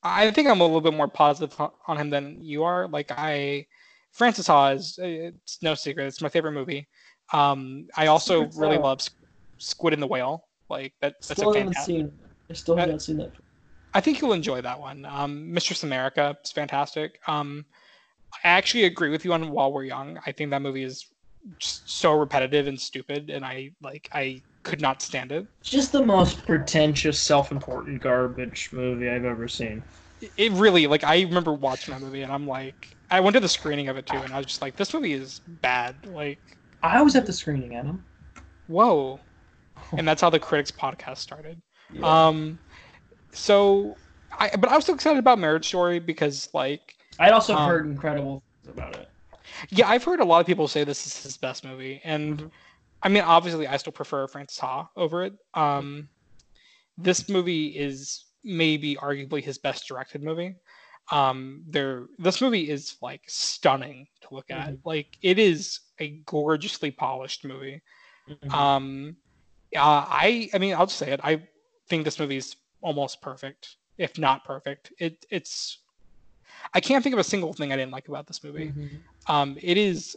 I 0.03 0.31
think 0.31 0.47
I'm 0.47 0.61
a 0.61 0.65
little 0.65 0.81
bit 0.81 0.93
more 0.93 1.07
positive 1.07 1.53
on- 1.87 1.97
him 1.97 2.09
than 2.09 2.37
you 2.41 2.63
are. 2.63 2.87
Like 2.87 3.11
I, 3.11 3.65
Francis 4.13 4.47
Ha 4.47 4.69
is 4.69 4.97
it's 5.01 5.61
no 5.61 5.75
secret. 5.75 6.05
It's 6.07 6.21
my 6.21 6.29
favorite 6.29 6.53
movie. 6.53 6.87
Um, 7.33 7.87
I 7.97 8.07
also 8.07 8.45
really 8.55 8.77
out. 8.77 8.83
love 8.83 9.01
Squid 9.57 9.93
and 9.93 10.01
the 10.01 10.07
Whale. 10.07 10.45
Like 10.69 10.93
that, 11.01 11.15
that's 11.27 11.39
Still 11.39 11.51
a 11.51 11.57
haven't 11.57 11.73
fantastic. 11.73 11.95
seen. 11.95 12.11
I 12.49 12.53
still 12.53 12.75
haven't 12.75 13.01
seen 13.01 13.17
that. 13.17 13.31
I 13.93 14.01
think 14.01 14.21
you'll 14.21 14.33
enjoy 14.33 14.61
that 14.61 14.79
one. 14.79 15.05
Um, 15.05 15.51
Mistress 15.53 15.83
America 15.83 16.37
is 16.43 16.51
fantastic. 16.51 17.19
Um, 17.27 17.65
I 18.43 18.49
actually 18.49 18.83
agree 18.83 19.09
with 19.09 19.23
you 19.23 19.33
on 19.33 19.51
While 19.51 19.71
We're 19.71 19.85
Young. 19.85 20.19
I 20.25 20.31
think 20.31 20.51
that 20.51 20.61
movie 20.61 20.83
is 20.83 21.07
so 21.59 22.13
repetitive 22.13 22.67
and 22.67 22.79
stupid, 22.79 23.29
and 23.29 23.45
I 23.45 23.71
like 23.81 24.09
I 24.13 24.41
could 24.63 24.81
not 24.81 25.01
stand 25.01 25.31
it. 25.31 25.47
Just 25.63 25.91
the 25.91 26.03
most 26.05 26.45
pretentious, 26.45 27.19
self-important 27.19 28.01
garbage 28.01 28.69
movie 28.71 29.09
I've 29.09 29.25
ever 29.25 29.47
seen. 29.47 29.83
It- 30.21 30.31
It 30.37 30.51
really 30.53 30.87
like 30.87 31.03
I 31.03 31.21
remember 31.21 31.53
watching 31.53 31.93
that 31.93 32.01
movie, 32.01 32.21
and 32.21 32.31
I'm 32.31 32.47
like, 32.47 32.95
I 33.09 33.19
went 33.19 33.33
to 33.35 33.39
the 33.39 33.49
screening 33.49 33.89
of 33.89 33.97
it 33.97 34.05
too, 34.07 34.17
and 34.17 34.33
I 34.33 34.37
was 34.37 34.47
just 34.47 34.61
like, 34.61 34.75
this 34.75 34.93
movie 34.93 35.13
is 35.13 35.41
bad. 35.47 36.05
Like, 36.05 36.39
I 36.81 37.01
was 37.01 37.15
at 37.15 37.25
the 37.25 37.33
screening, 37.33 37.75
Adam. 37.75 38.05
whoa. 38.67 39.19
And 39.97 40.07
that's 40.07 40.21
how 40.21 40.29
the 40.29 40.39
critics 40.39 40.71
podcast 40.71 41.17
started. 41.17 41.61
Yeah. 41.93 42.27
Um, 42.27 42.59
so 43.33 43.95
I 44.39 44.51
but 44.57 44.69
I 44.69 44.75
was 44.75 44.85
so 44.85 44.93
excited 44.93 45.19
about 45.19 45.39
Marriage 45.39 45.67
Story 45.67 45.99
because 45.99 46.49
like 46.53 46.95
I'd 47.19 47.33
also 47.33 47.55
um, 47.55 47.69
heard 47.69 47.85
incredible 47.85 48.41
things 48.63 48.77
about 48.77 48.95
it. 48.95 49.07
Yeah, 49.69 49.89
I've 49.89 50.03
heard 50.03 50.19
a 50.19 50.25
lot 50.25 50.39
of 50.41 50.45
people 50.47 50.67
say 50.67 50.83
this 50.83 51.05
is 51.05 51.23
his 51.23 51.37
best 51.37 51.63
movie, 51.63 52.01
and 52.03 52.51
I 53.01 53.09
mean, 53.09 53.23
obviously, 53.23 53.67
I 53.67 53.77
still 53.77 53.93
prefer 53.93 54.27
Francis 54.27 54.57
Ha 54.59 54.89
over 54.95 55.23
it. 55.23 55.33
Um, 55.53 56.09
this 56.97 57.29
movie 57.29 57.67
is 57.67 58.25
maybe 58.43 58.95
arguably 58.95 59.43
his 59.43 59.57
best 59.57 59.87
directed 59.87 60.23
movie. 60.23 60.55
Um, 61.11 61.63
there, 61.67 62.05
this 62.17 62.41
movie 62.41 62.69
is 62.69 62.97
like 63.01 63.21
stunning 63.27 64.07
to 64.21 64.27
look 64.33 64.49
at. 64.49 64.69
Mhm. 64.71 64.79
Like, 64.85 65.17
it 65.21 65.37
is 65.37 65.79
a 65.99 66.17
gorgeously 66.25 66.91
polished 66.91 67.45
movie. 67.45 67.81
Mhm. 68.27 68.51
Um, 68.53 69.17
uh, 69.75 70.05
I, 70.07 70.49
I 70.53 70.57
mean, 70.57 70.73
I'll 70.73 70.87
just 70.87 70.97
say 70.97 71.11
it. 71.11 71.19
I 71.23 71.47
think 71.89 72.05
this 72.05 72.19
movie 72.19 72.37
is 72.37 72.55
almost 72.81 73.21
perfect, 73.21 73.75
if 73.97 74.17
not 74.17 74.43
perfect. 74.45 74.93
It, 74.97 75.25
it's. 75.29 75.79
I 76.73 76.79
can't 76.79 77.03
think 77.03 77.13
of 77.13 77.19
a 77.19 77.23
single 77.23 77.53
thing 77.53 77.71
I 77.71 77.75
didn't 77.75 77.91
like 77.91 78.07
about 78.07 78.25
this 78.25 78.43
movie. 78.43 78.71
Mhm. 78.71 79.01
Um, 79.27 79.57
it 79.61 79.77
is 79.77 80.15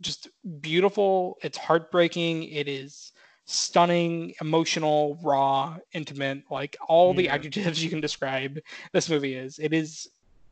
just 0.00 0.28
beautiful. 0.60 1.36
It's 1.42 1.58
heartbreaking. 1.58 2.44
It 2.44 2.68
is 2.68 3.12
stunning, 3.46 4.34
emotional, 4.40 5.18
raw, 5.22 5.76
intimate. 5.92 6.42
Like 6.50 6.76
all 6.88 7.14
the 7.14 7.28
adjectives 7.28 7.82
you 7.84 7.90
can 7.90 8.00
describe 8.00 8.58
this 8.92 9.08
movie 9.08 9.34
is. 9.34 9.58
It 9.58 9.72
is 9.72 10.08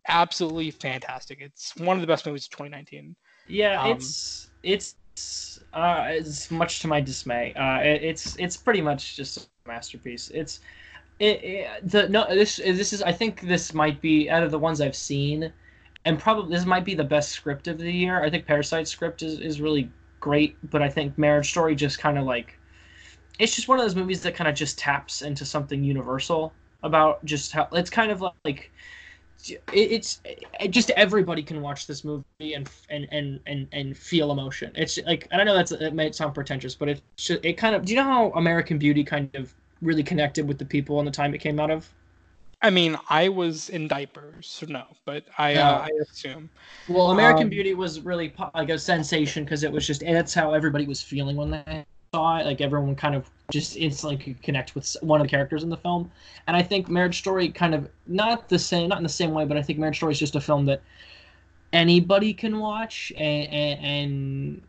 absolutely 0.09 0.71
fantastic. 0.71 1.39
It's 1.41 1.75
one 1.77 1.97
of 1.97 2.01
the 2.01 2.07
best 2.07 2.27
movies 2.27 2.47
of 2.47 2.51
2019. 2.51 3.17
Yeah, 3.47 3.83
Um, 3.83 3.93
it's 3.93 4.49
it's 4.63 4.95
uh, 5.73 6.07
it's 6.09 6.51
much 6.51 6.81
to 6.81 6.89
my 6.89 7.01
dismay. 7.01 7.53
Uh, 7.55 7.79
it, 7.81 8.03
it's 8.03 8.37
it's 8.37 8.57
pretty 8.57 8.81
much 8.81 9.17
just 9.17 9.37
a 9.37 9.69
masterpiece. 9.69 10.31
It's 10.31 10.61
it, 11.19 11.45
it 11.45 11.91
the 11.91 12.09
no 12.09 12.27
this 12.29 12.57
this 12.57 12.93
is 12.93 13.03
I 13.03 13.13
think 13.13 13.43
this 13.43 13.75
might 13.75 14.01
be 14.01 14.31
out 14.31 14.43
of 14.43 14.51
the 14.51 14.59
ones 14.59 14.81
I've 14.81 14.97
seen, 14.97 15.53
and 16.05 16.19
probably 16.19 16.55
this 16.55 16.67
might 16.67 16.85
be 16.85 16.95
the 16.95 17.05
best 17.05 17.31
script 17.31 17.69
of 17.69 17.79
the 17.79 17.91
year. 17.91 18.23
I 18.23 18.31
think 18.31 18.47
Parasite 18.47 18.89
script 18.89 19.23
is 19.23 19.41
is 19.41 19.61
really 19.61 19.91
great, 20.21 20.57
but 20.71 20.83
I 20.83 20.89
think 20.89 21.17
Marriage 21.19 21.51
Story 21.51 21.75
just 21.75 21.99
kind 21.99 22.19
of 22.19 22.25
like 22.25 22.59
it's 23.39 23.55
just 23.55 23.69
one 23.69 23.79
of 23.79 23.85
those 23.85 23.97
movies 23.97 24.23
that 24.23 24.35
kind 24.35 24.49
of 24.49 24.55
just 24.55 24.79
taps 24.79 25.23
into 25.23 25.45
something 25.45 25.83
universal 25.83 26.53
about 26.83 27.25
just 27.25 27.53
how 27.53 27.69
it's 27.73 27.91
kind 27.91 28.13
of 28.13 28.23
like 28.45 28.71
it's 29.73 30.21
it, 30.25 30.71
just 30.71 30.91
everybody 30.91 31.43
can 31.43 31.61
watch 31.61 31.87
this 31.87 32.05
movie 32.05 32.25
and 32.55 32.69
and 32.89 33.07
and 33.11 33.41
and, 33.47 33.69
and 33.73 33.97
feel 33.97 34.31
emotion. 34.31 34.73
It's 34.75 34.99
like 35.07 35.29
I 35.33 35.37
don't 35.37 35.47
know 35.47 35.55
that's 35.55 35.73
it 35.73 35.95
might 35.95 36.15
sound 36.15 36.35
pretentious, 36.35 36.75
but 36.75 37.01
just, 37.17 37.45
it 37.45 37.55
kind 37.55 37.75
of. 37.75 37.85
Do 37.85 37.93
you 37.93 37.97
know 37.97 38.05
how 38.05 38.31
American 38.31 38.79
Beauty 38.79 39.05
kind 39.05 39.31
of 39.35 39.55
really 39.83 40.03
connected 40.03 40.47
with 40.47 40.59
the 40.59 40.65
people 40.65 40.99
in 41.01 41.05
the 41.05 41.11
time 41.11 41.35
it 41.35 41.39
came 41.39 41.61
out 41.61 41.71
of? 41.71 41.91
I 42.65 42.71
mean, 42.71 42.99
I 43.11 43.29
was 43.29 43.69
in 43.69 43.89
diapers, 43.89 44.49
so 44.49 44.67
no, 44.67 44.87
but 45.05 45.27
I 45.39 45.57
No. 45.57 45.63
uh, 45.63 45.87
I 45.87 45.91
assume. 46.03 46.51
Well, 46.87 47.11
American 47.11 47.49
Um, 47.49 47.51
Beauty 47.51 47.75
was 47.75 48.01
really 48.01 48.35
like 48.55 48.69
a 48.71 48.79
sensation 48.79 49.45
because 49.45 49.63
it 49.65 49.73
was 49.73 49.87
just 49.87 50.01
that's 50.03 50.35
how 50.35 50.53
everybody 50.55 50.87
was 50.87 51.03
feeling 51.03 51.37
when 51.37 51.51
they 51.51 51.85
saw 52.15 52.39
it. 52.39 52.47
Like 52.47 52.61
everyone 52.61 52.97
kind 52.97 53.15
of 53.15 53.31
just 53.51 53.77
instantly 53.77 54.19
could 54.19 54.43
connect 54.43 54.75
with 54.75 54.95
one 55.03 55.21
of 55.21 55.27
the 55.27 55.31
characters 55.31 55.63
in 55.63 55.71
the 55.71 55.79
film. 55.79 56.13
And 56.47 56.57
I 56.57 56.63
think 56.63 56.89
Marriage 56.89 57.19
Story 57.19 57.51
kind 57.51 57.75
of 57.75 57.91
not 58.07 58.49
the 58.51 58.59
same, 58.59 58.89
not 58.91 58.99
in 58.99 59.05
the 59.05 59.09
same 59.11 59.33
way, 59.33 59.47
but 59.47 59.57
I 59.57 59.63
think 59.63 59.79
Marriage 59.79 59.97
Story 59.97 60.13
is 60.13 60.19
just 60.21 60.37
a 60.37 60.41
film 60.43 60.67
that 60.67 60.83
anybody 61.73 62.35
can 62.35 62.59
watch, 62.59 63.13
and, 63.17 63.49
and, 63.53 63.81
and 63.85 64.63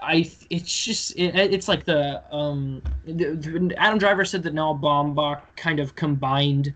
I 0.00 0.30
it's 0.50 0.84
just 0.84 1.12
it, 1.18 1.36
it's 1.36 1.68
like 1.68 1.84
the 1.84 2.22
um 2.34 2.82
the- 3.04 3.74
Adam 3.78 3.98
Driver 3.98 4.24
said 4.24 4.42
that 4.44 4.54
Noah 4.54 4.74
Baumbach 4.76 5.42
kind 5.56 5.80
of 5.80 5.96
combined 5.96 6.74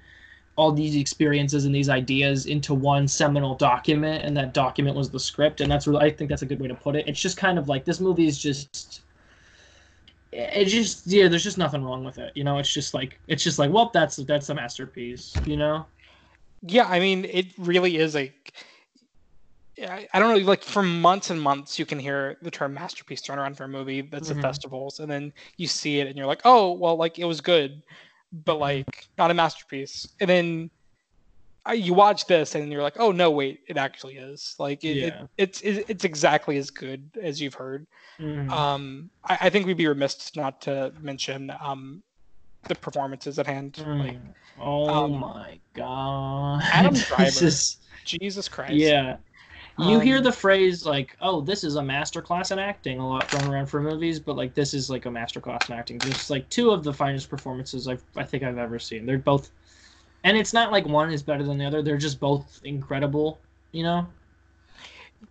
all 0.56 0.70
these 0.70 0.94
experiences 0.96 1.64
and 1.64 1.74
these 1.74 1.88
ideas 1.88 2.46
into 2.46 2.74
one 2.74 3.08
seminal 3.08 3.54
document 3.56 4.24
and 4.24 4.36
that 4.36 4.54
document 4.54 4.96
was 4.96 5.10
the 5.10 5.18
script 5.18 5.60
and 5.60 5.70
that's 5.70 5.86
really 5.86 6.04
i 6.06 6.10
think 6.10 6.30
that's 6.30 6.42
a 6.42 6.46
good 6.46 6.60
way 6.60 6.68
to 6.68 6.74
put 6.74 6.94
it. 6.94 7.08
It's 7.08 7.20
just 7.20 7.36
kind 7.36 7.58
of 7.58 7.68
like 7.68 7.84
this 7.84 8.00
movie 8.00 8.26
is 8.26 8.38
just 8.38 9.02
it 10.32 10.66
just 10.66 11.06
yeah 11.06 11.28
there's 11.28 11.44
just 11.44 11.58
nothing 11.58 11.84
wrong 11.84 12.04
with 12.04 12.18
it 12.18 12.32
you 12.34 12.44
know? 12.44 12.58
It's 12.58 12.72
just 12.72 12.94
like 12.94 13.18
it's 13.28 13.42
just 13.42 13.58
like 13.58 13.72
well 13.72 13.90
that's 13.92 14.16
that's 14.16 14.48
a 14.48 14.54
masterpiece 14.54 15.34
you 15.44 15.56
know? 15.56 15.86
Yeah, 16.66 16.86
I 16.88 16.98
mean, 16.98 17.26
it 17.26 17.52
really 17.58 17.98
is 17.98 18.14
like 18.14 18.54
I 19.76 20.06
don't 20.14 20.38
know, 20.38 20.44
like 20.44 20.62
for 20.62 20.82
months 20.82 21.30
and 21.30 21.40
months, 21.40 21.78
you 21.78 21.84
can 21.84 21.98
hear 21.98 22.36
the 22.42 22.50
term 22.50 22.74
masterpiece 22.74 23.20
thrown 23.20 23.38
around 23.38 23.56
for 23.56 23.64
a 23.64 23.68
movie 23.68 24.02
that's 24.02 24.30
Mhm. 24.30 24.36
at 24.36 24.42
festivals, 24.42 25.00
and 25.00 25.10
then 25.10 25.32
you 25.56 25.66
see 25.66 25.98
it, 25.98 26.06
and 26.06 26.16
you're 26.16 26.26
like, 26.28 26.42
oh, 26.44 26.72
well, 26.72 26.96
like 26.96 27.18
it 27.18 27.24
was 27.24 27.40
good, 27.40 27.82
but 28.44 28.58
like 28.58 29.06
not 29.16 29.30
a 29.30 29.34
masterpiece. 29.34 30.06
And 30.20 30.28
then 30.28 30.70
uh, 31.68 31.72
you 31.72 31.94
watch 31.94 32.26
this, 32.26 32.54
and 32.54 32.70
you're 32.70 32.82
like, 32.82 32.96
oh 32.98 33.10
no, 33.12 33.30
wait, 33.30 33.60
it 33.68 33.76
actually 33.76 34.16
is. 34.16 34.54
Like 34.58 34.84
it, 34.84 34.96
Yeah. 34.96 35.06
it, 35.06 35.28
it's 35.38 35.60
it, 35.62 35.84
it's 35.88 36.04
exactly 36.04 36.56
as 36.58 36.70
good 36.70 37.08
as 37.22 37.40
you've 37.40 37.54
heard. 37.54 37.86
Mhm. 38.20 38.50
Um, 38.50 39.10
I, 39.24 39.38
I 39.42 39.50
think 39.50 39.66
we'd 39.66 39.76
be 39.76 39.86
remiss 39.86 40.34
not 40.36 40.60
to 40.62 40.92
mention 41.00 41.50
um 41.60 42.02
the 42.68 42.74
performances 42.74 43.38
at 43.38 43.46
hand. 43.46 43.78
Like 43.78 44.14
Mm. 44.16 44.34
oh 44.60 45.04
um, 45.04 45.20
my 45.20 45.58
god 45.74 46.62
Adam 46.72 46.94
Driver. 47.08 47.46
is- 47.46 47.78
Jesus 48.04 48.48
Christ. 48.48 48.74
yeah 48.74 49.16
you 49.78 49.98
hear 49.98 50.18
Um, 50.18 50.22
the 50.22 50.32
phrase 50.32 50.86
like 50.86 51.16
oh 51.20 51.40
this 51.40 51.64
is 51.64 51.76
a 51.76 51.82
master 51.82 52.22
class 52.22 52.50
in 52.52 52.58
acting 52.58 52.98
a 53.00 53.08
lot 53.08 53.30
thrown 53.30 53.48
around 53.52 53.66
for 53.66 53.80
movies 53.82 54.20
but 54.20 54.36
like 54.36 54.54
this 54.54 54.74
is 54.74 54.90
like 54.90 55.06
a 55.06 55.10
master 55.10 55.40
class 55.40 55.68
in 55.68 55.74
acting. 55.74 55.98
Just 55.98 56.30
like 56.30 56.48
two 56.50 56.70
of 56.70 56.84
the 56.84 56.92
finest 56.92 57.28
performances 57.30 57.88
I've, 57.88 58.04
i 58.16 58.24
think 58.24 58.42
i've 58.44 58.58
ever 58.58 58.78
seen. 58.78 59.06
They're 59.06 59.18
both 59.18 59.50
and 60.24 60.36
it's 60.36 60.52
not 60.52 60.72
like 60.72 60.86
one 60.86 61.12
is 61.12 61.22
better 61.22 61.44
than 61.44 61.58
the 61.58 61.66
other. 61.66 61.82
They're 61.82 61.98
just 61.98 62.20
both 62.20 62.60
incredible 62.64 63.40
you 63.72 63.82
know? 63.82 64.06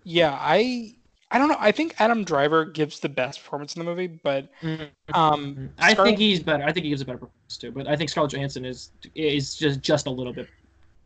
Yeah, 0.03 0.37
I 0.39 0.95
I 1.31 1.39
don't 1.39 1.49
know. 1.49 1.57
I 1.59 1.71
think 1.71 1.95
Adam 1.99 2.23
Driver 2.23 2.65
gives 2.65 2.99
the 2.99 3.09
best 3.09 3.39
performance 3.39 3.75
in 3.75 3.79
the 3.79 3.85
movie, 3.85 4.07
but 4.07 4.49
um 5.13 5.69
i 5.79 5.93
think 5.93 6.17
he's 6.17 6.39
better. 6.41 6.63
I 6.63 6.71
think 6.71 6.85
he 6.85 6.89
gives 6.89 7.01
a 7.01 7.05
better 7.05 7.17
performance 7.19 7.57
too 7.57 7.71
but 7.71 7.87
i 7.87 7.95
think 7.95 8.09
scarlett 8.09 8.31
johansson 8.31 8.65
is 8.65 8.91
is 9.15 9.55
just 9.55 9.81
just 9.81 10.07
a 10.07 10.09
little 10.09 10.33
bit 10.33 10.47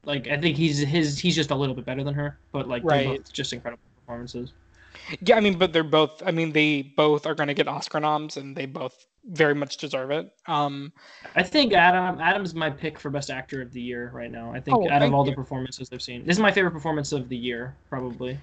like 0.06 0.28
i 0.28 0.38
think 0.40 0.56
he's 0.58 0.80
his 0.80 1.20
he's 1.20 1.36
just 1.36 1.52
a 1.52 1.56
little 1.56 1.76
bit 1.76 1.86
better 1.86 2.04
than 2.04 2.14
her 2.14 2.38
but 2.52 2.68
like 2.68 2.84
they're 2.84 3.04
both 3.18 3.32
just 3.34 3.54
incredible 3.54 3.82
performances 4.06 4.54
yeah, 5.22 5.38
I 5.38 5.42
mean, 5.42 5.58
but 5.58 5.74
they're 5.74 5.84
both. 5.84 6.24
I 6.26 6.32
mean, 6.32 6.52
they 6.52 6.82
both 6.82 7.26
are 7.28 7.36
going 7.36 7.48
to 7.48 7.54
get 7.54 7.68
Oscar 7.68 8.00
noms, 8.00 8.36
and 8.36 8.56
they 8.56 8.66
both 8.66 9.06
very 9.26 9.54
much 9.54 9.78
deserve 9.78 10.12
it. 10.12 10.32
Um, 10.48 10.92
I 11.36 11.44
think 11.44 11.74
Adam 11.74 12.20
Adam's 12.20 12.56
my 12.56 12.70
pick 12.70 12.98
for 13.00 13.10
best 13.12 13.30
actor 13.30 13.62
of 13.62 13.72
the 13.72 13.82
year 13.82 14.10
right 14.14 14.32
now. 14.32 14.52
I 14.52 14.60
think 14.60 14.78
Oh, 14.78 14.90
out 14.90 15.04
of 15.04 15.14
all 15.14 15.24
you. 15.24 15.32
the 15.32 15.36
performances 15.36 15.90
I've 15.94 16.02
seen, 16.02 16.26
this 16.26 16.36
is 16.38 16.42
my 16.42 16.52
favorite 16.52 16.72
performance 16.72 17.12
of 17.12 17.30
the 17.30 17.38
year, 17.38 17.76
probably. 17.90 18.38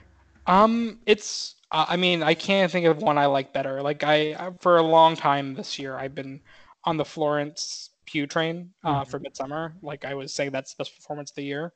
um, 0.47 1.01
it's. 1.07 1.57
Uh, 1.73 1.87
I 1.89 1.97
mean, 1.97 2.23
I 2.23 2.35
can't 2.35 2.71
think 2.71 2.87
of 2.87 2.99
one 2.99 3.19
I 3.19 3.27
like 3.27 3.53
better. 3.53 3.83
Like 3.83 4.05
I- 4.05 4.53
for 4.61 4.77
a 4.77 4.83
long 4.83 5.17
time 5.17 5.55
this 5.55 5.79
year, 5.79 5.97
I've 5.97 6.15
been 6.15 6.41
on 6.85 6.97
the 6.99 7.05
Florence 7.05 7.91
Pugh 8.07 8.27
train 8.27 8.73
uh, 8.85 9.05
Mhm. 9.05 9.09
for 9.09 9.21
Midsommar. 9.21 9.75
Like 9.83 10.05
I 10.05 10.15
would 10.15 10.31
say, 10.31 10.49
that's 10.49 10.75
the 10.75 10.83
best 10.85 10.97
performance 10.97 11.31
of 11.31 11.37
the 11.37 11.45
year, 11.45 11.73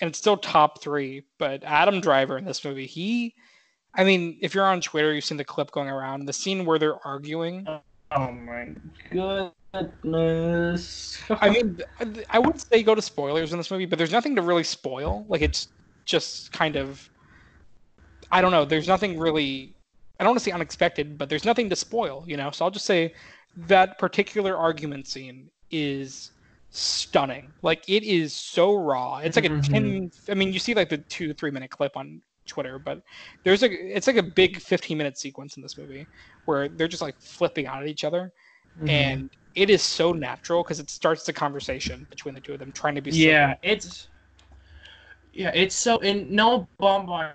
and 0.00 0.08
it's 0.08 0.18
still 0.18 0.36
top 0.36 0.82
three. 0.82 1.24
But 1.38 1.64
Adam 1.64 2.00
Driver 2.00 2.38
in 2.38 2.44
this 2.44 2.64
movie, 2.64 2.86
he. 2.86 3.34
I 3.94 4.04
mean, 4.04 4.38
if 4.42 4.54
you're 4.54 4.66
on 4.66 4.82
Twitter, 4.82 5.14
you've 5.14 5.24
seen 5.24 5.38
the 5.38 5.44
clip 5.44 5.70
going 5.70 5.88
around. 5.88 6.26
The 6.26 6.32
scene 6.34 6.66
where 6.66 6.78
they're 6.78 7.04
arguing. 7.06 7.66
Oh 8.10 8.30
my 8.30 8.74
goodness! 9.10 9.52
I 11.30 11.50
mean, 11.50 11.78
I 12.30 12.38
wouldn't 12.38 12.62
say 12.62 12.82
go 12.82 12.94
to 12.94 13.02
spoilers 13.02 13.52
in 13.52 13.58
this 13.58 13.70
movie, 13.70 13.86
but 13.86 13.98
there's 13.98 14.12
nothing 14.12 14.36
to 14.36 14.42
really 14.42 14.64
spoil. 14.64 15.26
Like 15.28 15.42
it's 15.42 15.68
just 16.04 16.52
kind 16.52 16.76
of, 16.76 17.08
I 18.30 18.40
don't 18.40 18.52
know. 18.52 18.64
There's 18.64 18.88
nothing 18.88 19.18
really. 19.18 19.74
I 20.18 20.24
don't 20.24 20.32
want 20.32 20.38
to 20.40 20.44
say 20.44 20.52
unexpected, 20.52 21.18
but 21.18 21.28
there's 21.28 21.44
nothing 21.44 21.68
to 21.70 21.76
spoil. 21.76 22.24
You 22.26 22.36
know, 22.36 22.50
so 22.50 22.64
I'll 22.64 22.70
just 22.70 22.86
say 22.86 23.14
that 23.56 23.98
particular 23.98 24.56
argument 24.56 25.06
scene 25.06 25.50
is 25.70 26.32
stunning. 26.70 27.54
Like 27.62 27.84
it 27.88 28.02
is 28.02 28.34
so 28.34 28.74
raw. 28.74 29.18
It's 29.18 29.36
like 29.36 29.46
a 29.46 29.50
Mhm. 29.50 29.62
ten. 29.62 30.10
I 30.28 30.34
mean, 30.34 30.52
you 30.52 30.58
see 30.58 30.74
like 30.74 30.88
the 30.88 30.98
two 30.98 31.32
three 31.34 31.50
minute 31.50 31.70
clip 31.70 31.96
on 31.96 32.20
Twitter, 32.46 32.78
but 32.78 33.02
there's 33.44 33.62
a. 33.62 33.96
It's 33.96 34.06
like 34.06 34.16
a 34.16 34.22
big 34.22 34.60
15 34.60 34.96
minute 34.96 35.18
sequence 35.18 35.56
in 35.56 35.62
this 35.62 35.78
movie 35.78 36.08
where 36.44 36.68
they're 36.68 36.88
just 36.88 37.02
like 37.02 37.16
flipping 37.20 37.66
out 37.66 37.82
at 37.82 37.88
each 37.88 38.04
other 38.04 38.32
Mhm. 38.80 38.88
and 38.88 39.30
it 39.54 39.70
is 39.70 39.82
so 39.82 40.12
natural 40.12 40.62
because 40.62 40.78
it 40.80 40.90
starts 40.90 41.24
the 41.24 41.32
conversation 41.32 42.06
between 42.10 42.34
the 42.34 42.40
two 42.40 42.52
of 42.52 42.58
them 42.58 42.70
trying 42.72 42.94
to 42.94 43.00
be 43.00 43.10
yeah, 43.10 43.54
it's 43.62 44.08
yeah, 45.36 45.50
it's 45.54 45.74
so 45.74 45.98
and 45.98 46.30
Noah 46.30 46.66
Baumbach. 46.80 47.34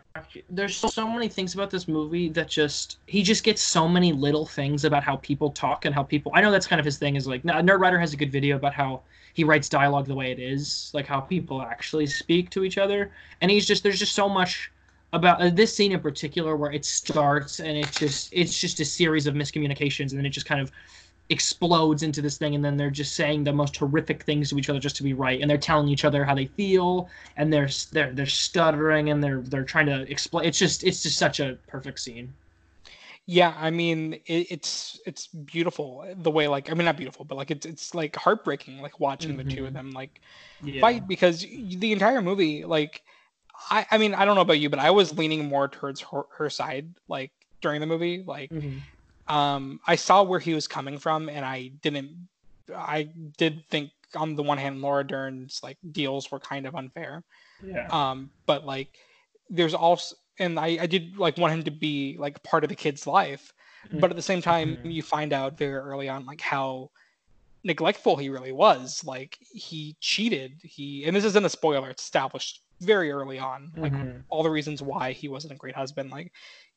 There's 0.50 0.76
so 0.76 1.08
many 1.08 1.28
things 1.28 1.54
about 1.54 1.70
this 1.70 1.88
movie 1.88 2.30
that 2.30 2.48
just 2.48 2.98
he 3.06 3.22
just 3.22 3.44
gets 3.44 3.62
so 3.62 3.88
many 3.88 4.12
little 4.12 4.46
things 4.46 4.86
about 4.86 5.04
how 5.04 5.18
people 5.18 5.52
talk 5.52 5.86
and 5.86 5.94
how 5.94 6.02
people. 6.02 6.32
I 6.34 6.42
know 6.42 6.52
that's 6.52 6.66
kind 6.66 6.80
of 6.80 6.86
his 6.86 6.98
thing. 6.98 7.16
Is 7.16 7.28
like 7.28 7.44
Nerdwriter 7.44 8.00
has 8.00 8.14
a 8.14 8.18
good 8.18 8.32
video 8.32 8.56
about 8.56 8.74
how 8.74 9.02
he 9.34 9.44
writes 9.44 9.70
dialogue 9.70 10.08
the 10.08 10.16
way 10.16 10.32
it 10.32 10.40
is, 10.40 10.90
like 10.94 11.06
how 11.06 11.22
people 11.22 11.62
actually 11.62 12.08
speak 12.08 12.50
to 12.52 12.64
each 12.64 12.80
other, 12.80 13.12
and 13.40 13.52
he's 13.52 13.68
just 13.68 13.84
there's 13.84 14.00
just 14.00 14.16
so 14.16 14.28
much 14.28 14.72
about 15.14 15.42
uh, 15.42 15.50
this 15.50 15.76
scene 15.76 15.92
in 15.92 16.00
particular 16.00 16.56
where 16.56 16.72
it 16.72 16.86
starts 16.86 17.60
and 17.60 17.78
it 17.78 17.92
just 17.92 18.30
it's 18.32 18.58
just 18.58 18.80
a 18.80 18.86
series 18.86 19.28
of 19.28 19.36
miscommunications 19.36 20.12
and 20.12 20.18
then 20.18 20.26
it 20.26 20.30
just 20.30 20.46
kind 20.46 20.62
of 20.62 20.72
explodes 21.32 22.04
into 22.04 22.22
this 22.22 22.38
thing 22.38 22.56
and 22.56 22.64
then 22.66 22.78
they're 22.78 22.90
just 22.92 23.16
saying 23.16 23.44
the 23.44 23.54
most 23.54 23.78
horrific 23.78 24.24
things 24.24 24.50
to 24.50 24.58
each 24.58 24.70
other 24.70 24.80
just 24.80 24.96
to 24.98 25.04
be 25.04 25.14
right 25.14 25.42
and 25.42 25.50
they're 25.50 25.58
telling 25.58 25.88
each 25.88 26.06
other 26.06 26.26
how 26.26 26.36
they 26.36 26.48
feel 26.48 27.10
and 27.38 27.52
they're 27.54 27.70
they're 27.94 28.14
they're 28.14 28.26
stuttering 28.26 29.10
and 29.10 29.24
they're 29.24 29.42
they're 29.42 29.64
trying 29.64 29.86
to 29.88 30.02
explain 30.12 30.46
it's 30.46 30.60
just 30.60 30.84
it's 30.84 31.04
just 31.04 31.18
such 31.18 31.40
a 31.40 31.58
perfect 31.68 32.00
scene 32.00 32.34
yeah 33.26 33.54
i 33.60 33.70
mean 33.70 34.14
it, 34.26 34.48
it's 34.50 35.00
it's 35.06 35.28
beautiful 35.28 36.06
the 36.18 36.32
way 36.32 36.48
like 36.48 36.70
i 36.72 36.74
mean 36.74 36.86
not 36.86 36.98
beautiful 36.98 37.26
but 37.26 37.38
like 37.38 37.52
it's 37.52 37.66
it's 37.66 37.94
like 37.96 38.16
heartbreaking 38.16 38.82
like 38.82 39.00
watching 39.00 39.38
the 39.38 39.44
two 39.44 39.66
of 39.66 39.72
Mhm. 39.72 39.74
them 39.74 39.92
like 39.92 40.22
yeah 40.64 40.82
fight 40.82 41.08
because 41.08 41.42
the 41.42 41.92
entire 41.92 42.22
movie 42.22 42.64
like 42.66 43.04
i 43.70 43.86
i 43.92 43.98
mean 43.98 44.14
i 44.16 44.26
don't 44.26 44.36
know 44.36 44.42
about 44.42 44.60
you 44.60 44.70
but 44.70 44.80
i 44.80 44.92
was 44.92 45.18
leaning 45.18 45.46
more 45.46 45.68
towards 45.68 46.02
her, 46.02 46.24
her 46.38 46.50
side 46.50 46.88
like 47.08 47.32
during 47.62 47.80
the 47.80 47.88
movie 47.88 48.24
like 48.26 48.50
Mhm. 48.52 48.82
Um 49.32 49.80
i 49.88 49.96
saw 49.96 50.18
where 50.24 50.40
he 50.48 50.54
was 50.54 50.68
coming 50.68 50.98
from 50.98 51.30
and 51.30 51.44
i 51.46 51.58
didn't 51.86 52.10
i 52.76 53.00
did 53.38 53.54
think 53.70 53.90
on 54.16 54.36
the 54.36 54.44
one 54.44 54.58
hand 54.58 54.82
laura 54.82 55.04
dern's 55.14 55.60
like 55.64 55.78
deals 55.92 56.24
were 56.32 56.40
kind 56.40 56.66
of 56.68 56.76
unfair. 56.76 57.24
Yeah. 57.64 57.88
Um 58.00 58.18
but 58.46 58.66
like 58.66 58.92
there's 59.50 59.74
also 59.74 60.16
and 60.40 60.60
I, 60.60 60.70
I 60.82 60.88
did 60.88 61.18
like 61.18 61.38
want 61.38 61.54
him 61.54 61.64
to 61.64 61.72
be 61.72 62.16
like 62.26 62.42
part 62.44 62.64
of 62.64 62.70
the 62.70 62.76
kid's 62.84 63.06
life. 63.06 63.54
But 64.02 64.10
at 64.10 64.16
the 64.16 64.22
same 64.32 64.42
time 64.42 64.78
Mhm. 64.84 64.94
you 64.98 65.04
find 65.04 65.32
out 65.34 65.58
very 65.58 65.76
early 65.90 66.08
on 66.10 66.26
like 66.26 66.42
how 66.42 66.90
neglectful 67.64 68.16
he 68.18 68.30
really 68.30 68.52
was. 68.52 69.04
Like 69.04 69.38
he 69.54 69.96
cheated. 70.00 70.54
He 70.64 71.06
and 71.06 71.16
this 71.16 71.26
isn't 71.26 71.46
a 71.46 71.50
spoiler 71.50 71.90
it's 71.90 72.04
established 72.04 72.62
very 72.80 73.12
early 73.12 73.40
on 73.40 73.72
like 73.78 73.94
Mhm. 73.94 74.24
all 74.30 74.44
the 74.44 74.50
reasons 74.58 74.82
why 74.82 75.12
he 75.12 75.28
wasn't 75.28 75.54
a 75.54 75.58
great 75.58 75.76
husband. 75.76 76.10
Like 76.12 76.32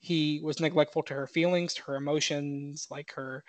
he 0.05 0.40
was 0.42 0.61
neglectful 0.61 1.02
to 1.02 1.14
her 1.14 1.26
feelings 1.26 1.74
to 1.74 1.82
her 1.82 1.96
emotions 1.96 2.86
like 2.90 3.12
her 3.12 3.44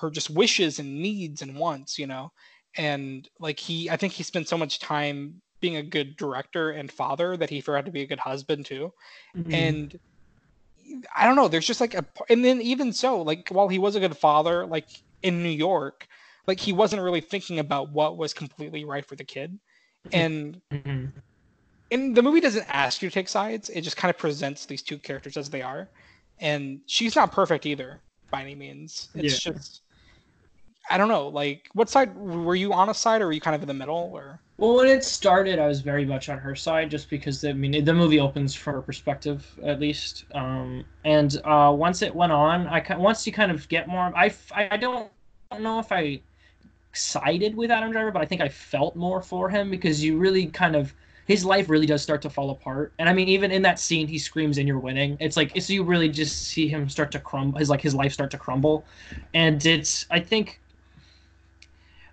her 0.00 0.10
just 0.10 0.30
wishes 0.30 0.78
and 0.78 1.00
needs 1.00 1.42
and 1.42 1.56
wants 1.56 1.98
you 1.98 2.06
know 2.06 2.32
and 2.76 3.28
like 3.38 3.58
he 3.58 3.88
i 3.90 3.96
think 3.96 4.12
he 4.12 4.22
spent 4.22 4.48
so 4.48 4.58
much 4.58 4.78
time 4.78 5.40
being 5.60 5.76
a 5.76 5.82
good 5.82 6.16
director 6.16 6.70
and 6.70 6.90
father 6.90 7.36
that 7.36 7.50
he 7.50 7.60
forgot 7.60 7.84
to 7.84 7.92
be 7.92 8.02
a 8.02 8.06
good 8.06 8.18
husband 8.18 8.64
too 8.66 8.92
Mhm. 9.36 9.52
and 9.52 10.00
i 11.14 11.26
don't 11.26 11.36
know 11.36 11.48
there's 11.48 11.66
just 11.66 11.80
like 11.80 11.94
a 11.94 12.04
and 12.28 12.44
then 12.44 12.60
even 12.60 12.92
so 12.92 13.22
like 13.22 13.48
while 13.50 13.68
he 13.68 13.78
was 13.78 13.94
a 13.94 14.00
good 14.00 14.16
father 14.16 14.66
like 14.66 14.88
in 15.22 15.42
new 15.42 15.48
york 15.48 16.06
like 16.46 16.58
he 16.58 16.72
wasn't 16.72 17.00
really 17.00 17.20
thinking 17.20 17.58
about 17.58 17.92
what 17.92 18.16
was 18.16 18.34
completely 18.34 18.84
right 18.84 19.06
for 19.06 19.16
the 19.16 19.24
kid 19.24 19.58
and 20.12 20.60
Mhm. 20.72 21.12
And 21.90 22.16
the 22.16 22.22
movie 22.22 22.40
doesn't 22.40 22.66
ask 22.68 23.02
you 23.02 23.08
to 23.08 23.14
take 23.14 23.28
sides 23.28 23.68
it 23.70 23.82
just 23.82 23.96
kind 23.96 24.10
of 24.10 24.18
presents 24.18 24.66
these 24.66 24.82
two 24.82 24.98
characters 24.98 25.36
as 25.36 25.50
they 25.50 25.62
are 25.62 25.88
and 26.40 26.80
she's 26.86 27.16
not 27.16 27.32
perfect 27.32 27.66
either 27.66 28.00
by 28.30 28.42
any 28.42 28.54
means 28.54 29.08
it's 29.14 29.38
Yeah. 29.38 29.38
just 29.38 29.82
I 30.90 30.98
don't 30.98 31.08
know, 31.08 31.28
like 31.28 31.68
what 31.72 31.88
side 31.88 32.14
were 32.16 32.54
you 32.54 32.72
on 32.74 32.88
a 32.90 32.94
side 32.94 33.22
or 33.22 33.26
were 33.26 33.32
you 33.32 33.40
kind 33.40 33.54
of 33.54 33.62
in 33.62 33.68
the 33.68 33.74
middle 33.74 34.10
or? 34.12 34.42
Well, 34.58 34.76
when 34.76 34.88
it 34.88 35.02
started, 35.04 35.58
I 35.58 35.66
was 35.66 35.80
very 35.80 36.04
much 36.04 36.28
on 36.28 36.38
her 36.38 36.54
side, 36.54 36.90
just 36.90 37.08
because 37.08 37.42
I 37.44 37.52
mean 37.54 37.82
the 37.84 37.94
movie 37.94 38.20
opens 38.20 38.54
from 38.54 38.74
her 38.74 38.82
perspective 38.82 39.58
at 39.64 39.80
least. 39.80 40.24
Um, 40.34 40.84
and 41.04 41.40
uh, 41.44 41.72
once 41.76 42.02
it 42.02 42.14
went 42.14 42.32
on, 42.32 42.66
I 42.66 42.84
once 42.96 43.26
you 43.26 43.32
kind 43.32 43.50
of 43.50 43.68
get 43.68 43.88
more, 43.88 44.12
I 44.14 44.32
I 44.54 44.76
don't 44.76 45.10
know 45.58 45.78
if 45.78 45.90
I 45.92 46.20
sided 46.94 47.56
with 47.56 47.70
Adam 47.70 47.92
Driver, 47.92 48.12
but 48.12 48.22
I 48.22 48.26
think 48.26 48.42
I 48.42 48.48
felt 48.50 48.96
more 48.96 49.22
for 49.22 49.50
him 49.50 49.70
because 49.70 50.04
you 50.04 50.18
really 50.18 50.46
kind 50.48 50.76
of 50.76 50.94
his 51.30 51.44
life 51.44 51.68
really 51.70 51.86
does 51.86 52.02
start 52.02 52.20
to 52.22 52.28
fall 52.30 52.50
apart. 52.50 52.92
And 52.98 53.08
I 53.08 53.12
mean, 53.12 53.28
even 53.28 53.52
in 53.52 53.62
that 53.62 53.78
scene, 53.78 54.08
he 54.08 54.18
screams, 54.18 54.58
"And 54.58 54.66
you're 54.66 54.80
winning." 54.80 55.16
It's 55.20 55.36
like 55.36 55.52
so 55.60 55.72
you 55.72 55.84
really 55.84 56.08
just 56.08 56.48
see 56.48 56.66
him 56.66 56.88
start 56.88 57.12
to 57.12 57.20
crumble. 57.20 57.58
His 57.60 57.70
like 57.70 57.80
his 57.80 57.94
life 57.94 58.12
start 58.12 58.32
to 58.32 58.38
crumble, 58.38 58.84
and 59.32 59.64
it's 59.64 60.06
I 60.10 60.18
think. 60.20 60.60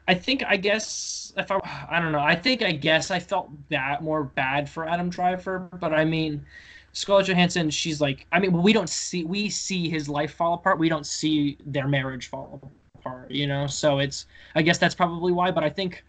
I 0.07 0.13
think 0.13 0.43
I 0.47 0.55
guess 0.57 1.33
if 1.35 1.49
I 1.51 1.59
I 1.89 1.99
don't 1.99 2.11
know 2.11 2.19
I 2.19 2.35
think 2.35 2.61
I 2.61 2.71
guess 2.71 3.09
I 3.09 3.19
felt 3.19 3.49
that 3.69 4.03
more 4.03 4.23
bad 4.23 4.69
for 4.69 4.87
Adam 4.87 5.09
Driver, 5.09 5.67
but 5.79 5.93
I 5.93 6.05
mean. 6.05 6.45
Scarlett 6.93 7.27
Johansson, 7.27 7.69
she's 7.69 8.01
like, 8.01 8.25
I 8.31 8.39
mean, 8.39 8.51
we 8.63 8.73
don't 8.73 8.89
see, 8.89 9.23
we 9.23 9.49
see 9.51 9.87
his 9.87 10.09
life 10.09 10.33
fall 10.33 10.55
apart. 10.55 10.79
We 10.79 10.89
don't 10.89 11.05
see 11.05 11.55
their 11.63 11.87
marriage 11.87 12.27
fall 12.27 12.71
apart, 12.95 13.29
you 13.29 13.45
know? 13.45 13.67
So 13.67 13.99
it's, 13.99 14.25
I 14.55 14.63
guess 14.63 14.79
that's 14.79 14.95
probably 14.95 15.31
why, 15.31 15.51
but 15.51 15.63
I 15.63 15.69
think 15.69 16.03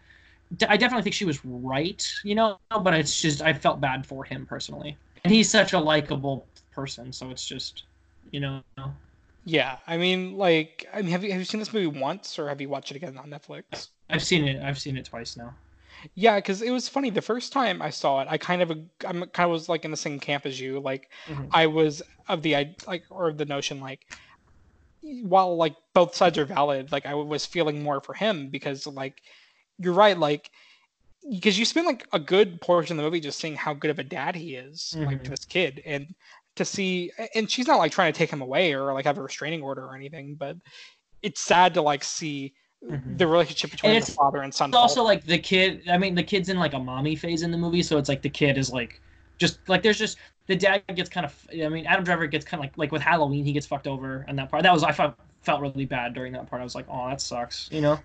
I 0.67 0.77
definitely 0.77 1.03
think 1.03 1.15
she 1.15 1.25
was 1.25 1.43
right, 1.45 2.05
you 2.23 2.35
know, 2.35 2.57
but 2.69 2.93
it's 2.93 3.21
just 3.21 3.41
I 3.41 3.53
felt 3.53 3.79
bad 3.79 4.05
for 4.05 4.23
him 4.23 4.45
personally, 4.45 4.97
and 5.23 5.31
he's 5.31 5.49
such 5.49 5.73
a 5.73 5.79
likable 5.79 6.47
person, 6.71 7.13
so 7.13 7.29
it's 7.29 7.45
just, 7.45 7.83
you 8.31 8.39
know. 8.39 8.61
Yeah, 9.45 9.77
I 9.87 9.97
mean, 9.97 10.37
like, 10.37 10.87
I 10.93 11.01
mean, 11.01 11.11
have 11.11 11.23
you 11.23 11.31
have 11.31 11.39
you 11.39 11.45
seen 11.45 11.59
this 11.59 11.73
movie 11.73 11.99
once, 11.99 12.39
or 12.39 12.49
have 12.49 12.59
you 12.61 12.69
watched 12.69 12.91
it 12.91 12.97
again 12.97 13.17
on 13.17 13.29
Netflix? 13.29 13.89
I've 14.09 14.23
seen 14.23 14.47
it. 14.47 14.61
I've 14.63 14.79
seen 14.79 14.97
it 14.97 15.05
twice 15.05 15.37
now. 15.37 15.53
Yeah, 16.15 16.37
because 16.37 16.61
it 16.61 16.71
was 16.71 16.87
funny. 16.87 17.09
The 17.09 17.21
first 17.21 17.51
time 17.51 17.81
I 17.81 17.89
saw 17.89 18.21
it, 18.21 18.27
I 18.29 18.37
kind 18.37 18.61
of, 18.61 18.71
I'm 19.05 19.25
kind 19.27 19.45
of 19.45 19.51
was 19.51 19.69
like 19.69 19.85
in 19.85 19.91
the 19.91 19.97
same 19.97 20.19
camp 20.19 20.45
as 20.45 20.59
you. 20.59 20.79
Like, 20.79 21.09
mm-hmm. 21.27 21.45
I 21.51 21.67
was 21.67 22.01
of 22.27 22.41
the 22.41 22.55
I 22.55 22.75
like 22.87 23.03
or 23.09 23.33
the 23.33 23.45
notion 23.45 23.79
like, 23.79 23.99
while 25.01 25.55
like 25.55 25.75
both 25.93 26.15
sides 26.15 26.37
are 26.37 26.45
valid, 26.45 26.91
like 26.91 27.05
I 27.05 27.13
was 27.13 27.45
feeling 27.45 27.83
more 27.83 28.01
for 28.01 28.13
him 28.13 28.49
because 28.49 28.87
like 28.87 29.21
you're 29.79 29.93
right. 29.93 30.17
Like, 30.17 30.51
because 31.29 31.57
you 31.57 31.65
spend 31.65 31.87
like 31.87 32.07
a 32.13 32.19
good 32.19 32.61
portion 32.61 32.93
of 32.93 32.97
the 32.97 33.03
movie 33.03 33.19
just 33.19 33.39
seeing 33.39 33.55
how 33.55 33.73
good 33.73 33.91
of 33.91 33.99
a 33.99 34.03
dad 34.03 34.35
he 34.35 34.55
is, 34.55 34.93
mm-hmm. 34.95 35.05
like 35.05 35.23
to 35.23 35.31
this 35.31 35.45
kid, 35.45 35.81
and 35.85 36.13
to 36.55 36.65
see, 36.65 37.11
and 37.35 37.49
she's 37.49 37.67
not 37.67 37.77
like 37.77 37.91
trying 37.91 38.11
to 38.11 38.17
take 38.17 38.29
him 38.29 38.41
away 38.41 38.73
or 38.73 38.93
like 38.93 39.05
have 39.05 39.17
a 39.17 39.21
restraining 39.21 39.61
order 39.61 39.83
or 39.85 39.95
anything, 39.95 40.35
but 40.35 40.57
it's 41.21 41.41
sad 41.41 41.73
to 41.73 41.81
like 41.81 42.03
see 42.03 42.53
mm-hmm. 42.85 43.17
the 43.17 43.27
relationship 43.27 43.71
between 43.71 43.99
the 43.99 44.05
father 44.11 44.41
and 44.41 44.53
son. 44.53 44.69
It's 44.69 44.77
also 44.77 45.03
like 45.03 45.25
the 45.25 45.37
kid. 45.37 45.83
I 45.89 45.97
mean, 45.97 46.15
the 46.15 46.23
kid's 46.23 46.49
in 46.49 46.57
like 46.57 46.73
a 46.73 46.79
mommy 46.79 47.15
phase 47.15 47.41
in 47.41 47.51
the 47.51 47.57
movie, 47.57 47.83
so 47.83 47.97
it's 47.97 48.09
like 48.09 48.21
the 48.21 48.29
kid 48.29 48.57
is 48.57 48.71
like 48.71 49.01
just 49.37 49.59
like 49.67 49.83
there's 49.83 49.97
just 49.97 50.17
the 50.47 50.55
dad 50.55 50.83
gets 50.95 51.09
kind 51.09 51.25
of. 51.25 51.47
I 51.51 51.69
mean, 51.69 51.85
Adam 51.85 52.03
Driver 52.03 52.27
gets 52.27 52.45
kind 52.45 52.59
of 52.59 52.65
like 52.65 52.77
like 52.77 52.91
with 52.91 53.01
Halloween, 53.01 53.45
he 53.45 53.53
gets 53.53 53.65
fucked 53.65 53.87
over, 53.87 54.25
and 54.27 54.37
that 54.39 54.49
part 54.49 54.63
that 54.63 54.73
was 54.73 54.83
I 54.83 54.91
felt 54.91 55.15
felt 55.41 55.61
really 55.61 55.85
bad 55.85 56.13
during 56.13 56.33
that 56.33 56.49
part. 56.49 56.61
I 56.61 56.63
was 56.63 56.75
like, 56.75 56.85
oh, 56.89 57.07
that 57.07 57.21
sucks, 57.21 57.69
you 57.71 57.81
know. 57.81 57.99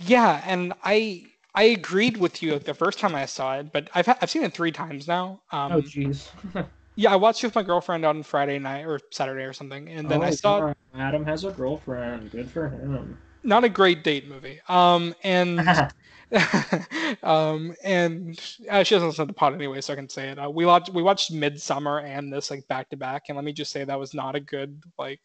Yeah, 0.00 0.42
and 0.46 0.72
I 0.82 1.26
I 1.54 1.64
agreed 1.64 2.16
with 2.16 2.42
you 2.42 2.58
the 2.58 2.74
first 2.74 2.98
time 2.98 3.14
I 3.14 3.26
saw 3.26 3.58
it, 3.58 3.72
but 3.72 3.88
I've 3.94 4.08
I've 4.08 4.30
seen 4.30 4.42
it 4.44 4.52
three 4.52 4.72
times 4.72 5.06
now. 5.06 5.40
Um, 5.52 5.72
oh 5.72 5.80
jeez. 5.80 6.28
yeah, 6.96 7.12
I 7.12 7.16
watched 7.16 7.42
it 7.44 7.48
with 7.48 7.54
my 7.54 7.62
girlfriend 7.62 8.04
on 8.04 8.22
Friday 8.22 8.58
night 8.58 8.84
or 8.84 9.00
Saturday 9.12 9.44
or 9.44 9.52
something, 9.52 9.88
and 9.88 10.08
then 10.10 10.22
oh, 10.22 10.26
I 10.26 10.30
saw 10.30 10.72
Adam 10.94 11.24
has 11.24 11.44
a 11.44 11.50
girlfriend. 11.50 12.30
Good 12.30 12.50
for 12.50 12.68
him. 12.68 13.18
Not 13.42 13.64
a 13.64 13.68
great 13.68 14.02
date 14.04 14.28
movie. 14.28 14.60
Um, 14.68 15.14
and 15.22 15.60
um, 17.22 17.74
and 17.84 18.38
uh, 18.70 18.82
she 18.82 18.94
doesn't 18.94 19.08
listen 19.08 19.26
to 19.26 19.26
the 19.26 19.32
pod 19.32 19.54
anyway, 19.54 19.80
so 19.80 19.92
I 19.92 19.96
can 19.96 20.08
say 20.08 20.30
it. 20.30 20.38
Uh, 20.38 20.50
we 20.50 20.66
watched 20.66 20.90
we 20.90 21.02
watched 21.02 21.32
Midsommar 21.32 22.02
and 22.04 22.32
this 22.32 22.50
like 22.50 22.66
back 22.68 22.90
to 22.90 22.96
back, 22.96 23.24
and 23.28 23.36
let 23.36 23.44
me 23.44 23.52
just 23.52 23.70
say 23.70 23.84
that 23.84 23.98
was 23.98 24.14
not 24.14 24.34
a 24.34 24.40
good 24.40 24.82
like 24.98 25.20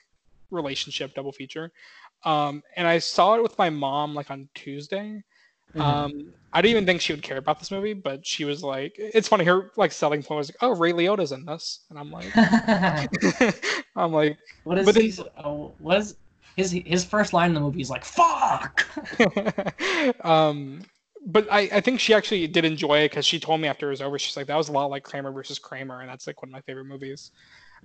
relationship 0.52 1.14
double 1.16 1.32
feature. 1.32 1.72
Um, 2.24 2.64
and 2.76 2.88
I 2.88 3.00
saw 3.00 3.36
it 3.36 3.44
with 3.44 3.58
my 3.58 3.70
mom 3.70 4.14
like 4.16 4.32
on 4.32 4.50
Tuesday. 4.54 5.24
Mm-hmm. 5.74 5.82
Um, 5.82 6.34
I 6.52 6.62
didn't 6.62 6.72
even 6.72 6.86
think 6.86 7.02
she 7.02 7.14
would 7.14 7.22
care 7.22 7.38
about 7.38 7.60
this 7.60 7.70
movie, 7.70 7.94
but 7.94 8.26
she 8.26 8.44
was 8.44 8.64
like, 8.64 8.96
"It's 8.98 9.28
funny." 9.28 9.46
Her 9.46 9.72
like 9.76 9.92
selling 9.92 10.24
point 10.24 10.40
was 10.40 10.50
like, 10.50 10.58
"Oh, 10.62 10.76
Ray 10.76 10.94
Liotta's 10.94 11.32
in 11.32 11.46
this," 11.46 11.82
and 11.90 12.00
I'm 12.00 12.12
like, 12.12 12.26
"I'm 13.96 14.12
like, 14.12 14.38
what 14.64 14.80
is 14.80 14.86
but 14.86 14.96
he? 14.96 15.14
Oh, 15.44 15.74
what 15.78 16.00
is 16.00 16.16
his 16.56 16.72
his 16.72 17.06
first 17.06 17.34
line 17.34 17.50
in 17.50 17.54
the 17.54 17.60
movie? 17.60 17.82
Is 17.82 17.92
like, 17.92 18.04
"Fuck." 18.04 18.88
um, 20.26 20.82
but 21.28 21.48
I, 21.52 21.70
I 21.72 21.82
think 21.82 22.00
she 22.00 22.16
actually 22.16 22.48
did 22.48 22.66
enjoy 22.66 23.00
it 23.00 23.10
because 23.10 23.26
she 23.26 23.40
told 23.40 23.62
me 23.62 23.68
after 23.68 23.88
it 23.88 23.92
was 23.92 24.02
over, 24.02 24.18
she's 24.18 24.36
like, 24.36 24.48
"That 24.48 24.58
was 24.58 24.70
a 24.70 24.72
lot 24.72 24.90
like 24.90 25.04
Kramer 25.04 25.32
versus 25.32 25.60
Kramer," 25.60 26.02
and 26.02 26.10
that's 26.10 26.26
like 26.26 26.42
one 26.42 26.50
of 26.50 26.54
my 26.54 26.62
favorite 26.62 26.86
movies. 26.86 27.32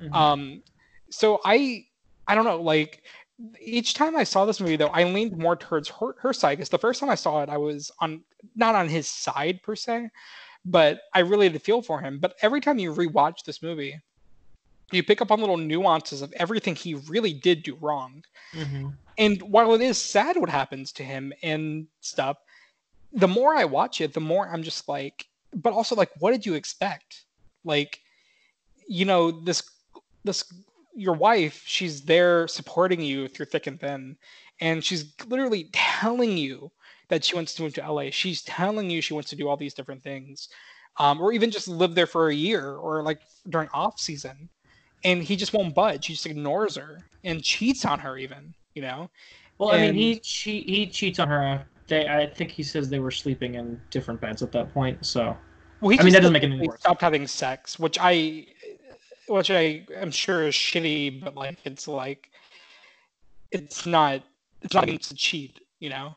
Mm-hmm. 0.01 0.15
Um, 0.15 0.62
so 1.11 1.41
I 1.45 1.85
I 2.27 2.35
don't 2.35 2.45
know, 2.45 2.61
like 2.61 3.03
each 3.61 3.95
time 3.95 4.16
I 4.16 4.25
saw 4.25 4.45
this 4.45 4.61
movie, 4.61 4.77
though, 4.77 4.89
I 4.89 5.05
leaned 5.05 5.37
more 5.37 5.57
towards 5.57 5.89
her, 5.89 6.14
her 6.18 6.33
side 6.33 6.59
because 6.59 6.68
the 6.68 6.79
first 6.79 7.01
time 7.01 7.11
I 7.11 7.14
saw 7.16 7.43
it, 7.43 7.49
I 7.49 7.57
was 7.57 7.91
on 8.01 8.22
not 8.55 8.75
on 8.75 8.89
his 8.89 9.09
side 9.09 9.61
per 9.62 9.75
se, 9.75 10.11
but 10.64 11.01
I 11.14 11.20
really 11.20 11.49
did 11.49 11.62
feel 11.62 11.83
for 11.83 12.01
him. 12.01 12.18
But 12.18 12.35
every 12.43 12.61
time 12.61 12.79
you 12.79 12.93
rewatch 12.93 13.45
this 13.45 13.62
movie, 13.62 14.01
you 14.93 15.03
pick 15.03 15.20
up 15.20 15.31
on 15.31 15.41
little 15.41 15.57
nuances 15.57 16.22
of 16.22 16.33
everything 16.35 16.75
he 16.75 16.95
really 16.95 17.33
did 17.33 17.62
do 17.62 17.77
wrong. 17.81 18.25
Mm-hmm. 18.53 18.89
And 19.18 19.43
while 19.43 19.75
it 19.75 19.81
is 19.81 19.99
sad 19.99 20.37
what 20.37 20.49
happens 20.49 20.93
to 20.93 21.05
him 21.05 21.33
and 21.43 21.87
stuff, 22.01 22.39
the 23.12 23.29
more 23.29 23.55
I 23.55 23.64
watch 23.64 24.01
it, 24.01 24.12
the 24.12 24.20
more 24.20 24.49
I'm 24.49 24.62
just 24.62 24.89
like, 24.89 25.27
but 25.55 25.72
also 25.72 25.95
like, 25.95 26.11
what 26.18 26.33
did 26.33 26.45
you 26.45 26.55
expect? 26.55 27.25
Like, 27.64 28.01
you 28.89 29.05
know, 29.05 29.31
this 29.31 29.62
this 30.25 30.45
your 30.95 31.14
wife, 31.14 31.62
she's 31.66 32.03
there 32.03 32.47
supporting 32.49 33.01
you 33.01 33.28
through 33.28 33.47
thick 33.47 33.66
and 33.66 33.80
thin, 33.80 34.16
and 34.61 34.84
she's 34.84 35.12
literally 35.26 35.68
telling 35.72 36.36
you 36.36 36.70
that 37.09 37.24
she 37.24 37.34
wants 37.34 37.55
to 37.55 37.62
move 37.62 37.74
to 37.74 37.92
LA. 37.92 38.11
She's 38.11 38.42
telling 38.42 38.90
you 38.90 39.01
she 39.01 39.14
wants 39.14 39.30
to 39.30 39.36
do 39.36 39.49
all 39.49 39.57
these 39.57 39.74
different 39.74 40.03
things, 40.03 40.49
um, 40.99 41.20
or 41.20 41.32
even 41.32 41.51
just 41.51 41.68
live 41.68 41.95
there 41.95 42.07
for 42.07 42.28
a 42.28 42.34
year 42.34 42.74
or 42.74 43.03
like 43.03 43.20
during 43.49 43.68
off 43.74 43.99
season, 43.99 44.49
and 45.05 45.22
he 45.22 45.36
just 45.36 45.53
won't 45.53 45.74
budge. 45.74 46.07
He 46.07 46.14
just 46.14 46.26
ignores 46.26 46.76
her 46.76 47.05
and 47.24 47.42
cheats 47.42 47.84
on 47.84 47.99
her, 47.99 48.16
even. 48.16 48.55
You 48.74 48.82
know. 48.82 49.11
Well, 49.59 49.70
and... 49.70 49.82
I 49.82 49.92
mean, 49.92 50.20
he 50.22 50.61
he 50.61 50.86
cheats 50.86 51.18
on 51.18 51.28
her. 51.28 51.66
They, 51.86 52.09
I 52.09 52.26
think 52.26 52.51
he 52.51 52.62
says 52.62 52.88
they 52.88 52.99
were 52.99 53.11
sleeping 53.11 53.57
in 53.57 53.80
different 53.90 54.20
beds 54.20 54.42
at 54.42 54.53
that 54.53 54.72
point. 54.72 55.05
So. 55.05 55.36
Well, 55.80 55.95
I 56.01 56.03
mean, 56.03 56.14
that 56.14 56.20
doesn't 56.20 56.32
make 56.32 56.45
any 56.45 56.59
sense. 56.59 56.80
Stopped 56.80 57.03
having 57.03 57.26
sex, 57.26 57.78
which 57.78 57.99
I 58.01 58.47
which 59.29 59.51
I 59.51 59.87
am 59.95 60.11
sure 60.11 60.47
is 60.47 60.55
shitty, 60.55 61.22
but 61.22 61.35
like 61.35 61.59
it's 61.64 61.89
like 61.89 62.31
it's 63.51 63.87
not 63.87 64.22
it's 64.62 64.75
not 64.75 64.87
to 64.87 65.14
cheat, 65.14 65.61
you 65.79 65.91
know. 65.91 66.16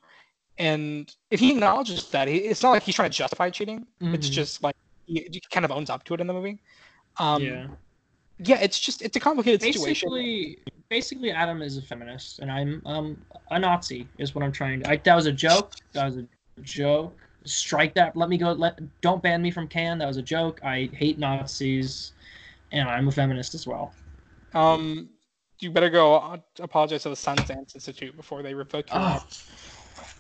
And 0.57 1.13
if 1.29 1.39
he 1.39 1.51
acknowledges 1.51 2.09
that, 2.09 2.27
it's 2.27 2.63
not 2.63 2.71
like 2.71 2.83
he's 2.83 2.95
trying 2.95 3.11
to 3.11 3.17
justify 3.17 3.49
cheating. 3.49 3.85
Mm-hmm. 4.01 4.15
It's 4.15 4.27
just 4.27 4.63
like 4.63 4.75
he, 5.05 5.27
he, 5.31 5.41
kind 5.51 5.65
of 5.65 5.71
owns 5.71 5.89
up 5.89 6.03
to 6.05 6.15
it 6.15 6.21
in 6.21 6.25
the 6.25 6.33
movie. 6.33 6.59
Um, 7.17 7.43
yeah. 7.43 7.67
Yeah, 8.39 8.59
it's 8.59 8.79
just 8.79 9.01
it's 9.01 9.15
a 9.15 9.19
complicated 9.19 9.61
basically, 9.61 9.95
situation. 9.95 10.55
Basically, 10.89 11.31
Adam 11.31 11.61
is 11.61 11.77
a 11.77 11.81
feminist, 11.81 12.39
and 12.39 12.51
I'm 12.51 12.81
um 12.85 13.17
a 13.49 13.57
Nazi. 13.57 14.07
Is 14.19 14.35
what 14.35 14.43
I'm 14.43 14.51
trying 14.51 14.81
to. 14.81 14.89
I, 14.89 14.97
that 14.97 15.15
was 15.15 15.25
a 15.25 15.31
joke. 15.31 15.73
That 15.93 16.05
was 16.05 16.17
a 16.17 16.25
joke. 16.61 17.17
Strike 17.45 17.95
that. 17.95 18.15
Let 18.15 18.29
me 18.29 18.37
go. 18.37 18.51
Let 18.51 18.79
don't 19.01 19.23
ban 19.23 19.41
me 19.41 19.49
from 19.49 19.67
Cannes. 19.67 19.99
That 19.99 20.07
was 20.07 20.17
a 20.17 20.21
joke. 20.21 20.59
I 20.63 20.89
hate 20.93 21.17
Nazis 21.17 22.11
and 22.71 22.87
I'm 22.89 23.07
a 23.07 23.11
feminist 23.11 23.53
as 23.53 23.67
well. 23.67 23.93
Um, 24.53 25.09
you 25.59 25.71
better 25.71 25.89
go 25.89 26.41
apologize 26.59 27.03
to 27.03 27.09
the 27.09 27.15
Sundance 27.15 27.75
Institute 27.75 28.15
before 28.15 28.41
they 28.43 28.53
revoke 28.53 28.91
your 28.93 29.01
oh. 29.01 29.27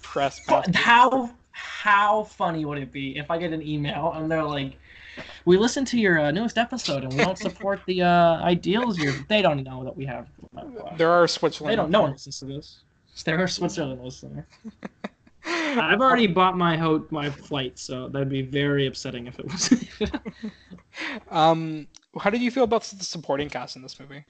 press. 0.01 0.39
How 0.73 1.31
how 1.51 2.23
funny 2.23 2.65
would 2.65 2.77
it 2.77 2.91
be 2.91 3.17
if 3.17 3.31
I 3.31 3.37
get 3.37 3.53
an 3.53 3.61
email 3.61 4.13
and 4.15 4.29
they're 4.29 4.43
like, 4.43 4.77
"We 5.45 5.57
listened 5.57 5.87
to 5.87 5.99
your 5.99 6.19
uh, 6.19 6.31
newest 6.31 6.57
episode 6.57 7.03
and 7.03 7.13
we 7.13 7.19
don't 7.23 7.37
support 7.37 7.81
the 7.87 8.03
uh, 8.03 8.41
ideals 8.41 8.97
you 8.97 9.13
They 9.27 9.41
don't 9.41 9.63
know 9.63 9.83
that 9.83 9.95
we 9.95 10.05
have. 10.05 10.27
Uh, 10.55 10.95
there 10.97 11.11
are 11.11 11.27
Switzerland. 11.27 11.71
They 11.71 11.75
don't. 11.75 11.91
No 11.91 12.01
one 12.01 12.11
listens 12.11 12.39
to 12.39 12.45
this. 12.45 12.79
There 13.23 13.41
are 13.41 13.47
Switzerland 13.47 14.03
listeners. 14.03 14.45
I've 15.45 16.01
already 16.01 16.27
bought 16.27 16.57
my 16.57 16.77
ho- 16.77 17.05
my 17.09 17.29
flight, 17.29 17.79
so 17.79 18.09
that'd 18.09 18.29
be 18.29 18.41
very 18.41 18.87
upsetting 18.87 19.27
if 19.27 19.39
it 19.39 19.45
was. 19.45 19.73
um, 21.31 21.87
how 22.17 22.29
did 22.29 22.41
you 22.41 22.51
feel 22.51 22.63
about 22.63 22.83
the 22.83 23.03
supporting 23.03 23.49
cast 23.49 23.75
in 23.75 23.81
this 23.81 23.99
movie? 23.99 24.23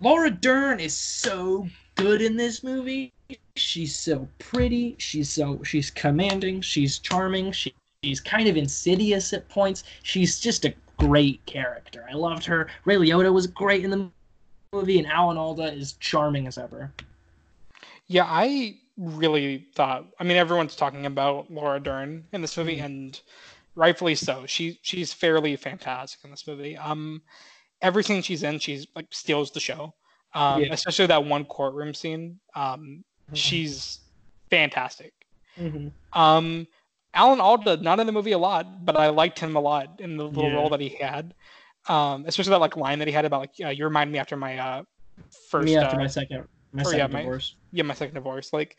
Laura 0.00 0.30
Dern 0.30 0.80
is 0.80 0.96
so 0.96 1.68
good 1.96 2.22
in 2.22 2.36
this 2.36 2.62
movie. 2.62 3.12
She's 3.56 3.96
so 3.96 4.28
pretty. 4.38 4.94
She's 4.98 5.28
so 5.28 5.62
she's 5.64 5.90
commanding. 5.90 6.60
She's 6.60 6.98
charming. 6.98 7.52
She, 7.52 7.74
she's 8.04 8.20
kind 8.20 8.48
of 8.48 8.56
insidious 8.56 9.32
at 9.32 9.48
points. 9.48 9.84
She's 10.02 10.38
just 10.38 10.64
a 10.64 10.74
great 10.98 11.44
character. 11.46 12.06
I 12.10 12.14
loved 12.14 12.44
her. 12.44 12.68
Ray 12.84 12.96
Liotta 12.96 13.32
was 13.32 13.46
great 13.46 13.84
in 13.84 13.90
the 13.90 14.10
movie, 14.72 14.98
and 14.98 15.06
Alan 15.06 15.36
Alda 15.36 15.72
is 15.72 15.94
charming 15.94 16.46
as 16.46 16.58
ever. 16.58 16.92
Yeah, 18.06 18.24
I 18.26 18.76
really 18.96 19.66
thought. 19.74 20.06
I 20.18 20.24
mean, 20.24 20.36
everyone's 20.36 20.76
talking 20.76 21.06
about 21.06 21.50
Laura 21.50 21.80
Dern 21.80 22.24
in 22.32 22.40
this 22.40 22.56
movie, 22.56 22.76
mm-hmm. 22.76 22.86
and 22.86 23.20
rightfully 23.78 24.14
so. 24.16 24.44
She 24.46 24.78
she's 24.82 25.12
fairly 25.12 25.54
fantastic 25.56 26.20
in 26.24 26.30
this 26.30 26.46
movie. 26.46 26.76
Um, 26.76 27.22
everything 27.80 28.20
she's 28.22 28.42
in, 28.42 28.58
she's 28.58 28.86
like 28.96 29.06
steals 29.10 29.52
the 29.52 29.60
show. 29.60 29.94
Um, 30.34 30.62
Yeah. 30.62 30.72
especially 30.72 31.06
that 31.06 31.24
one 31.24 31.44
courtroom 31.44 31.94
scene. 31.94 32.38
Um, 32.54 33.04
Mhm. 33.30 33.36
she's 33.36 34.00
fantastic. 34.50 35.12
Mhm. 35.56 35.92
Um, 36.12 36.66
Alan 37.14 37.40
Alda, 37.40 37.78
not 37.78 38.00
in 38.00 38.06
the 38.06 38.12
movie 38.12 38.32
a 38.32 38.38
lot, 38.38 38.84
but 38.84 38.96
I 38.96 39.08
liked 39.08 39.38
him 39.38 39.56
a 39.56 39.60
lot 39.60 40.00
in 40.00 40.16
the 40.16 40.24
little 40.24 40.50
Yeah. 40.50 40.56
role 40.56 40.68
that 40.70 40.80
he 40.80 40.90
had. 40.90 41.34
Um, 41.88 42.24
especially 42.26 42.50
that 42.50 42.60
like 42.60 42.76
line 42.76 42.98
that 42.98 43.08
he 43.08 43.14
had 43.14 43.24
about 43.24 43.40
like, 43.40 43.50
uh, 43.64 43.68
you 43.70 43.84
remind 43.84 44.12
me 44.12 44.18
after 44.18 44.36
my 44.36 44.58
uh, 44.58 44.82
first, 45.50 45.64
Me 45.66 45.76
after 45.76 45.96
uh, 45.96 46.00
my 46.00 46.06
second, 46.06 46.46
my 46.72 46.82
second 46.82 46.98
yeah, 46.98 47.06
my- 47.06 47.20
divorce. 47.22 47.56
yeah, 47.72 47.82
my 47.84 47.94
second 47.94 48.14
divorce. 48.14 48.52
Like, 48.52 48.76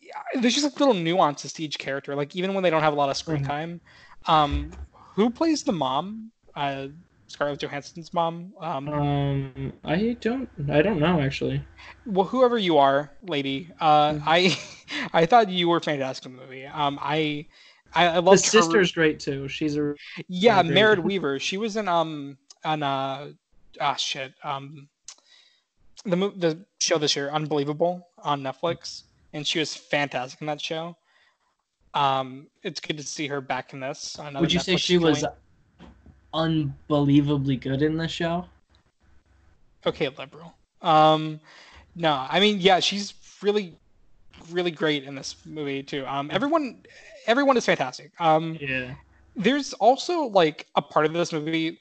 yeah, 0.00 0.20
there's 0.40 0.54
just 0.54 0.64
like 0.64 0.80
little 0.80 0.94
nuances 0.94 1.52
to 1.54 1.62
each 1.62 1.78
character. 1.78 2.16
Like 2.16 2.34
even 2.34 2.52
when 2.54 2.64
they 2.64 2.70
don't 2.70 2.82
have 2.82 2.92
a 2.92 2.96
lot 2.96 3.08
of 3.10 3.16
screen 3.16 3.42
Mhm. 3.44 3.46
time, 3.46 3.80
um, 4.26 4.72
who 5.14 5.30
plays 5.30 5.62
the 5.62 5.72
mom? 5.72 6.32
Uh, 6.54 6.88
Scarlett 7.28 7.60
Johansson's 7.60 8.12
mom. 8.12 8.52
Um, 8.60 8.88
Um, 8.88 9.72
I 9.84 10.16
don't, 10.20 10.48
I 10.70 10.82
don't 10.82 11.00
know 11.00 11.20
actually. 11.20 11.64
well, 12.06 12.26
whoever 12.26 12.58
you 12.58 12.78
are, 12.78 13.10
lady, 13.22 13.70
uh, 13.80 14.12
Mhm. 14.14 14.22
I, 14.26 14.58
I 15.12 15.26
thought 15.26 15.48
you 15.48 15.68
were 15.68 15.80
fantastic 15.80 16.26
in 16.26 16.36
the 16.36 16.42
movie. 16.42 16.66
Um, 16.66 16.98
I, 17.00 17.46
I, 17.94 18.06
I 18.06 18.14
The 18.14 18.20
loved 18.20 18.44
her. 18.46 18.60
sister's 18.60 18.92
great 18.92 19.20
too. 19.20 19.48
She's 19.48 19.76
a 19.76 19.94
Yeah, 20.28 20.62
great. 20.62 20.74
Merritt 20.74 21.02
Wever. 21.04 21.38
She 21.38 21.56
was 21.56 21.76
in 21.76 21.88
um 21.88 22.38
on 22.64 22.82
uh 22.82 23.30
ah 23.80 23.94
shit 23.96 24.32
um 24.44 24.88
the 26.04 26.16
the 26.16 26.64
show 26.80 26.98
this 26.98 27.16
year, 27.16 27.30
Unbelievable, 27.30 28.08
on 28.18 28.42
Netflix, 28.42 29.02
and 29.32 29.46
she 29.46 29.58
was 29.58 29.74
fantastic 29.74 30.40
in 30.40 30.46
that 30.48 30.60
show. 30.60 30.96
Um, 31.94 32.48
it's 32.62 32.80
good 32.80 32.96
to 32.96 33.02
see 33.02 33.26
her 33.28 33.40
back 33.40 33.72
in 33.72 33.80
this. 33.80 34.16
Another 34.18 34.40
Would 34.40 34.52
you 34.52 34.60
say 34.60 34.74
Netflix 34.74 34.78
she 34.78 34.98
was 34.98 35.24
unbelievably 36.34 37.56
good 37.56 37.82
in 37.82 37.96
the 37.96 38.08
show? 38.08 38.46
okay? 39.86 40.08
Liberal. 40.08 40.54
Um, 40.80 41.40
no, 41.94 42.26
I 42.28 42.40
mean 42.40 42.60
yeah, 42.60 42.80
she's 42.80 43.14
really 43.42 43.78
really 44.50 44.70
great 44.70 45.04
in 45.04 45.14
this 45.14 45.36
movie 45.46 45.82
too. 45.82 46.06
Um, 46.06 46.30
everyone 46.32 46.82
everyone 47.26 47.56
is 47.56 47.66
fantastic. 47.66 48.12
Um, 48.20 48.58
Yeah. 48.60 48.94
there's 49.36 49.72
also 49.74 50.22
like 50.22 50.66
a 50.76 50.82
part 50.82 51.06
of 51.06 51.12
this 51.12 51.32
movie. 51.32 51.78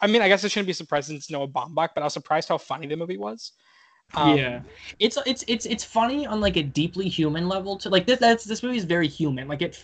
I 0.00 0.06
mean, 0.06 0.22
I 0.22 0.28
guess 0.28 0.44
I 0.44 0.48
shouldn't 0.48 0.68
be 0.68 0.72
surprised 0.72 1.08
since 1.08 1.30
Noah 1.30 1.48
Baumbach, 1.48 1.90
but 1.94 2.02
I 2.02 2.04
was 2.04 2.12
surprised 2.12 2.48
how 2.48 2.58
funny 2.58 2.86
the 2.86 2.96
movie 2.96 3.16
was. 3.16 3.52
Um, 4.14 4.38
yeah, 4.38 4.62
it's 4.98 5.18
it's 5.26 5.44
it's 5.48 5.66
it's 5.66 5.84
funny 5.84 6.26
on 6.26 6.40
like 6.40 6.56
a 6.56 6.62
deeply 6.62 7.08
human 7.08 7.48
level. 7.48 7.76
To 7.78 7.88
like 7.90 8.06
this, 8.06 8.18
that's 8.18 8.44
this 8.44 8.62
movie 8.62 8.78
is 8.78 8.84
very 8.84 9.08
human. 9.08 9.48
Like 9.48 9.62
it 9.62 9.82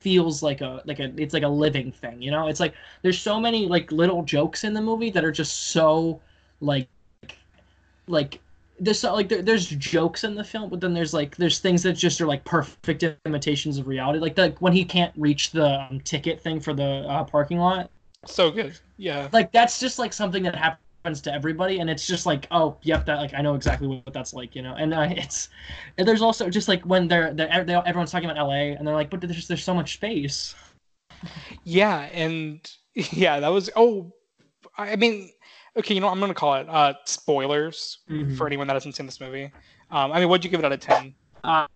feels 0.00 0.42
like 0.42 0.60
a 0.60 0.82
like 0.84 0.98
a 1.00 1.12
it's 1.16 1.34
like 1.34 1.44
a 1.44 1.48
living 1.48 1.92
thing. 1.92 2.20
You 2.20 2.30
know, 2.30 2.48
it's 2.48 2.60
like 2.60 2.74
there's 3.02 3.20
so 3.20 3.40
many 3.40 3.66
like 3.66 3.92
little 3.92 4.22
jokes 4.24 4.64
in 4.64 4.74
the 4.74 4.82
movie 4.82 5.10
that 5.10 5.24
are 5.24 5.32
just 5.32 5.68
so 5.70 6.20
like 6.60 6.88
like 8.06 8.40
there's 8.80 8.98
so, 8.98 9.14
like 9.14 9.28
there, 9.28 9.42
there's 9.42 9.68
jokes 9.68 10.24
in 10.24 10.34
the 10.34 10.44
film, 10.44 10.68
but 10.68 10.80
then 10.80 10.92
there's 10.92 11.14
like 11.14 11.36
there's 11.36 11.58
things 11.60 11.82
that 11.84 11.92
just 11.94 12.20
are 12.20 12.26
like 12.26 12.44
perfect 12.44 13.04
imitations 13.26 13.78
of 13.78 13.86
reality. 13.86 14.18
Like 14.18 14.34
the 14.34 14.54
when 14.58 14.72
he 14.72 14.84
can't 14.84 15.12
reach 15.16 15.50
the 15.52 15.80
um, 15.82 16.00
ticket 16.00 16.40
thing 16.42 16.60
for 16.60 16.74
the 16.74 17.06
uh, 17.08 17.24
parking 17.24 17.58
lot 17.58 17.90
So 18.26 18.50
good. 18.50 18.78
Yeah. 18.96 19.28
like 19.32 19.52
that's 19.52 19.80
just 19.80 19.98
like 19.98 20.12
something 20.12 20.42
that 20.44 20.54
happens 20.54 20.80
to 21.04 21.34
everybody 21.34 21.80
and 21.80 21.90
it's 21.90 22.06
just 22.06 22.26
like 22.26 22.46
oh 22.52 22.76
yep 22.82 23.04
that 23.04 23.16
like 23.16 23.34
i 23.34 23.42
know 23.42 23.54
exactly 23.56 23.88
what 23.88 24.14
that's 24.14 24.32
like 24.32 24.54
you 24.54 24.62
know 24.62 24.74
and 24.74 24.94
uh, 24.94 25.00
it's 25.10 25.48
and 25.98 26.06
there's 26.06 26.22
also 26.22 26.48
just 26.48 26.68
like 26.68 26.80
when 26.86 27.08
they're, 27.08 27.34
they're 27.34 27.64
they, 27.64 27.74
everyone's 27.74 28.12
talking 28.12 28.30
about 28.30 28.46
la 28.46 28.52
and 28.54 28.86
they're 28.86 28.94
like 28.94 29.10
but 29.10 29.20
there's 29.20 29.48
there's 29.48 29.64
so 29.64 29.74
much 29.74 29.94
space 29.94 30.54
Yeah. 31.64 32.08
And 32.12 32.70
yeah, 32.94 33.40
that 33.40 33.48
was, 33.48 33.70
oh, 33.76 34.12
I 34.76 34.96
mean, 34.96 35.30
okay, 35.76 35.94
you 35.94 36.00
know, 36.00 36.06
what, 36.06 36.16
I'm 36.16 36.28
to 36.28 36.34
call 36.34 36.54
it 36.54 36.68
uh, 36.68 36.94
spoilers 37.04 37.98
Mhm. 38.10 38.36
for 38.36 38.46
anyone 38.46 38.66
that 38.66 38.74
hasn't 38.74 38.96
seen 38.96 39.06
this 39.06 39.20
movie. 39.20 39.50
Um, 39.90 40.12
I 40.12 40.20
mean, 40.20 40.28
what'd 40.28 40.44
you 40.44 40.50
give 40.50 40.60
it 40.60 40.66
out 40.66 40.72
of 40.72 40.80
10? 40.80 41.14
uh, 41.44 41.66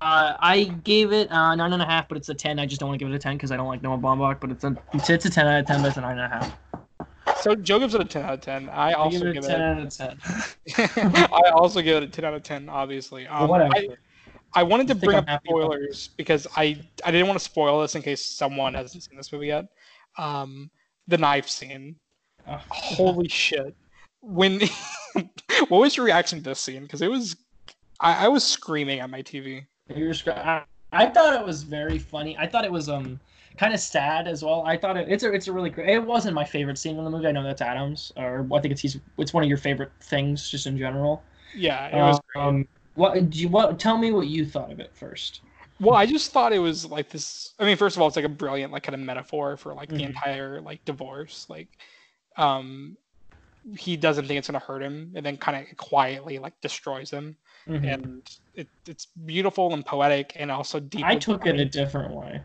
uh, 0.00 0.36
I 0.38 0.64
gave 0.84 1.12
it 1.12 1.30
uh, 1.32 1.54
nine 1.54 1.72
and 1.72 1.80
a 1.80 1.86
half, 1.86 2.08
but 2.08 2.18
it's 2.18 2.28
a 2.28 2.34
ten. 2.34 2.58
I 2.58 2.66
just 2.66 2.78
don't 2.78 2.90
want 2.90 2.98
to 2.98 3.04
give 3.04 3.10
it 3.10 3.16
a 3.16 3.18
ten 3.18 3.36
because 3.36 3.50
I 3.50 3.56
don't 3.56 3.68
like 3.68 3.82
Noah 3.82 3.96
Baumbach. 3.96 4.38
But 4.38 4.50
it's 4.50 4.62
a 4.64 4.76
it's, 4.92 5.08
it's 5.08 5.24
a 5.24 5.30
ten 5.30 5.46
out 5.46 5.60
of 5.60 5.66
ten, 5.66 5.80
but 5.80 5.88
it's 5.88 5.96
a 5.96 6.02
nine 6.02 6.18
and 6.18 6.20
a 6.20 6.28
half. 6.28 6.58
So 7.44 7.54
Joe 7.54 7.78
gives 7.78 7.94
it 7.94 8.00
a 8.00 8.06
10 8.06 8.22
out 8.24 8.32
of 8.32 8.40
10. 8.40 8.70
I 8.70 8.94
also 8.94 9.18
give 9.18 9.26
it 9.26 9.30
a 9.30 9.32
give 9.34 9.44
ten 9.44 9.60
out 9.60 9.78
of 9.82 9.94
ten. 9.94 10.18
I 11.30 11.50
also 11.54 11.82
give 11.82 12.02
it 12.02 12.04
a 12.04 12.08
10 12.08 12.24
out 12.24 12.32
of 12.32 12.42
10, 12.42 12.70
obviously. 12.70 13.26
Um. 13.26 13.52
I, 13.52 13.88
I 14.54 14.62
wanted 14.62 14.88
to 14.88 14.94
bring 14.94 15.18
I'm 15.18 15.28
up 15.28 15.42
spoilers 15.44 16.08
because 16.16 16.46
I 16.56 16.80
I 17.04 17.10
didn't 17.10 17.26
want 17.26 17.38
to 17.38 17.44
spoil 17.44 17.82
this 17.82 17.96
in 17.96 18.00
case 18.00 18.24
someone 18.24 18.72
hasn't 18.72 19.02
seen 19.02 19.18
this 19.18 19.30
movie 19.30 19.48
yet. 19.48 19.66
Um, 20.16 20.70
the 21.06 21.18
knife 21.18 21.50
scene. 21.50 21.96
Oh. 22.48 22.62
Holy 22.70 23.28
shit! 23.28 23.76
When 24.22 24.60
what 25.68 25.80
was 25.80 25.98
your 25.98 26.06
reaction 26.06 26.38
to 26.38 26.44
this 26.44 26.60
scene? 26.60 26.82
Because 26.82 27.02
it 27.02 27.10
was, 27.10 27.36
I, 28.00 28.24
I 28.24 28.28
was 28.28 28.42
screaming 28.42 29.00
at 29.00 29.10
my 29.10 29.22
TV. 29.22 29.66
You 29.94 30.06
were 30.06 30.32
I, 30.32 30.62
I 30.92 31.06
thought 31.06 31.38
it 31.38 31.44
was 31.44 31.62
very 31.62 31.98
funny. 31.98 32.38
I 32.38 32.46
thought 32.46 32.64
it 32.64 32.72
was 32.72 32.88
um 32.88 33.20
kind 33.58 33.72
of 33.74 33.80
sad 33.80 34.26
as 34.26 34.42
well. 34.42 34.62
I 34.66 34.76
thought 34.76 34.96
it, 34.96 35.08
it's 35.08 35.22
a 35.22 35.32
it's 35.32 35.48
a 35.48 35.52
really 35.52 35.70
great. 35.70 35.88
It 35.88 36.04
wasn't 36.04 36.34
my 36.34 36.44
favorite 36.44 36.78
scene 36.78 36.98
in 36.98 37.04
the 37.04 37.10
movie. 37.10 37.26
I 37.26 37.32
know 37.32 37.42
that's 37.42 37.62
Adams, 37.62 38.12
or 38.16 38.46
I 38.52 38.60
think 38.60 38.72
it's 38.72 38.80
he's 38.80 38.98
it's 39.18 39.32
one 39.32 39.42
of 39.42 39.48
your 39.48 39.58
favorite 39.58 39.92
things 40.02 40.50
just 40.50 40.66
in 40.66 40.76
general. 40.78 41.22
Yeah, 41.54 41.86
it 41.88 42.02
was. 42.02 42.20
great. 42.32 42.44
Um, 42.44 42.68
what 42.94 43.30
do 43.30 43.38
you 43.38 43.48
what? 43.48 43.78
Tell 43.78 43.96
me 43.98 44.10
what 44.10 44.26
you 44.26 44.44
thought 44.44 44.72
of 44.72 44.80
it 44.80 44.94
first. 44.94 45.40
Well, 45.80 45.96
I 45.96 46.06
just 46.06 46.32
thought 46.32 46.52
it 46.52 46.60
was 46.60 46.86
like 46.86 47.10
this. 47.10 47.52
I 47.58 47.64
mean, 47.64 47.76
first 47.76 47.96
of 47.96 48.02
all, 48.02 48.08
it's 48.08 48.16
like 48.16 48.24
a 48.24 48.28
brilliant 48.28 48.72
like 48.72 48.84
kind 48.84 48.94
of 48.94 49.00
metaphor 49.00 49.56
for 49.56 49.74
like 49.74 49.88
the 49.88 49.96
Mhm. 50.02 50.06
entire 50.06 50.60
like 50.60 50.84
divorce. 50.84 51.46
Like, 51.48 51.68
um, 52.36 52.96
he 53.76 53.96
doesn't 53.96 54.26
think 54.26 54.38
it's 54.38 54.46
gonna 54.48 54.58
hurt 54.60 54.82
him, 54.82 55.12
and 55.16 55.24
then 55.26 55.36
kind 55.36 55.56
of 55.68 55.76
quietly 55.76 56.38
like 56.38 56.60
destroys 56.60 57.10
him. 57.10 57.36
Mhm. 57.68 57.92
And 57.92 58.30
it, 58.54 58.68
it's 58.86 59.06
beautiful 59.06 59.72
and 59.74 59.84
poetic, 59.84 60.32
and 60.36 60.50
also 60.50 60.78
deep. 60.80 61.04
I 61.04 61.16
took 61.16 61.46
it 61.46 61.58
a 61.58 61.64
different 61.64 62.14
way. 62.14 62.40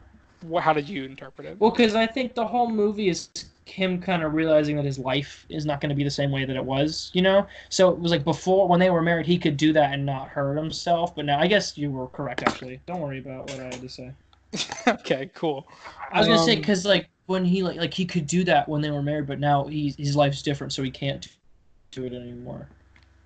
How 0.61 0.73
did 0.73 0.87
you 0.89 1.05
interpret 1.05 1.47
it? 1.47 1.59
Well, 1.59 1.71
because 1.71 1.95
I 1.95 2.07
think 2.07 2.35
the 2.35 2.45
whole 2.47 2.69
movie 2.69 3.09
is 3.09 3.29
him 3.65 4.01
kind 4.01 4.23
of 4.23 4.33
realizing 4.33 4.75
that 4.77 4.85
his 4.85 4.97
life 4.97 5.45
is 5.49 5.65
not 5.65 5.79
going 5.81 5.89
to 5.89 5.95
be 5.95 6.03
the 6.03 6.09
same 6.09 6.31
way 6.31 6.45
that 6.45 6.55
it 6.55 6.63
was, 6.63 7.11
you 7.13 7.21
know. 7.21 7.45
So 7.69 7.89
it 7.89 7.99
was 7.99 8.11
like 8.11 8.23
before 8.23 8.67
when 8.67 8.79
they 8.79 8.89
were 8.89 9.01
married, 9.01 9.25
he 9.27 9.37
could 9.37 9.57
do 9.57 9.73
that 9.73 9.93
and 9.93 10.05
not 10.05 10.29
hurt 10.29 10.57
himself. 10.57 11.15
But 11.15 11.25
now 11.25 11.39
I 11.39 11.47
guess 11.47 11.77
you 11.77 11.91
were 11.91 12.07
correct. 12.07 12.41
Actually, 12.43 12.81
don't 12.87 13.01
worry 13.01 13.19
about 13.19 13.47
what 13.47 13.59
I 13.59 13.67
had 13.67 13.81
to 13.81 13.89
say. 13.89 14.13
okay, 14.87 15.29
cool. 15.35 15.67
I 16.13 16.19
was 16.19 16.27
gonna 16.27 16.39
say 16.39 16.55
Um, 16.55 16.61
because 16.61 16.85
like 16.85 17.09
when 17.27 17.45
he 17.45 17.61
like 17.63 17.77
like 17.77 17.93
he 17.93 18.05
could 18.05 18.27
do 18.27 18.43
that 18.45 18.67
when 18.67 18.81
they 18.81 18.91
were 18.91 19.03
married, 19.03 19.27
but 19.27 19.39
now 19.39 19.67
he 19.67 19.93
his 19.97 20.15
life's 20.15 20.41
different, 20.41 20.73
so 20.73 20.83
he 20.83 20.91
can't 20.91 21.27
do 21.91 22.05
it 22.05 22.13
anymore. 22.13 22.71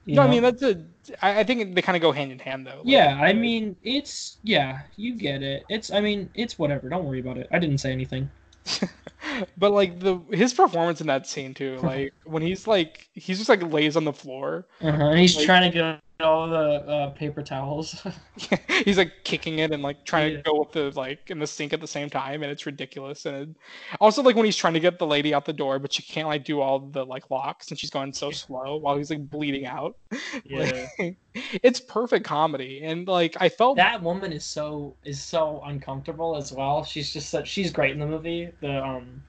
You 0.06 0.16
no, 0.16 0.24
I 0.24 0.28
mean 0.28 0.42
that's 0.44 0.62
a. 0.62 0.84
I, 1.22 1.40
I 1.40 1.44
think 1.44 1.76
they 1.76 1.82
kind 1.82 1.96
of 1.96 2.02
go 2.02 2.12
hand 2.12 2.32
in 2.32 2.40
hand 2.40 2.68
though. 2.68 2.78
Like, 2.78 2.86
yeah, 2.86 3.20
I 3.22 3.34
mean 3.34 3.76
it's 3.84 4.38
yeah, 4.44 4.82
you 4.98 5.16
get 5.16 5.42
it. 5.42 5.64
It's 5.70 5.92
I 5.92 6.02
mean 6.02 6.30
it's 6.36 6.60
whatever. 6.60 6.90
Don't 6.90 7.06
worry 7.06 7.20
about 7.20 7.38
it. 7.38 7.48
I 7.52 7.60
didn't 7.60 7.78
say 7.78 7.92
anything. 7.92 8.30
but 9.58 9.72
like 9.72 10.00
the 10.00 10.20
his 10.32 10.54
performance 10.54 11.02
in 11.02 11.08
that 11.08 11.28
scene 11.28 11.54
too, 11.54 11.78
like 11.84 12.14
when 12.26 12.42
he's 12.44 12.68
like 12.68 13.08
he's 13.14 13.38
just 13.38 13.50
like 13.50 13.62
lays 13.72 13.96
on 13.96 14.04
the 14.04 14.14
floor, 14.14 14.66
Uh-huh. 14.82 15.04
And 15.10 15.20
he's 15.20 15.36
Like- 15.38 15.46
trying 15.46 15.72
to 15.72 15.78
get 15.78 16.00
all 16.24 16.48
the 16.50 16.58
uh, 16.58 17.10
paper 17.12 17.42
towels. 17.44 18.06
he's 18.86 18.98
like 18.98 19.12
kicking 19.24 19.60
it 19.60 19.72
and 19.72 19.84
like 19.84 20.06
trying 20.06 20.32
Yeah. 20.32 20.38
to 20.38 20.44
go 20.44 20.60
with 20.60 20.72
the 20.72 20.92
like 21.00 21.30
in 21.30 21.40
the 21.40 21.48
sink 21.48 21.72
at 21.74 21.80
the 21.82 21.88
same 21.88 22.10
time, 22.10 22.42
and 22.44 22.52
it's 22.52 22.66
ridiculous. 22.66 23.26
And 23.26 23.36
it, 23.36 23.58
also 24.00 24.24
like 24.24 24.36
when 24.36 24.46
he's 24.46 24.58
trying 24.58 24.74
to 24.74 24.80
get 24.80 24.98
the 25.00 25.06
lady 25.08 25.34
out 25.34 25.46
the 25.46 25.54
door, 25.54 25.80
but 25.80 25.94
she 25.94 26.02
can't 26.04 26.28
like 26.28 26.44
do 26.44 26.60
all 26.60 26.80
the 26.80 27.06
like 27.06 27.30
locks, 27.30 27.70
and 27.70 27.80
she's 27.80 27.92
going 27.92 28.14
so 28.14 28.32
slow 28.32 28.78
while 28.78 28.98
he's 28.98 29.10
like 29.12 29.30
bleeding 29.30 29.66
out. 29.66 29.96
yeah. 30.46 30.88
Like, 31.00 31.18
it's 31.36 31.80
perfect 31.80 32.26
comedy, 32.26 32.82
and 32.84 33.08
like 33.08 33.36
I 33.40 33.50
felt 33.50 33.78
that 33.78 34.02
woman 34.02 34.32
is 34.34 34.46
so 34.46 34.96
is 35.04 35.22
so 35.22 35.62
uncomfortable 35.66 36.36
as 36.36 36.52
well. 36.52 36.84
She's 36.84 37.12
just 37.14 37.30
such, 37.30 37.48
she's 37.48 37.72
great 37.72 37.92
in 37.92 38.00
the 38.00 38.08
movie. 38.08 38.52
The 38.62 38.84
um 38.84 39.22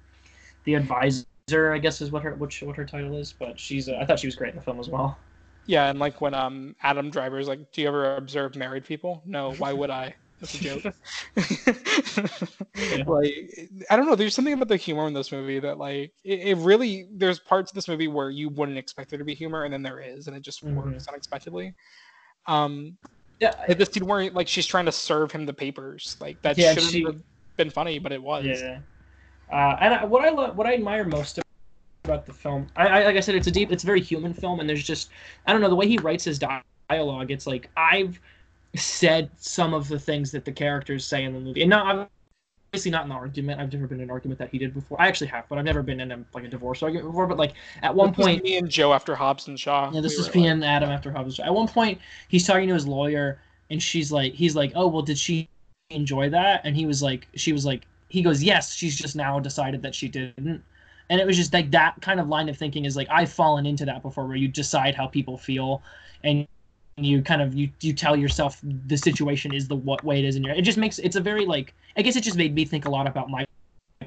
the 0.65 0.75
advisor, 0.75 1.27
I 1.73 1.79
guess, 1.79 2.01
is 2.01 2.11
what 2.11 2.23
her 2.23 2.35
which 2.35 2.63
what 2.63 2.77
her 2.77 2.85
title 2.85 3.17
is. 3.17 3.33
But 3.33 3.59
she's 3.59 3.89
uh, 3.89 3.99
I 4.01 4.07
thought 4.07 4.19
she 4.19 4.27
was 4.27 4.37
great 4.37 4.51
in 4.51 4.57
the 4.57 4.63
film 4.63 4.81
as 4.81 4.89
well. 4.89 5.19
Yeah, 5.67 5.89
and 5.89 5.99
like 5.99 6.21
when 6.21 6.35
um 6.35 6.77
Adam 6.83 7.11
Driver's 7.11 7.49
like, 7.49 7.73
"Do 7.73 7.81
you 7.83 7.89
ever 7.89 8.17
observe 8.17 8.55
married 8.57 8.85
people?" 8.85 9.23
No, 9.27 9.53
why 9.55 9.73
would 9.73 9.91
I? 9.91 10.15
That's 10.41 10.55
a 10.55 10.59
joke. 10.59 10.83
Like 13.07 13.33
I 13.91 13.97
don't 13.97 14.07
know, 14.07 14.15
there's 14.15 14.35
something 14.35 14.53
about 14.55 14.69
the 14.69 14.77
humor 14.77 15.07
in 15.07 15.15
this 15.15 15.33
movie 15.33 15.59
that 15.61 15.79
like 15.79 16.13
it, 16.25 16.41
it 16.41 16.57
really 16.59 17.07
there's 17.13 17.39
parts 17.39 17.71
of 17.71 17.75
this 17.75 17.89
movie 17.89 18.09
where 18.09 18.31
you 18.31 18.49
wouldn't 18.49 18.79
expect 18.79 19.11
there 19.11 19.19
to 19.19 19.25
be 19.25 19.35
humor, 19.35 19.65
and 19.65 19.73
then 19.73 19.83
there 19.83 20.01
is, 20.01 20.27
and 20.27 20.37
it 20.37 20.41
just 20.43 20.63
Mhm. 20.63 20.75
works 20.75 21.07
unexpectedly. 21.09 21.75
Um, 22.47 22.99
Yeah, 23.41 23.55
like 23.69 23.79
the 23.79 23.87
scene 23.87 24.07
where 24.07 24.31
like 24.31 24.49
she's 24.49 24.67
trying 24.67 24.87
to 24.87 24.93
serve 24.93 25.33
him 25.33 25.47
the 25.47 25.55
papers, 25.55 26.17
like 26.21 26.43
that 26.43 26.59
Yeah, 26.59 26.75
shouldn't 26.75 26.93
she- 26.93 27.05
have 27.05 27.21
been 27.57 27.71
funny, 27.71 27.99
but 27.99 28.13
it 28.13 28.23
was. 28.23 28.45
Yeah. 28.45 28.81
Uh, 29.53 29.77
and 29.81 29.95
I, 29.95 30.05
what 30.05 30.25
I 30.25 30.31
love, 30.31 30.57
what 30.57 30.67
I 30.67 30.75
admire 30.75 31.05
most 31.05 31.39
about 32.05 32.27
the 32.27 32.33
film, 32.33 32.67
I, 32.77 32.87
I 32.87 33.05
like 33.05 33.17
I 33.17 33.21
said, 33.21 33.35
it's 33.35 33.47
a 33.47 33.51
deep, 33.51 33.73
it's 33.73 33.83
a 33.83 33.87
very 33.87 34.01
human 34.01 34.35
film, 34.35 34.61
and 34.61 34.69
there's 34.69 34.85
just, 34.85 35.11
I 35.47 35.53
don't 35.53 35.61
know, 35.61 35.69
the 35.71 35.75
way 35.75 35.89
he 35.89 35.99
writes 35.99 36.25
his 36.25 36.39
dialogue, 36.39 37.31
it's 37.31 37.47
like 37.47 37.69
I've, 37.77 38.21
said 38.77 39.31
some 39.39 39.73
of 39.73 39.87
the 39.87 40.01
things 40.01 40.33
that 40.33 40.45
the 40.45 40.51
characters 40.51 41.07
say 41.07 41.23
in 41.23 41.33
the 41.33 41.39
movie, 41.39 41.61
and 41.61 41.71
not 41.71 42.11
obviously 42.73 42.91
not 42.91 43.05
in 43.05 43.09
the 43.09 43.15
argument. 43.15 43.61
I've 43.61 43.73
never 43.73 43.87
been 43.87 43.99
in 44.01 44.05
an 44.05 44.11
argument 44.11 44.37
that 44.41 44.51
he 44.51 44.59
did 44.59 44.75
before. 44.75 45.01
I 45.01 45.07
actually 45.07 45.29
have, 45.29 45.45
but 45.49 45.59
I've 45.59 45.65
never 45.65 45.81
been 45.81 46.01
in 46.01 46.11
a, 46.11 46.25
like 46.35 46.43
a 46.43 46.49
divorce 46.49 46.83
argument 46.83 47.07
before. 47.07 47.29
But 47.29 47.39
like 47.39 47.53
at 47.83 47.95
one 47.95 48.09
This 48.11 48.17
point, 48.17 48.43
me 48.43 48.57
and 48.57 48.69
Joe 48.69 48.93
after 48.93 49.15
Hobbs 49.15 49.47
and 49.47 49.61
Shaw. 49.61 49.93
yeah, 49.93 50.01
this 50.01 50.17
We 50.17 50.23
is 50.23 50.27
were 50.29 50.35
me 50.35 50.41
like- 50.41 50.51
and 50.55 50.65
Adam 50.65 50.91
after 50.91 51.13
Hobbs. 51.13 51.39
At 51.39 51.55
one 51.55 51.69
point, 51.69 52.01
he's 52.27 52.45
talking 52.49 52.67
to 52.67 52.75
his 52.75 52.85
lawyer, 52.85 53.41
and 53.71 53.81
she's 53.81 54.11
like, 54.11 54.33
he's 54.33 54.57
like, 54.57 54.73
oh 54.75 54.89
well, 54.89 55.03
did 55.03 55.19
she 55.19 55.49
enjoy 55.91 56.29
that? 56.31 56.63
And 56.65 56.75
he 56.75 56.85
was 56.85 57.01
like, 57.01 57.29
she 57.37 57.53
was 57.53 57.65
like, 57.65 57.87
he 58.09 58.23
goes, 58.23 58.43
yes, 58.43 58.75
she's 58.75 58.97
just 58.97 59.15
now 59.15 59.39
decided 59.39 59.83
that 59.83 59.95
she 59.95 60.09
didn't. 60.09 60.65
And 61.11 61.21
it 61.21 61.27
was 61.27 61.37
just 61.37 61.53
like 61.53 61.71
that 61.73 62.01
kind 62.01 62.21
of 62.21 62.29
line 62.29 62.49
of 62.49 62.57
thinking 62.57 62.85
is 62.85 62.97
like 62.97 63.09
I've 63.11 63.33
fallen 63.33 63.67
into 63.67 63.85
that 63.87 64.03
before, 64.03 64.27
where 64.27 64.37
you 64.37 64.49
decide 64.49 64.95
how 64.95 65.07
people 65.07 65.37
feel, 65.39 65.83
and 66.25 66.47
you 66.97 67.23
kind 67.23 67.43
of 67.43 67.55
you 67.55 67.71
you 67.81 67.93
tell 67.93 68.17
yourself 68.17 68.61
the 68.63 68.97
situation 68.97 69.53
is 69.53 69.69
the 69.69 69.77
what 69.77 70.05
way 70.05 70.19
it 70.19 70.25
is 70.25 70.37
in 70.37 70.45
your. 70.45 70.55
It 70.55 70.63
just 70.63 70.79
makes 70.79 70.99
it's 70.99 71.17
a 71.17 71.21
very 71.21 71.47
like 71.47 71.75
I 71.97 72.03
guess 72.03 72.17
it 72.17 72.23
just 72.23 72.37
made 72.39 72.55
me 72.55 72.65
think 72.65 72.87
a 72.87 72.91
lot 72.91 73.07
about 73.07 73.31
my 73.31 73.45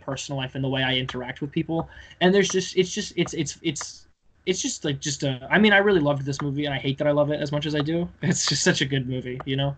personal 0.01 0.37
life 0.39 0.55
and 0.55 0.63
the 0.63 0.69
way 0.69 0.83
I 0.83 0.95
interact 0.95 1.41
with 1.41 1.51
people. 1.51 1.89
And 2.21 2.33
there's 2.33 2.49
just 2.49 2.77
it's 2.77 2.91
just 2.91 3.13
it's 3.17 3.33
it's 3.33 3.57
it's 3.61 4.07
it's 4.45 4.61
just 4.61 4.85
like 4.85 4.99
just 5.01 5.23
a 5.23 5.45
i 5.51 5.59
mean 5.59 5.73
i 5.73 5.77
really 5.77 5.99
loved 5.99 6.25
this 6.25 6.41
movie 6.41 6.65
and 6.65 6.73
i 6.73 6.77
hate 6.77 6.97
that 6.97 7.07
i 7.07 7.11
love 7.11 7.31
it 7.31 7.41
as 7.41 7.51
much 7.51 7.65
as 7.65 7.75
i 7.75 7.81
do 7.81 8.07
it's 8.21 8.47
just 8.47 8.63
such 8.63 8.81
a 8.81 8.85
good 8.85 9.07
movie 9.07 9.41
you 9.45 9.57
know 9.57 9.75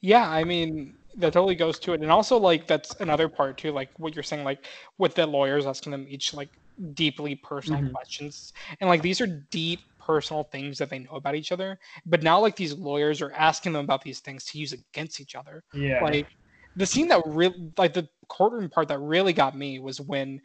Yeah, 0.00 0.28
I 0.28 0.44
mean 0.44 0.96
that 1.16 1.32
totally 1.32 1.54
goes 1.54 1.78
to 1.80 1.92
it, 1.92 2.02
and 2.02 2.10
also 2.10 2.36
like 2.38 2.66
that's 2.66 2.94
another 3.00 3.28
part 3.28 3.58
too, 3.58 3.72
like 3.72 3.90
what 3.98 4.14
you're 4.14 4.22
saying, 4.22 4.44
like 4.44 4.66
with 4.98 5.14
the 5.14 5.26
lawyers 5.26 5.66
asking 5.66 5.92
them 5.92 6.06
each 6.08 6.34
like 6.34 6.50
deeply 6.94 7.36
personal 7.36 7.82
Mhm. 7.82 7.94
questions, 7.94 8.52
and 8.80 8.88
like 8.90 9.02
these 9.02 9.20
are 9.20 9.26
deep 9.50 9.80
personal 10.00 10.44
things 10.44 10.78
that 10.78 10.90
they 10.90 10.98
know 10.98 11.12
about 11.12 11.34
each 11.36 11.52
other, 11.52 11.78
but 12.06 12.22
now 12.22 12.40
like 12.40 12.56
these 12.56 12.74
lawyers 12.74 13.22
are 13.22 13.32
asking 13.32 13.72
them 13.72 13.84
about 13.84 14.02
these 14.02 14.20
things 14.20 14.44
to 14.46 14.58
use 14.58 14.72
against 14.72 15.20
each 15.20 15.34
other. 15.34 15.64
yeah 15.72 16.00
Like 16.00 16.26
the 16.76 16.86
scene 16.86 17.08
that 17.08 17.22
really, 17.26 17.72
like 17.78 17.94
the 17.94 18.08
courtroom 18.28 18.68
part 18.70 18.88
that 18.88 18.98
really 19.00 19.32
got 19.32 19.56
me 19.56 19.78
was 19.78 20.00
when. 20.00 20.40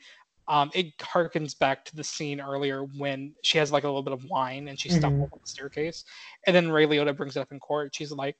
Um, 0.48 0.72
it 0.74 0.98
harkens 0.98 1.58
back 1.58 1.86
to 1.86 1.96
the 1.96 2.04
scene 2.04 2.42
earlier 2.42 2.84
when 2.98 3.36
she 3.44 3.60
has 3.60 3.72
like 3.72 3.84
a 3.84 3.88
little 3.88 4.02
bit 4.02 4.14
of 4.14 4.24
wine 4.26 4.68
and 4.68 4.80
she 4.80 4.90
stumbles 4.90 5.30
on 5.32 5.38
the 5.44 5.48
staircase, 5.48 6.04
and 6.48 6.56
then 6.56 6.72
Ray 6.72 6.88
Liotta 6.88 7.16
brings 7.16 7.38
it 7.38 7.42
up 7.42 7.52
in 7.52 7.60
court. 7.60 7.94
She's 7.94 8.12
like, 8.12 8.36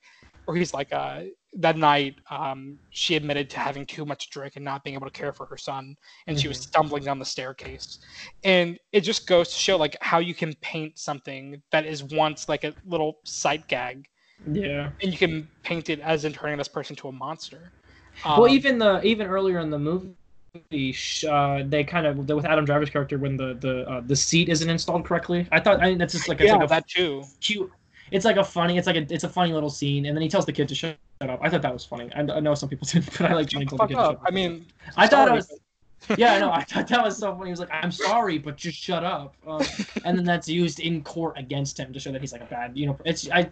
or 0.50 0.56
he's 0.56 0.74
like, 0.74 0.92
uh, 0.92 1.22
that 1.54 1.76
night 1.76 2.16
um, 2.30 2.78
she 2.90 3.14
admitted 3.14 3.48
to 3.50 3.58
having 3.58 3.86
too 3.86 4.04
much 4.04 4.24
to 4.24 4.30
drink 4.32 4.56
and 4.56 4.64
not 4.64 4.82
being 4.82 4.94
able 4.96 5.06
to 5.06 5.12
care 5.12 5.32
for 5.32 5.46
her 5.46 5.56
son, 5.56 5.94
and 6.26 6.38
she 6.38 6.48
was 6.48 6.58
stumbling 6.58 7.04
down 7.04 7.18
the 7.20 7.24
staircase. 7.24 7.98
And 8.42 8.78
it 8.92 9.02
just 9.02 9.26
goes 9.28 9.48
to 9.48 9.54
show 9.54 9.76
like 9.76 9.96
how 10.00 10.18
you 10.18 10.34
can 10.34 10.54
paint 10.60 10.98
something 10.98 11.62
that 11.70 11.86
is 11.86 12.02
once 12.02 12.48
like 12.48 12.64
a 12.64 12.74
little 12.84 13.18
sight 13.24 13.68
gag, 13.68 14.06
yeah 14.52 14.90
and 15.02 15.12
you 15.12 15.18
can 15.18 15.48
paint 15.62 15.88
it 15.88 16.00
as 16.00 16.24
in 16.24 16.32
turning 16.32 16.58
this 16.58 16.68
person 16.68 16.96
to 16.96 17.08
a 17.08 17.12
monster. 17.12 17.72
well 18.24 18.46
Um, 18.46 18.50
even 18.50 18.78
the 18.78 19.00
even 19.02 19.26
earlier 19.26 19.60
in 19.60 19.70
the 19.70 19.78
movie 19.78 20.14
uh, 21.30 21.62
they 21.66 21.84
kind 21.84 22.06
of 22.06 22.28
with 22.28 22.44
adam 22.44 22.64
driver's 22.64 22.90
character 22.90 23.18
when 23.18 23.36
the 23.36 23.54
the 23.60 23.88
uh, 23.88 24.00
the 24.06 24.16
seat 24.16 24.48
isn't 24.48 24.68
installed 24.68 25.04
correctly 25.04 25.46
i 25.52 25.60
thought 25.60 25.80
i 25.80 25.90
mean 25.90 25.98
that's 25.98 26.12
just 26.12 26.28
like 26.28 26.40
yeah, 26.40 26.54
like 26.54 26.64
a 26.64 26.66
that 26.66 26.88
too. 26.88 27.22
cute 27.40 27.70
it's 28.10 28.24
like 28.24 28.36
a 28.36 28.44
funny 28.44 28.78
it's 28.78 28.86
like 28.86 28.96
a 28.96 29.06
it's 29.12 29.24
a 29.24 29.28
funny 29.28 29.52
little 29.52 29.70
scene 29.70 30.06
and 30.06 30.16
then 30.16 30.22
he 30.22 30.28
tells 30.28 30.46
the 30.46 30.52
kid 30.52 30.68
to 30.68 30.74
shut 30.74 30.96
up 31.20 31.38
i 31.42 31.48
thought 31.48 31.62
that 31.62 31.72
was 31.72 31.84
funny 31.84 32.10
i, 32.14 32.20
I 32.20 32.40
know 32.40 32.54
some 32.54 32.68
people 32.68 32.86
didn't 32.90 33.10
but 33.18 33.30
i 33.30 33.34
like 33.34 33.50
he 33.50 33.64
told 33.64 33.80
the 33.80 33.86
kid 33.86 33.94
to 33.94 34.00
shut 34.00 34.14
up. 34.16 34.22
I 34.26 34.30
mean, 34.30 34.66
I 34.96 35.06
thought 35.06 35.28
it 35.28 35.32
was. 35.34 35.60
Yeah, 36.16 36.34
I 36.34 36.38
know. 36.38 36.50
I 36.54 36.62
thought 36.62 36.88
that 36.88 37.04
was 37.04 37.18
so 37.18 37.32
funny. 37.34 37.46
He 37.46 37.50
was 37.50 37.60
like, 37.60 37.70
"I'm 37.72 37.92
sorry, 37.92 38.38
but 38.38 38.56
just 38.56 38.78
shut 38.78 39.04
up," 39.04 39.34
um, 39.46 39.62
and 40.04 40.16
then 40.16 40.24
that's 40.24 40.48
used 40.48 40.80
in 40.80 41.02
court 41.02 41.38
against 41.38 41.78
him 41.78 41.92
to 41.92 42.00
show 42.00 42.12
that 42.12 42.20
he's 42.20 42.32
like 42.32 42.42
a 42.42 42.46
bad, 42.46 42.76
you 42.76 42.86
know. 42.86 42.98
It's 43.04 43.30
I, 43.30 43.50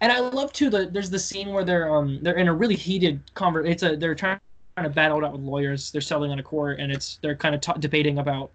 and 0.00 0.12
I 0.12 0.20
love 0.20 0.52
too 0.52 0.70
the 0.70 0.86
there's 0.86 1.10
the 1.10 1.18
scene 1.18 1.52
where 1.52 1.64
they're 1.64 1.94
um 1.94 2.18
they're 2.22 2.36
in 2.36 2.48
a 2.48 2.54
really 2.54 2.76
heated 2.76 3.20
conver. 3.34 3.68
It's 3.68 3.82
a 3.82 3.96
they're 3.96 4.14
trying 4.14 4.38
to 4.76 4.88
battle 4.90 5.18
it 5.18 5.24
out 5.24 5.32
with 5.32 5.40
lawyers. 5.40 5.90
They're 5.90 6.00
settling 6.00 6.32
on 6.32 6.38
a 6.38 6.42
court, 6.42 6.78
and 6.78 6.92
it's 6.92 7.18
they're 7.22 7.36
kind 7.36 7.54
of 7.54 7.60
t- 7.60 7.72
debating 7.78 8.18
about. 8.18 8.50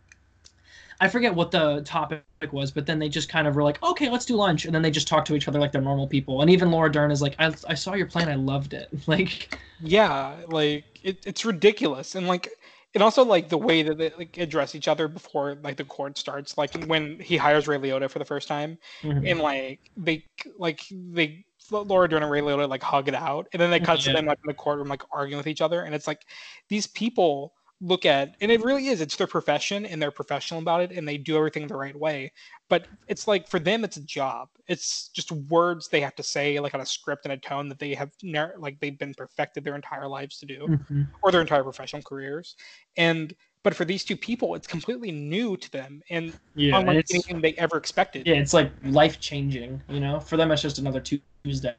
I 1.01 1.09
forget 1.09 1.33
what 1.33 1.51
the 1.51 1.81
topic 1.81 2.23
was, 2.51 2.71
but 2.71 2.85
then 2.85 2.99
they 2.99 3.09
just 3.09 3.27
kind 3.27 3.47
of 3.47 3.55
were 3.55 3.63
like, 3.63 3.81
"Okay, 3.83 4.07
let's 4.07 4.23
do 4.23 4.35
lunch," 4.35 4.65
and 4.65 4.73
then 4.73 4.83
they 4.83 4.91
just 4.91 5.07
talk 5.07 5.25
to 5.25 5.35
each 5.35 5.47
other 5.47 5.59
like 5.59 5.71
they're 5.71 5.81
normal 5.81 6.07
people. 6.07 6.41
And 6.41 6.49
even 6.49 6.69
Laura 6.71 6.91
Dern 6.91 7.11
is 7.11 7.23
like, 7.23 7.35
"I, 7.39 7.51
I 7.67 7.73
saw 7.73 7.95
your 7.95 8.05
plan. 8.05 8.29
I 8.29 8.35
loved 8.35 8.73
it." 8.73 8.89
Like, 9.07 9.57
yeah 9.81 10.35
like 10.47 10.85
it, 11.03 11.25
it's 11.25 11.43
ridiculous 11.43 12.15
and 12.15 12.27
like 12.27 12.49
and 12.93 13.01
also 13.01 13.23
like 13.23 13.49
the 13.49 13.57
way 13.57 13.81
that 13.81 13.97
they 13.97 14.11
like 14.17 14.37
address 14.37 14.75
each 14.75 14.87
other 14.87 15.07
before 15.07 15.57
like 15.63 15.77
the 15.77 15.83
court 15.83 16.17
starts 16.17 16.57
like 16.57 16.85
when 16.85 17.19
he 17.19 17.37
hires 17.37 17.67
ray 17.67 17.77
liotta 17.77 18.09
for 18.09 18.19
the 18.19 18.25
first 18.25 18.47
time 18.47 18.77
mhm. 19.01 19.29
and 19.29 19.39
like 19.39 19.79
they 19.97 20.23
like 20.57 20.81
they 20.91 21.43
laura 21.71 22.07
dern 22.07 22.21
and 22.21 22.31
ray 22.31 22.41
liotta 22.41 22.67
like 22.69 22.83
hug 22.83 23.07
it 23.07 23.15
out 23.15 23.47
and 23.53 23.61
then 23.61 23.71
they 23.71 23.79
cut 23.79 23.99
to 23.99 24.11
them 24.11 24.25
like 24.25 24.37
in 24.43 24.47
the 24.47 24.53
courtroom 24.53 24.87
like 24.87 25.03
arguing 25.11 25.37
with 25.37 25.47
each 25.47 25.61
other 25.61 25.81
and 25.81 25.95
it's 25.95 26.07
like 26.07 26.25
these 26.69 26.87
people 26.87 27.53
look 27.81 28.05
at 28.05 28.35
and 28.41 28.51
it 28.51 28.61
really 28.63 28.87
is 28.87 29.01
it's 29.01 29.15
their 29.15 29.25
profession 29.27 29.85
and 29.87 29.99
they're 29.99 30.11
professional 30.11 30.61
about 30.61 30.81
it 30.81 30.91
and 30.91 31.07
they 31.07 31.17
do 31.17 31.35
everything 31.35 31.65
the 31.65 31.75
right 31.75 31.95
way 31.97 32.31
but 32.69 32.87
it's 33.07 33.27
like 33.27 33.49
for 33.49 33.59
them 33.59 33.83
it's 33.83 33.97
a 33.97 34.05
job 34.05 34.47
it's 34.67 35.09
just 35.09 35.31
words 35.31 35.87
they 35.87 35.99
have 35.99 36.15
to 36.15 36.21
say 36.21 36.59
like 36.59 36.75
on 36.75 36.81
a 36.81 36.85
script 36.85 37.25
and 37.25 37.33
a 37.33 37.37
tone 37.37 37.67
that 37.67 37.79
they 37.79 37.95
have 37.95 38.11
nar- 38.21 38.53
like 38.59 38.79
they've 38.79 38.99
been 38.99 39.15
perfected 39.15 39.63
their 39.63 39.75
entire 39.75 40.07
lives 40.07 40.37
to 40.37 40.45
do 40.45 40.67
Mhm. 40.67 41.07
or 41.23 41.31
their 41.31 41.41
entire 41.41 41.63
professional 41.63 42.03
careers 42.03 42.55
and 42.97 43.33
but 43.63 43.75
for 43.75 43.83
these 43.83 44.05
two 44.05 44.15
people 44.15 44.53
it's 44.53 44.67
completely 44.67 45.11
new 45.11 45.57
to 45.57 45.71
them 45.71 46.01
and 46.11 46.33
yeah, 46.53 46.77
unlike 46.77 47.03
anything 47.11 47.41
they 47.41 47.53
ever 47.53 47.77
expected 47.77 48.27
Yeah, 48.27 48.35
it's 48.35 48.53
like 48.53 48.71
life 48.83 49.19
changing, 49.19 49.81
you 49.89 49.99
know? 49.99 50.19
For 50.19 50.37
them, 50.37 50.51
it's 50.51 50.61
just 50.61 50.77
another 50.77 51.01
Tuesday. 51.43 51.75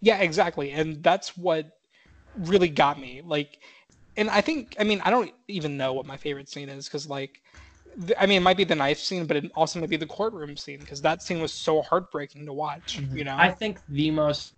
Yeah, 0.00 0.18
exactly. 0.18 0.72
And 0.72 1.02
that's 1.02 1.36
what 1.36 1.70
really 2.36 2.68
got 2.68 2.98
me. 2.98 3.22
Like, 3.24 3.58
and 4.16 4.28
I 4.30 4.40
think, 4.40 4.76
I 4.78 4.84
mean, 4.84 5.00
I 5.04 5.10
don't 5.10 5.32
even 5.48 5.76
know 5.76 5.92
what 5.92 6.06
my 6.06 6.16
favorite 6.16 6.48
scene 6.48 6.68
is 6.68 6.86
because, 6.86 7.08
like, 7.08 7.42
I 8.18 8.26
mean, 8.26 8.38
it 8.38 8.42
might 8.42 8.56
be 8.56 8.64
the 8.64 8.74
knife 8.74 8.98
scene, 8.98 9.26
but 9.26 9.36
it 9.36 9.50
also 9.54 9.80
might 9.80 9.90
be 9.90 9.96
the 9.96 10.06
courtroom 10.06 10.56
scene 10.56 10.80
because 10.80 11.02
that 11.02 11.22
scene 11.22 11.40
was 11.40 11.52
so 11.52 11.82
heartbreaking 11.82 12.46
to 12.46 12.52
watch, 12.52 13.00
you 13.12 13.24
know? 13.24 13.36
I 13.38 13.50
think 13.50 13.80
the 13.88 14.10
most. 14.10 14.54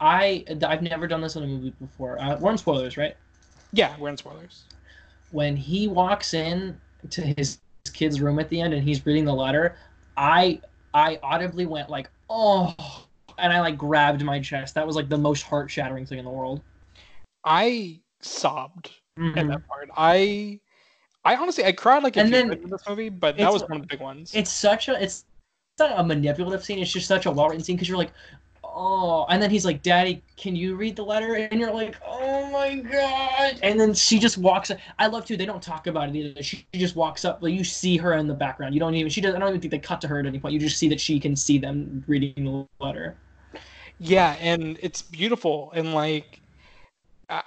I 0.00 0.44
I've 0.66 0.82
never 0.82 1.06
done 1.06 1.20
this 1.20 1.36
in 1.36 1.42
a 1.42 1.46
movie 1.46 1.74
before. 1.80 2.18
Uh, 2.20 2.38
we're 2.38 2.52
in 2.52 2.58
spoilers, 2.58 2.96
right? 2.96 3.16
yeah, 3.72 3.94
we're 3.98 4.08
in 4.08 4.16
spoilers. 4.16 4.64
When 5.30 5.56
he 5.56 5.88
walks 5.88 6.34
in 6.34 6.80
to 7.10 7.22
his 7.22 7.58
kid's 7.92 8.20
room 8.20 8.38
at 8.38 8.48
the 8.48 8.60
end 8.60 8.74
and 8.74 8.82
he's 8.82 9.04
reading 9.06 9.24
the 9.24 9.34
letter, 9.34 9.76
I 10.16 10.60
I 10.92 11.18
audibly 11.22 11.66
went 11.66 11.88
like, 11.88 12.10
oh, 12.28 12.74
and 13.38 13.52
I 13.52 13.60
like 13.60 13.78
grabbed 13.78 14.22
my 14.24 14.40
chest. 14.40 14.74
That 14.74 14.86
was 14.86 14.96
like 14.96 15.08
the 15.08 15.18
most 15.18 15.42
heart 15.42 15.70
shattering 15.70 16.06
thing 16.06 16.18
in 16.18 16.24
the 16.24 16.30
world. 16.30 16.62
I 17.44 18.00
sobbed 18.20 18.90
at 19.16 19.22
Mhm. 19.22 19.48
that 19.48 19.68
part. 19.68 19.90
I, 19.96 20.60
I 21.24 21.36
honestly, 21.36 21.64
I 21.64 21.72
cried 21.72 22.02
like 22.02 22.16
a 22.16 22.20
And 22.20 22.32
then 22.32 22.52
in 22.52 22.70
this 22.70 22.82
movie, 22.88 23.08
but 23.08 23.36
that 23.36 23.52
was 23.52 23.62
one 23.62 23.76
of 23.76 23.82
the 23.82 23.88
big 23.88 24.00
ones. 24.00 24.34
It's 24.34 24.50
such 24.50 24.88
a 24.88 25.02
it's 25.02 25.24
it's 25.72 25.90
not 25.90 25.98
a 25.98 26.04
manipulative 26.04 26.64
scene. 26.64 26.78
It's 26.78 26.92
just 26.92 27.06
such 27.06 27.26
a 27.26 27.30
well 27.30 27.48
written 27.48 27.62
scene 27.62 27.76
because 27.76 27.88
you're 27.88 27.98
like, 27.98 28.12
oh, 28.64 29.26
and 29.28 29.42
then 29.42 29.50
he's 29.50 29.64
like, 29.64 29.82
Daddy, 29.82 30.22
can 30.36 30.56
you 30.56 30.76
read 30.76 30.96
the 30.96 31.04
letter? 31.04 31.34
And 31.34 31.60
you're 31.60 31.72
like, 31.72 31.96
oh 32.06 32.50
my 32.50 32.76
god! 32.76 33.58
And 33.62 33.78
then 33.78 33.94
she 33.94 34.18
just 34.18 34.38
walks. 34.38 34.70
I 34.98 35.06
love 35.06 35.24
too. 35.24 35.36
They 35.36 35.46
don't 35.46 35.62
talk 35.62 35.86
about 35.86 36.08
it 36.08 36.16
either. 36.16 36.42
She 36.42 36.66
just 36.74 36.96
walks 36.96 37.24
up. 37.24 37.42
Like 37.42 37.54
you 37.54 37.64
see 37.64 37.96
her 37.98 38.14
in 38.14 38.26
the 38.26 38.34
background. 38.34 38.74
You 38.74 38.80
don't 38.80 38.94
even. 38.94 39.10
She 39.10 39.20
does. 39.20 39.34
I 39.34 39.38
don't 39.38 39.48
even 39.48 39.60
think 39.60 39.70
they 39.70 39.78
cut 39.78 40.00
to 40.02 40.08
her 40.08 40.18
at 40.18 40.26
any 40.26 40.38
point. 40.38 40.54
You 40.54 40.60
just 40.60 40.78
see 40.78 40.88
that 40.88 41.00
she 41.00 41.20
can 41.20 41.36
see 41.36 41.58
them 41.58 42.04
reading 42.06 42.44
the 42.44 42.84
letter. 42.84 43.16
Yeah, 43.98 44.36
and 44.40 44.78
it's 44.80 45.02
beautiful 45.02 45.72
and 45.74 45.94
like 45.94 46.39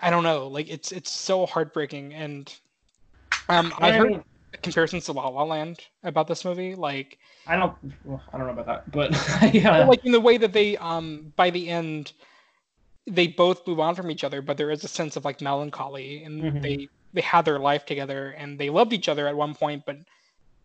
I, 0.02 0.10
don't 0.10 0.24
know, 0.24 0.48
like 0.48 0.70
it's 0.70 0.92
it's 0.92 1.12
so 1.12 1.46
heartbreaking 1.46 2.14
and 2.14 2.54
um 3.50 3.74
I 3.80 3.90
I 3.90 3.92
heard 3.92 4.10
mean- 4.10 4.24
comparisons 4.62 5.06
to 5.06 5.12
La 5.14 5.28
La 5.28 5.44
Land 5.44 5.80
about 6.04 6.28
this 6.28 6.46
movie, 6.46 6.76
like 6.76 7.18
I 7.48 7.56
don't. 7.58 7.76
Well, 8.06 8.22
I 8.32 8.38
don't 8.38 8.48
know 8.48 8.54
about 8.54 8.68
that, 8.68 8.92
but 8.92 9.12
yeah. 9.54 9.80
well, 9.80 9.88
like 9.90 10.06
in 10.06 10.12
the 10.14 10.22
way 10.22 10.38
that 10.38 10.54
they 10.54 10.78
um 10.78 11.34
by 11.36 11.50
the 11.50 11.70
end 11.70 12.14
they 13.06 13.28
both 13.28 13.68
move 13.68 13.82
on 13.82 13.96
from 13.96 14.10
each 14.10 14.24
other, 14.24 14.42
but 14.42 14.56
there 14.56 14.72
is 14.72 14.84
a 14.86 14.88
sense 14.88 15.18
of 15.18 15.26
like 15.26 15.42
melancholy 15.42 16.24
and 16.24 16.42
Mhm. 16.42 16.62
they 16.62 16.88
they 17.12 17.22
had 17.22 17.44
their 17.46 17.60
life 17.60 17.86
together 17.86 18.32
and 18.32 18.58
they 18.58 18.70
loved 18.70 18.94
each 18.94 19.10
other 19.10 19.28
at 19.28 19.36
one 19.36 19.54
point, 19.54 19.84
but 19.86 19.98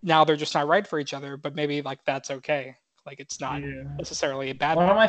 now 0.03 0.25
they're 0.25 0.37
just 0.37 0.55
not 0.55 0.69
right 0.69 0.87
for 0.87 1.01
each 1.01 1.13
other, 1.13 1.37
but 1.37 1.55
maybe 1.57 1.83
like 1.83 1.99
that's 2.05 2.31
okay. 2.31 2.75
Like 3.05 3.19
it's 3.21 3.41
not 3.41 3.61
Yeah. 3.61 3.83
necessarily 3.99 4.51
a 4.51 4.55
bad 4.55 4.77
One 4.77 4.89
of 4.89 4.97
my 4.97 5.09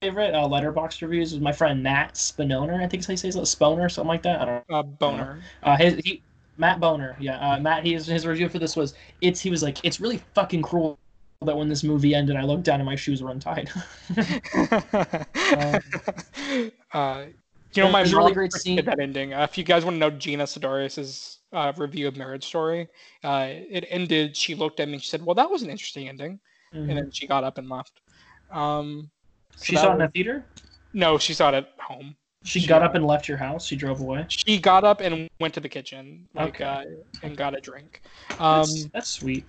favorite 0.00 0.34
uh, 0.34 0.48
Letterboxd 0.48 1.02
reviews 1.02 1.32
was 1.32 1.40
my 1.40 1.52
friend 1.52 1.82
Matt 1.82 2.14
Spinoner. 2.14 2.82
I 2.82 2.86
think 2.88 3.00
is 3.00 3.06
how 3.06 3.12
you 3.12 3.16
say 3.18 3.28
it, 3.28 3.34
Sponer, 3.34 3.90
something 3.90 4.08
like 4.08 4.22
that. 4.22 4.40
I 4.40 4.44
don't. 4.46 4.64
uh, 4.70 4.82
boner. 4.82 5.42
Uh, 5.62 5.76
his 5.76 6.00
he, 6.04 6.22
Matt 6.56 6.80
Boner, 6.80 7.16
yeah, 7.20 7.38
uh, 7.38 7.60
Matt. 7.60 7.86
His 7.86 8.06
his 8.06 8.26
review 8.26 8.48
for 8.48 8.58
this 8.58 8.76
was 8.76 8.94
it's. 9.20 9.40
He 9.40 9.50
was 9.50 9.62
like, 9.62 9.78
it's 9.84 10.00
really 10.00 10.22
fucking 10.34 10.62
cruel 10.62 10.98
that 11.42 11.56
when 11.56 11.68
this 11.68 11.82
movie 11.82 12.14
ended, 12.14 12.36
I 12.36 12.42
looked 12.42 12.64
down 12.64 12.80
and 12.80 12.86
my 12.86 12.96
shoes 12.96 13.22
were 13.22 13.30
untied. 13.30 13.70
uh, 16.92 17.24
you 17.72 17.82
know, 17.82 17.90
my 17.90 18.02
There's 18.02 18.12
a 18.12 18.16
really 18.16 18.32
great 18.32 18.52
scene- 18.52 18.84
that 18.84 18.98
ending. 18.98 19.34
Uh, 19.34 19.42
if 19.42 19.56
you 19.56 19.64
guys 19.64 19.84
want 19.84 19.94
to 19.96 19.98
know 19.98 20.10
Gina 20.10 20.44
Sidorius's 20.44 21.38
uh, 21.52 21.72
review 21.76 22.08
of 22.08 22.16
Marriage 22.16 22.44
Story, 22.44 22.88
uh, 23.22 23.48
it 23.48 23.84
ended. 23.90 24.34
She 24.36 24.54
looked 24.54 24.80
at 24.80 24.88
me 24.88 24.94
and 24.94 25.02
she 25.02 25.08
said, 25.08 25.24
"Well, 25.24 25.34
that 25.34 25.50
was 25.50 25.62
an 25.62 25.68
interesting 25.70 26.08
ending," 26.08 26.40
and 26.88 26.96
then 26.96 27.10
she 27.10 27.26
got 27.26 27.44
up 27.44 27.58
and 27.58 27.68
left. 27.68 28.00
Um, 28.50 29.10
so 29.56 29.64
she 29.64 29.76
saw 29.76 29.90
it 29.90 29.94
in 29.94 29.98
was- 29.98 30.08
a 30.08 30.10
theater. 30.12 30.44
No, 30.92 31.18
she 31.18 31.34
saw 31.34 31.48
it 31.50 31.54
at 31.54 31.68
home. 31.78 32.16
She 32.42 32.66
got 32.66 32.82
up 32.82 32.94
and 32.94 33.06
left 33.06 33.28
your 33.28 33.36
house. 33.36 33.66
She 33.66 33.76
drove 33.76 34.00
away. 34.00 34.24
She 34.28 34.58
got 34.58 34.82
up 34.82 35.00
and 35.02 35.28
went 35.40 35.52
to 35.54 35.60
the 35.60 35.68
kitchen, 35.68 36.26
like, 36.34 36.54
Okay. 36.60 36.64
uh, 36.64 36.84
and 37.22 37.36
got 37.36 37.54
a 37.56 37.60
drink. 37.60 38.00
Um, 38.38 38.60
That's, 38.60 38.84
that's 38.94 39.10
sweet. 39.10 39.44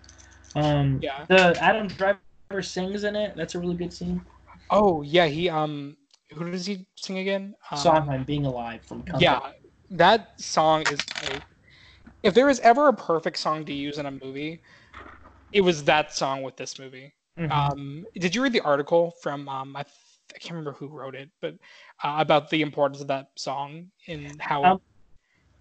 Um, 0.55 0.99
yeah. 1.01 1.25
the 1.29 1.55
Adam 1.63 1.87
Driver 1.87 2.19
sings 2.61 3.05
in 3.05 3.15
it. 3.15 3.33
That's 3.37 3.55
a 3.55 3.59
really 3.59 3.75
good 3.75 3.93
scene. 3.93 4.21
Oh 4.69 5.01
yeah, 5.03 5.25
he 5.27 5.49
um, 5.49 5.95
who 6.33 6.51
does 6.51 6.65
he 6.65 6.85
sing 6.95 7.19
again? 7.19 7.55
Um, 7.71 7.77
Sondheim, 7.77 8.23
"Being 8.25 8.45
Alive" 8.45 8.81
from 8.85 9.03
Company. 9.03 9.23
Yeah, 9.23 9.39
that 9.91 10.39
song 10.41 10.81
is 10.91 10.99
like, 11.29 11.41
if 12.23 12.33
there 12.33 12.45
was 12.45 12.59
ever 12.59 12.89
a 12.89 12.93
perfect 12.93 13.37
song 13.37 13.63
to 13.65 13.73
use 13.73 13.97
in 13.97 14.05
a 14.05 14.11
movie, 14.11 14.61
it 15.53 15.61
was 15.61 15.85
that 15.85 16.13
song 16.13 16.43
with 16.43 16.57
this 16.57 16.77
movie. 16.77 17.13
Mhm. 17.37 17.51
Um, 17.51 18.05
did 18.15 18.35
you 18.35 18.43
read 18.43 18.53
the 18.53 18.61
article 18.61 19.11
from 19.21 19.47
um, 19.47 19.75
I, 19.75 19.83
th- 19.83 19.95
I 20.35 20.39
can't 20.39 20.51
remember 20.51 20.73
who 20.73 20.87
wrote 20.87 21.15
it, 21.15 21.29
but 21.41 21.55
uh, 22.03 22.15
about 22.19 22.49
the 22.49 22.61
importance 22.61 23.01
of 23.01 23.07
that 23.07 23.29
song 23.37 23.91
and 24.07 24.39
how 24.41 24.63
Um, 24.63 24.81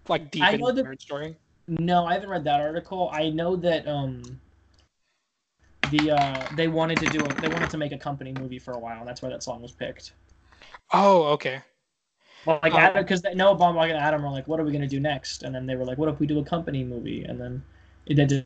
like 0.07 0.31
deep 0.31 0.43
I 0.43 0.53
in 0.53 0.61
know 0.61 0.71
the 0.71 0.83
marriage 0.83 1.01
story. 1.01 1.37
No, 1.67 2.05
I 2.05 2.13
haven't 2.13 2.29
read 2.29 2.43
that 2.43 2.59
article. 2.59 3.09
I 3.13 3.29
know 3.29 3.55
that 3.57 3.87
um, 3.87 4.21
the 5.89 6.11
uh, 6.11 6.47
they 6.51 6.67
wanted 6.67 6.99
to 6.99 7.09
do 7.09 7.23
a, 7.23 7.29
they 7.39 7.47
wanted 7.47 7.69
to 7.69 7.77
make 7.77 7.91
a 7.91 7.97
company 7.97 8.33
movie 8.33 8.59
for 8.59 8.73
a 8.73 8.79
while, 8.79 8.99
and 8.99 9.07
that's 9.07 9.21
why 9.21 9.29
that 9.29 9.43
song 9.43 9.61
was 9.61 9.71
picked. 9.71 10.13
Oh, 10.93 11.23
okay. 11.33 11.61
Well, 12.45 12.59
like 12.63 12.73
Oh. 12.73 12.77
Adam, 12.77 13.03
because 13.03 13.23
Noah 13.35 13.55
Baumbach 13.55 13.83
and 13.89 13.97
Adam 13.97 14.23
were 14.23 14.29
like, 14.29 14.47
"What 14.47 14.59
are 14.59 14.63
we 14.63 14.71
gonna 14.71 14.87
do 14.87 14.99
next?" 14.99 15.43
And 15.43 15.53
then 15.53 15.65
they 15.65 15.75
were 15.75 15.85
like, 15.85 15.97
"What 15.97 16.09
if 16.09 16.19
we 16.19 16.27
do 16.27 16.39
a 16.39 16.43
company 16.43 16.83
movie?" 16.83 17.23
And 17.23 17.39
then 17.39 17.63
it 18.07 18.15
did, 18.15 18.45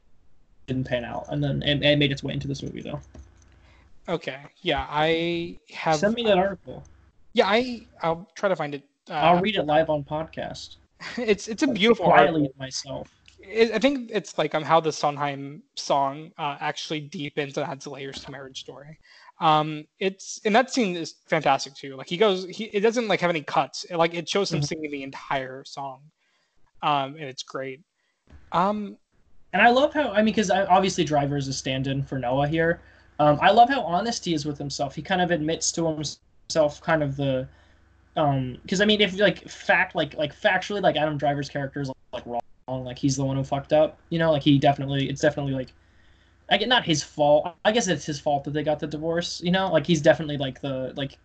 didn't 0.67 0.85
pan 0.85 1.05
out, 1.05 1.25
and 1.29 1.43
then 1.43 1.61
it, 1.63 1.83
it 1.83 1.97
made 1.99 2.11
its 2.11 2.23
way 2.23 2.33
into 2.33 2.47
this 2.47 2.63
movie 2.63 2.81
though. 2.81 2.99
Okay. 4.07 4.39
Yeah, 4.61 4.85
I 4.89 5.57
have. 5.73 5.99
Send 5.99 6.15
me 6.15 6.23
that 6.23 6.37
article. 6.37 6.83
Yeah, 7.33 7.47
I 7.47 7.87
I'll 8.01 8.29
try 8.35 8.49
to 8.49 8.55
find 8.55 8.75
it. 8.75 8.83
Uh, 9.09 9.13
I'll 9.13 9.41
read 9.41 9.55
it 9.55 9.65
live 9.65 9.89
on 9.89 10.03
podcast. 10.03 10.77
It's 11.17 11.47
it's 11.47 11.63
a 11.63 11.67
beautiful 11.67 12.05
quietly 12.05 12.41
article. 12.41 12.55
myself. 12.59 13.09
it, 13.39 13.71
I 13.73 13.79
think 13.79 14.09
it's 14.13 14.37
like 14.37 14.55
um 14.55 14.63
how 14.63 14.79
the 14.79 14.91
Sondheim 14.91 15.61
song 15.75 16.31
uh, 16.37 16.57
actually 16.59 17.01
deepens 17.01 17.57
and 17.57 17.67
adds 17.67 17.85
layers 17.85 18.19
to 18.21 18.31
Marriage 18.31 18.59
Story. 18.61 18.97
Um, 19.41 19.85
it's 19.99 20.39
and 20.45 20.55
that 20.55 20.71
scene 20.71 20.95
is 20.95 21.15
fantastic 21.27 21.75
too. 21.75 21.95
Like 21.97 22.07
he 22.07 22.17
goes, 22.17 22.45
he 22.45 22.65
it 22.65 22.79
doesn't 22.79 23.07
like 23.07 23.19
have 23.19 23.29
any 23.29 23.41
cuts. 23.43 23.83
It, 23.85 23.97
like 23.97 24.13
it 24.13 24.27
shows 24.29 24.51
him 24.51 24.61
Mhm. 24.61 24.67
singing 24.67 24.91
the 24.91 25.03
entire 25.03 25.63
song, 25.65 26.01
um, 26.81 27.15
and 27.15 27.23
it's 27.25 27.43
great. 27.43 27.81
Um, 28.51 28.97
And 29.55 29.61
I 29.61 29.69
love 29.69 29.93
how 29.93 30.11
I 30.11 30.17
mean, 30.17 30.25
because 30.25 30.51
obviously 30.51 31.05
Driver 31.05 31.37
is 31.37 31.47
a 31.47 31.53
stand-in 31.53 32.03
for 32.03 32.19
Noah 32.19 32.45
here. 32.45 32.81
Um, 33.19 33.39
I 33.41 33.51
love 33.51 33.69
how 33.69 33.79
honest 33.83 34.25
he 34.25 34.33
is 34.33 34.43
with 34.45 34.57
himself. 34.57 34.93
He 34.93 35.01
kind 35.01 35.21
of 35.21 35.31
admits 35.31 35.71
to 35.71 35.87
himself, 35.87 36.81
kind 36.81 37.01
of 37.01 37.15
the, 37.15 37.47
um, 38.17 38.57
because 38.63 38.81
I 38.81 38.85
mean, 38.85 38.99
if 38.99 39.17
like 39.17 39.47
fact, 39.47 39.95
like 39.95 40.13
like 40.15 40.37
factually, 40.37 40.81
like 40.81 40.97
Adam 40.97 41.17
Driver's 41.17 41.47
character 41.47 41.79
is 41.79 41.89
like 42.11 42.25
wrong, 42.25 42.41
like 42.83 42.99
he's 42.99 43.15
the 43.15 43.23
one 43.23 43.37
who 43.37 43.45
fucked 43.45 43.71
up. 43.71 43.97
You 44.09 44.19
know, 44.19 44.33
like 44.33 44.43
he 44.43 44.59
definitely, 44.59 45.09
it's 45.09 45.21
definitely 45.21 45.53
like, 45.53 45.71
I 46.51 46.57
get 46.57 46.67
not 46.67 46.83
his 46.83 47.01
fault. 47.01 47.55
I 47.63 47.71
guess 47.71 47.87
it's 47.87 48.05
his 48.05 48.19
fault 48.19 48.43
that 48.43 48.51
they 48.51 48.61
got 48.61 48.81
the 48.81 48.87
divorce. 48.87 49.39
You 49.41 49.51
know, 49.51 49.71
like 49.71 49.87
he's 49.87 50.01
definitely 50.01 50.35
like 50.35 50.59
the 50.59 50.91
like, 50.97 51.17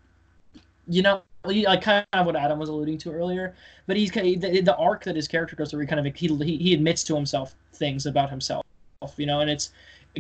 you 0.87 1.03
know, 1.03 1.23
like 1.45 1.83
kind 1.83 2.07
of 2.13 2.27
what 2.27 2.37
Adam 2.37 2.59
was 2.59 2.69
alluding 2.69 2.99
to 2.99 3.13
earlier. 3.13 3.55
But 3.87 3.97
he's 3.97 4.11
the, 4.11 4.61
the 4.61 4.77
arc 4.77 5.05
that 5.05 5.17
his 5.17 5.29
character 5.29 5.57
goes 5.57 5.71
through. 5.71 5.81
He 5.81 5.87
kind 5.87 6.07
of 6.07 6.15
he, 6.15 6.57
he 6.57 6.75
admits 6.75 7.03
to 7.05 7.15
himself 7.15 7.55
things 7.75 8.07
about 8.07 8.31
himself. 8.31 8.65
You 9.17 9.27
know, 9.27 9.41
and 9.41 9.51
it's 9.51 9.71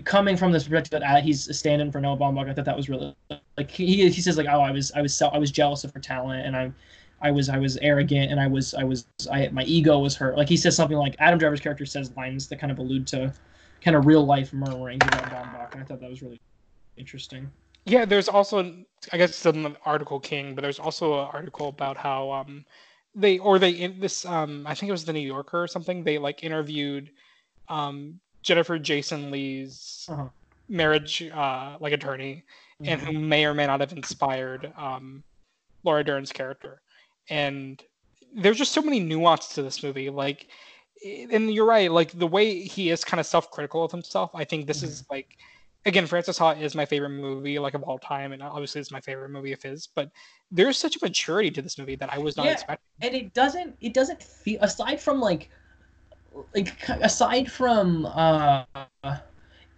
coming 0.04 0.36
from 0.36 0.52
this 0.52 0.64
perspective 0.64 1.00
that 1.00 1.02
uh, 1.02 1.20
he's 1.20 1.48
a 1.48 1.54
stand-in 1.54 1.92
for 1.92 2.00
Noah 2.00 2.16
Baumbach. 2.16 2.48
I 2.48 2.54
thought 2.54 2.64
that 2.64 2.76
was 2.76 2.88
really 2.88 3.14
like 3.56 3.70
he 3.70 4.08
he 4.08 4.20
says 4.20 4.36
like 4.36 4.46
oh 4.50 4.60
I 4.60 4.70
was 4.70 4.92
I 4.92 5.02
was 5.02 5.20
I 5.20 5.38
was 5.38 5.50
jealous 5.50 5.84
of 5.84 5.92
her 5.92 6.00
talent 6.00 6.46
and 6.46 6.56
I. 6.56 6.72
I 7.22 7.30
was 7.30 7.50
I 7.50 7.58
was 7.58 7.76
arrogant 7.82 8.30
and 8.30 8.40
I 8.40 8.46
was 8.46 8.72
I 8.72 8.82
was 8.82 9.04
I 9.30 9.48
my 9.48 9.62
ego 9.64 9.98
was 9.98 10.16
hurt. 10.16 10.38
Like 10.38 10.48
he 10.48 10.56
says 10.56 10.74
something 10.74 10.96
like 10.96 11.16
Adam 11.18 11.38
Driver's 11.38 11.60
character 11.60 11.84
says 11.84 12.10
lines 12.16 12.48
that 12.48 12.58
kind 12.58 12.72
of 12.72 12.78
allude 12.78 13.06
to 13.08 13.30
kind 13.82 13.94
of 13.94 14.06
real 14.06 14.24
life 14.24 14.54
murmurings 14.54 15.04
about 15.06 15.24
Baumbach, 15.24 15.72
and 15.72 15.82
I 15.82 15.84
thought 15.84 16.00
that 16.00 16.08
was 16.08 16.22
really 16.22 16.40
interesting. 16.96 17.50
Yeah, 17.86 18.04
there's 18.04 18.28
also 18.28 18.58
I 19.12 19.16
guess 19.16 19.30
it's 19.30 19.46
an 19.46 19.76
article 19.84 20.20
king, 20.20 20.54
but 20.54 20.62
there's 20.62 20.78
also 20.78 21.14
an 21.20 21.28
article 21.32 21.68
about 21.68 21.96
how 21.96 22.30
um 22.32 22.64
they 23.14 23.38
or 23.38 23.58
they 23.58 23.70
in 23.70 24.00
this 24.00 24.24
um 24.26 24.66
I 24.66 24.74
think 24.74 24.88
it 24.88 24.92
was 24.92 25.04
the 25.04 25.12
New 25.12 25.20
Yorker 25.26 25.62
or 25.62 25.66
something. 25.68 26.04
They 26.04 26.18
like 26.18 26.44
interviewed 26.44 27.10
um 27.68 28.20
Jennifer 28.42 28.78
Jason 28.78 29.30
Leigh's 29.30 30.10
Uh-huh. 30.10 30.28
marriage 30.68 31.22
uh 31.22 31.76
like 31.80 31.92
attorney 31.92 32.44
and 32.86 33.00
Mhm. 33.00 33.06
who 33.06 33.12
may 33.12 33.44
or 33.46 33.54
may 33.54 33.66
not 33.66 33.80
have 33.80 33.92
inspired 33.92 34.72
um, 34.76 35.24
Laura 35.84 36.04
Dern's 36.04 36.32
character. 36.32 36.82
And 37.28 37.82
there's 38.34 38.58
just 38.58 38.72
so 38.72 38.82
many 38.82 39.00
nuances 39.00 39.54
to 39.54 39.62
this 39.62 39.82
movie. 39.82 40.10
Like, 40.10 40.48
and 41.04 41.52
you're 41.52 41.66
right. 41.66 41.90
Like 41.92 42.12
the 42.12 42.26
way 42.26 42.62
he 42.62 42.90
is 42.90 43.04
kind 43.04 43.20
of 43.20 43.26
self-critical 43.26 43.84
of 43.84 43.92
himself. 43.92 44.30
I 44.34 44.44
think 44.44 44.66
this 44.66 44.82
is 44.82 45.04
like, 45.10 45.28
again, 45.86 46.06
Francis 46.06 46.38
Ha 46.38 46.52
is 46.52 46.74
my 46.74 46.84
favorite 46.84 47.10
movie 47.10 47.58
like 47.58 47.74
of 47.74 47.82
all 47.82 47.98
time, 47.98 48.32
and 48.32 48.42
obviously 48.42 48.80
it's 48.80 48.90
my 48.90 49.00
favorite 49.00 49.30
movie 49.30 49.52
of 49.52 49.62
his. 49.62 49.86
But 49.86 50.10
there's 50.50 50.76
such 50.76 50.96
a 50.96 50.98
maturity 51.02 51.50
to 51.52 51.62
this 51.62 51.78
movie 51.78 51.96
that 51.96 52.12
I 52.12 52.18
was 52.18 52.36
not 52.36 52.46
Yeah. 52.46 52.52
expecting. 52.52 52.84
and 53.02 53.14
it 53.14 53.34
doesn't 53.34 53.76
it 53.80 53.94
doesn't 53.94 54.22
feel 54.22 54.60
aside 54.62 55.00
from 55.00 55.20
like 55.20 55.50
like 56.54 56.88
aside 56.88 57.50
from 57.50 58.06
uh 58.06 58.64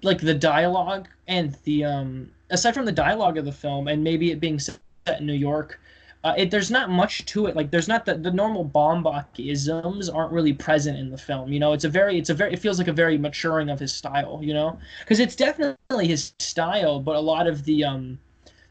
like 0.03 0.21
the 0.21 0.35
dialogue 0.35 1.09
and 1.29 1.57
the 1.65 1.85
um 1.85 2.31
aside 2.51 2.75
from 2.75 2.85
the 2.85 2.93
dialogue 2.93 3.39
of 3.39 3.45
the 3.45 3.53
film 3.53 3.89
and 3.89 4.03
maybe 4.03 4.31
it 4.33 4.41
being 4.41 4.59
set 4.59 4.79
in 5.19 5.27
New 5.27 5.33
York 5.35 5.79
uh, 6.25 6.35
it, 6.37 6.51
there's 6.51 6.71
not 6.71 6.91
much 6.91 7.25
to 7.27 7.47
it 7.47 7.57
like 7.57 7.71
there's 7.71 7.89
not 7.89 8.05
the, 8.05 8.15
the 8.15 8.31
normal 8.31 8.65
Baumbach 8.65 9.27
isms 9.39 10.09
aren't 10.09 10.33
really 10.33 10.53
present 10.53 10.99
in 10.99 11.11
the 11.11 11.19
film 11.19 11.53
you 11.53 11.59
know 11.61 11.73
it's 11.73 11.85
a 11.85 11.89
very 11.89 12.19
it's 12.19 12.31
a 12.31 12.35
very 12.35 12.53
it 12.53 12.59
feels 12.59 12.79
like 12.79 12.89
a 12.89 12.93
very 12.93 13.19
maturing 13.19 13.71
of 13.71 13.79
his 13.81 13.93
style 13.93 14.41
you 14.43 14.55
know 14.55 14.79
because 15.01 15.21
it's 15.21 15.37
definitely 15.37 16.07
his 16.07 16.33
style 16.39 17.01
but 17.01 17.17
a 17.17 17.21
lot 17.21 17.47
of 17.47 17.65
the 17.65 17.85
um 17.85 18.19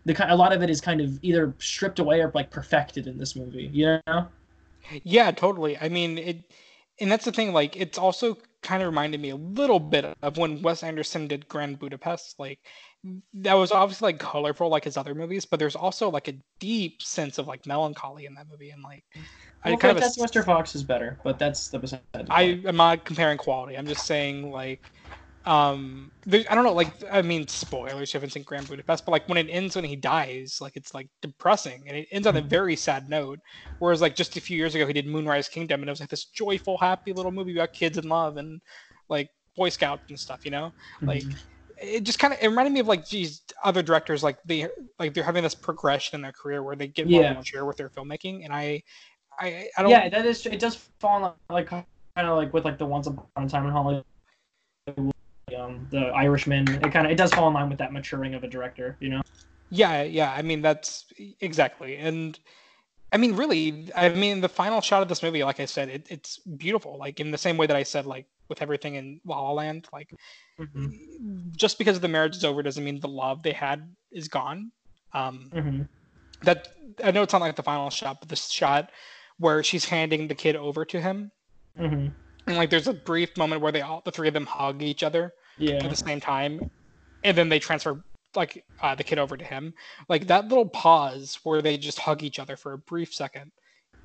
the 0.06 0.14
kind 0.14 0.32
a 0.32 0.36
lot 0.36 0.54
of 0.54 0.62
it 0.62 0.70
is 0.70 0.82
kind 0.82 1.02
of 1.02 1.20
either 1.22 1.54
stripped 1.60 1.99
away 1.99 2.22
or 2.22 2.32
like 2.34 2.49
perfected 2.52 3.08
in 3.08 3.18
this 3.18 3.36
movie 3.36 3.70
you 3.74 3.99
know 4.08 4.28
Yeah, 5.04 5.32
totally. 5.32 5.78
I 5.78 5.89
mean, 5.89 6.18
it, 6.18 6.52
and 6.99 7.12
that's 7.12 7.26
the 7.26 7.32
thing. 7.32 7.54
Like, 7.54 7.76
it's 7.76 7.97
also 7.97 8.38
kind 8.62 8.82
of 8.82 8.88
reminded 8.88 9.22
me 9.22 9.30
a 9.30 9.36
little 9.36 9.80
bit 9.80 10.06
of 10.22 10.38
when 10.38 10.62
Wes 10.62 10.84
Anderson 10.84 11.28
did 11.28 11.47
Grand 11.47 11.80
Budapest. 11.80 12.39
Like, 12.39 12.60
that 13.34 13.54
was 13.54 13.72
obviously 13.72 14.08
like 14.14 14.20
colorful, 14.20 14.70
like 14.70 14.84
his 14.84 14.97
other 14.97 15.16
movies, 15.16 15.45
but 15.45 15.60
there's 15.60 15.76
also 15.76 16.10
like 16.10 16.28
a 16.28 16.36
deep 16.60 17.02
sense 17.02 17.38
of 17.38 17.47
like 17.47 17.66
melancholy 17.66 18.26
in 18.26 18.36
that 18.36 18.47
movie, 18.47 18.70
and 18.70 18.84
like, 18.84 19.04
i 19.64 19.76
kind 19.76 19.97
of 19.97 20.04
mr 20.04 20.43
fox 20.43 20.76
is 20.76 20.84
better 20.84 21.20
but 21.24 21.38
that's 21.39 21.70
the 21.70 22.02
i 22.30 22.43
am 22.66 22.76
not 22.78 23.06
comparing 23.06 23.38
quality. 23.38 23.78
I'm 23.78 23.88
just 23.88 24.06
saying 24.06 24.52
like, 24.52 24.91
um, 25.45 26.12
there, 26.26 26.43
I 26.49 26.56
don't 26.56 26.64
know. 26.64 26.74
Like, 26.74 26.93
I 27.12 27.22
mean, 27.24 27.47
spoilers. 27.47 28.10
if 28.10 28.14
You 28.14 28.20
haven't 28.20 28.32
seen 28.32 28.43
Grand 28.43 28.68
Budapest, 28.68 29.06
but 29.06 29.12
like 29.12 29.28
when 29.28 29.38
it 29.39 29.49
ends 29.49 29.76
when 29.76 29.86
he 29.86 29.95
dies, 29.95 30.60
like 30.62 30.74
it's 30.76 30.93
like 30.93 31.08
depressing, 31.22 31.84
and 31.88 31.97
it 31.97 32.08
ends 32.12 32.28
on 32.28 32.38
a 32.38 32.41
very 32.41 32.76
sad 32.76 33.10
note. 33.10 33.39
Whereas 33.80 34.02
like 34.02 34.16
just 34.16 34.38
a 34.38 34.41
few 34.41 34.56
years 34.58 34.76
ago, 34.76 34.86
he 34.86 34.93
did 34.93 35.08
Moonrise 35.08 35.49
Kingdom, 35.49 35.82
and 35.82 35.89
it 35.89 35.91
was 35.91 35.99
like 35.99 36.10
this 36.10 36.26
joyful, 36.26 36.78
happy 36.78 37.12
little 37.14 37.32
movie 37.32 37.56
about 37.56 37.74
kids 37.74 37.97
and 37.97 38.08
love 38.08 38.38
and 38.38 38.62
like 39.10 39.30
Boy 39.56 39.70
Scouts 39.70 40.04
and 40.10 40.20
stuff. 40.20 40.41
You 40.45 40.52
know, 40.52 40.72
like 41.08 41.24
Mhm. 41.24 41.38
It 41.82 42.03
just 42.03 42.19
kind 42.19 42.34
of 42.34 42.39
it 42.41 42.47
reminded 42.47 42.71
me 42.73 42.79
of 42.79 42.88
like 42.88 43.07
these 43.09 43.41
other 43.63 43.82
directors, 43.82 44.23
like 44.23 44.38
they 44.45 44.67
like 44.99 45.13
they're 45.13 45.23
having 45.23 45.43
this 45.43 45.55
progression 45.55 46.15
in 46.15 46.21
their 46.21 46.32
career 46.32 46.63
where 46.63 46.75
they 46.75 46.88
get 46.88 47.09
more 47.09 47.21
Yeah. 47.21 47.34
mature 47.34 47.65
with 47.65 47.77
their 47.77 47.89
filmmaking, 47.89 48.43
and 48.43 48.53
I, 48.53 48.84
I, 49.39 49.67
I 49.77 49.82
don't. 49.82 49.91
yeah, 49.91 50.09
that 50.09 50.25
is. 50.25 50.45
It 50.45 50.59
does 50.59 50.75
fall 50.99 51.25
in 51.25 51.53
like 51.53 51.67
kind 51.67 51.86
of 52.17 52.38
like 52.38 52.53
with 52.53 52.65
like 52.65 52.77
the 52.77 52.86
Once 52.86 53.07
Upon 53.07 53.25
a 53.36 53.49
Time 53.49 53.65
in 53.65 53.71
Hollywood, 53.71 54.03
um, 55.57 55.88
the 55.89 56.07
Irishman. 56.15 56.67
It 56.69 56.91
kind 56.91 57.05
of 57.05 57.11
it 57.11 57.15
does 57.17 57.32
fall 57.34 57.47
in 57.47 57.53
line 57.53 57.69
with 57.69 57.79
that 57.79 57.93
maturing 57.93 58.34
of 58.36 58.43
a 58.43 58.47
director, 58.47 58.97
you 58.99 59.09
know. 59.09 59.21
Yeah, 59.69 60.03
yeah. 60.03 60.32
I 60.34 60.41
mean, 60.41 60.61
that's 60.61 61.05
exactly. 61.39 61.97
And 61.97 62.38
I 63.11 63.17
mean, 63.17 63.36
really, 63.36 63.89
I 63.95 64.09
mean, 64.09 64.41
the 64.41 64.49
final 64.49 64.82
shot 64.82 65.01
of 65.01 65.09
this 65.09 65.23
movie, 65.23 65.43
like 65.43 65.59
I 65.59 65.65
said, 65.65 65.89
it, 65.89 66.07
it's 66.09 66.38
beautiful. 66.39 66.97
Like 66.97 67.19
in 67.19 67.32
the 67.32 67.38
same 67.38 67.57
way 67.57 67.67
that 67.67 67.75
I 67.75 67.84
said, 67.84 68.05
like 68.05 68.25
with 68.52 68.62
everything 68.62 68.95
in 68.95 69.20
La 69.26 69.41
La 69.41 69.54
Land, 69.54 69.88
like 69.91 70.14
just 71.56 71.78
because 71.78 71.99
the 71.99 72.08
marriage 72.08 72.36
is 72.36 72.43
over 72.43 72.62
doesn't 72.62 72.84
mean 72.84 72.99
the 72.99 73.08
love 73.08 73.41
they 73.41 73.54
had 73.54 73.95
is 74.12 74.28
gone. 74.28 74.72
Um, 75.14 75.49
Mhm. 75.54 75.88
that 76.43 76.68
I 77.04 77.12
know 77.12 77.24
it's 77.24 77.34
not 77.34 77.41
like 77.41 77.56
the 77.56 77.64
final 77.64 77.89
shot, 77.89 78.18
but 78.20 78.30
the 78.30 78.36
shot 78.36 78.91
where 79.38 79.64
she's 79.64 79.86
handing 79.86 80.28
the 80.28 80.36
kid 80.36 80.56
over 80.56 80.84
to 80.86 81.02
him, 81.02 81.32
Mhm. 81.80 82.14
and 82.47 82.56
like 82.58 82.70
there's 82.70 82.88
a 82.88 82.93
brief 82.93 83.36
moment 83.38 83.62
where 83.62 83.72
they 83.72 83.82
all, 83.82 84.02
the 84.04 84.12
three 84.12 84.28
of 84.28 84.34
them 84.34 84.45
hug 84.45 84.82
each 84.82 85.02
other 85.04 85.34
Yeah. 85.58 85.84
at 85.84 85.89
the 85.89 85.95
same 85.95 86.20
time, 86.20 86.60
and 87.24 87.38
then 87.38 87.49
they 87.49 87.60
transfer 87.60 88.04
like 88.36 88.66
uh, 88.82 88.95
the 88.95 89.04
kid 89.04 89.20
over 89.20 89.36
to 89.38 89.45
him. 89.45 89.74
Like 90.10 90.28
that 90.28 90.47
little 90.47 90.68
pause 90.70 91.39
where 91.43 91.62
they 91.62 91.78
just 91.78 91.99
hug 91.99 92.24
each 92.24 92.39
other 92.39 92.56
for 92.58 92.74
a 92.74 92.78
brief 92.78 93.14
second. 93.14 93.52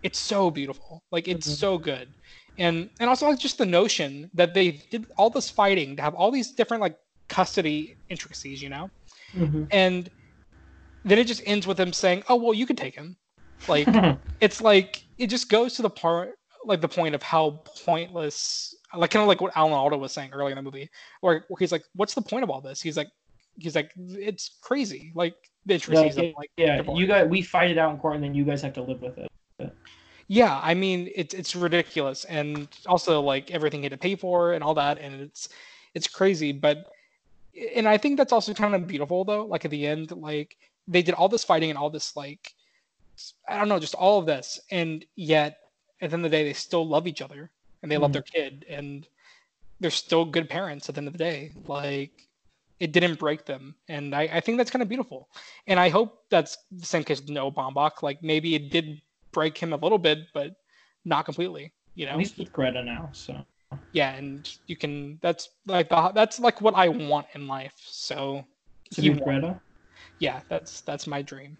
It's 0.02 0.18
so 0.18 0.50
beautiful. 0.50 1.04
Like 1.10 1.26
it's 1.28 1.48
Mhm. 1.48 1.58
so 1.58 1.78
good, 1.78 2.14
and 2.58 2.90
and 3.00 3.08
also 3.08 3.28
like 3.28 3.38
just 3.38 3.58
the 3.58 3.66
notion 3.66 4.30
that 4.34 4.54
they 4.54 4.82
did 4.90 5.06
all 5.16 5.30
this 5.30 5.50
fighting 5.50 5.96
to 5.96 6.02
have 6.02 6.14
all 6.14 6.30
these 6.30 6.52
different 6.52 6.80
like 6.80 6.96
custody 7.28 7.96
intricacies, 8.08 8.62
you 8.62 8.68
know, 8.68 8.90
Mhm. 9.34 9.66
and 9.70 10.10
then 11.04 11.18
it 11.18 11.26
just 11.26 11.42
ends 11.46 11.66
with 11.66 11.76
them 11.76 11.92
saying, 11.92 12.22
"Oh 12.28 12.36
well, 12.36 12.54
you 12.54 12.66
can 12.66 12.76
take 12.76 12.94
him." 12.94 13.16
Like 13.68 13.86
it's 14.40 14.60
like 14.60 15.02
it 15.18 15.28
just 15.28 15.48
goes 15.48 15.74
to 15.74 15.82
the 15.82 15.90
part 15.90 16.30
like 16.64 16.80
the 16.80 16.88
point 16.88 17.14
of 17.14 17.22
how 17.22 17.62
pointless 17.84 18.74
like 18.94 19.10
kind 19.10 19.22
of 19.22 19.28
like 19.28 19.40
what 19.40 19.56
Alan 19.56 19.72
Alda 19.72 19.96
was 19.96 20.12
saying 20.12 20.30
earlier 20.32 20.50
in 20.50 20.56
the 20.56 20.62
movie, 20.62 20.88
where, 21.20 21.44
where 21.48 21.58
he's 21.58 21.72
like, 21.72 21.84
"What's 21.94 22.14
the 22.14 22.22
point 22.22 22.44
of 22.44 22.50
all 22.50 22.60
this?" 22.60 22.80
He's 22.80 22.96
like, 22.96 23.08
he's 23.56 23.74
like, 23.74 23.92
"It's 23.96 24.58
crazy." 24.62 25.12
Like 25.14 25.34
the 25.64 25.74
intricacies 25.74 26.16
yeah, 26.16 26.22
of 26.22 26.34
like 26.36 26.50
yeah, 26.56 26.82
you 26.94 27.06
guys, 27.06 27.28
we 27.28 27.42
fight 27.42 27.70
it 27.70 27.78
out 27.78 27.92
in 27.92 27.98
court, 27.98 28.14
and 28.14 28.24
then 28.24 28.34
you 28.34 28.44
guys 28.44 28.62
have 28.62 28.72
to 28.74 28.82
live 28.82 29.00
with 29.02 29.18
it. 29.18 29.28
Yeah, 30.28 30.58
I 30.62 30.74
mean 30.74 31.08
it's 31.14 31.34
it's 31.34 31.54
ridiculous, 31.54 32.24
and 32.24 32.68
also 32.86 33.20
like 33.20 33.50
everything 33.50 33.80
he 33.80 33.84
had 33.84 33.92
to 33.92 33.98
pay 33.98 34.16
for 34.16 34.52
and 34.52 34.64
all 34.64 34.74
that, 34.74 34.98
and 34.98 35.20
it's 35.20 35.48
it's 35.94 36.08
crazy. 36.08 36.52
But 36.52 36.86
and 37.76 37.88
I 37.88 37.98
think 37.98 38.18
that's 38.18 38.32
also 38.32 38.54
kind 38.54 38.74
of 38.74 38.86
beautiful 38.88 39.24
though. 39.24 39.46
Like 39.46 39.64
at 39.64 39.70
the 39.72 39.86
end, 39.86 40.12
like 40.12 40.56
they 40.88 41.02
did 41.02 41.14
all 41.14 41.28
this 41.28 41.44
fighting 41.44 41.70
and 41.70 41.78
all 41.78 41.90
this 41.90 42.16
like 42.16 42.52
I 43.48 43.58
don't 43.58 43.68
know, 43.68 43.78
just 43.80 43.94
all 43.94 44.18
of 44.18 44.26
this, 44.26 44.60
and 44.70 45.04
yet 45.16 45.58
at 46.00 46.10
the 46.10 46.14
end 46.16 46.24
of 46.26 46.30
the 46.30 46.36
day, 46.36 46.44
they 46.44 46.52
still 46.54 46.86
love 46.86 47.06
each 47.06 47.22
other 47.22 47.50
and 47.82 47.90
they 47.90 47.98
love 47.98 48.12
Mhm. 48.12 48.12
their 48.12 48.22
kid, 48.22 48.64
and 48.68 49.06
they're 49.80 49.90
still 49.90 50.24
good 50.24 50.48
parents 50.50 50.88
at 50.88 50.94
the 50.94 51.00
end 51.00 51.08
of 51.08 51.14
the 51.14 51.18
day. 51.18 51.52
Like 51.68 52.12
it 52.80 52.92
didn't 52.92 53.18
break 53.18 53.46
them, 53.46 53.76
and 53.88 54.14
I, 54.14 54.22
I 54.24 54.40
think 54.40 54.58
that's 54.58 54.70
kind 54.70 54.82
of 54.82 54.88
beautiful. 54.88 55.28
And 55.66 55.80
I 55.80 55.88
hope 55.90 56.24
that's 56.30 56.58
the 56.70 56.86
same 56.86 57.04
case 57.04 57.20
with 57.20 57.30
Noah 57.30 57.52
Baumbach 57.52 58.02
Like 58.02 58.22
maybe 58.22 58.54
it 58.54 58.70
did 58.70 59.00
break 59.36 59.58
him 59.58 59.74
a 59.74 59.76
little 59.76 59.98
bit, 59.98 60.18
but 60.32 60.56
not 61.04 61.26
completely. 61.26 61.72
You 61.94 62.06
know, 62.06 62.12
At 62.12 62.18
least 62.18 62.38
with 62.38 62.52
Greta 62.52 62.82
now. 62.82 63.10
So 63.12 63.36
yeah, 63.92 64.14
and 64.16 64.48
you 64.66 64.76
can. 64.76 65.18
That's 65.20 65.50
like 65.66 65.90
the, 65.90 66.10
that's 66.14 66.40
like 66.40 66.60
what 66.62 66.74
I 66.74 66.88
want 66.88 67.26
in 67.34 67.46
life. 67.46 67.74
So 67.84 68.44
to 68.94 69.02
be 69.02 69.10
won. 69.10 69.18
Greta. 69.20 69.60
yeah, 70.18 70.40
that's 70.48 70.80
that's 70.80 71.06
my 71.06 71.20
dream. 71.20 71.58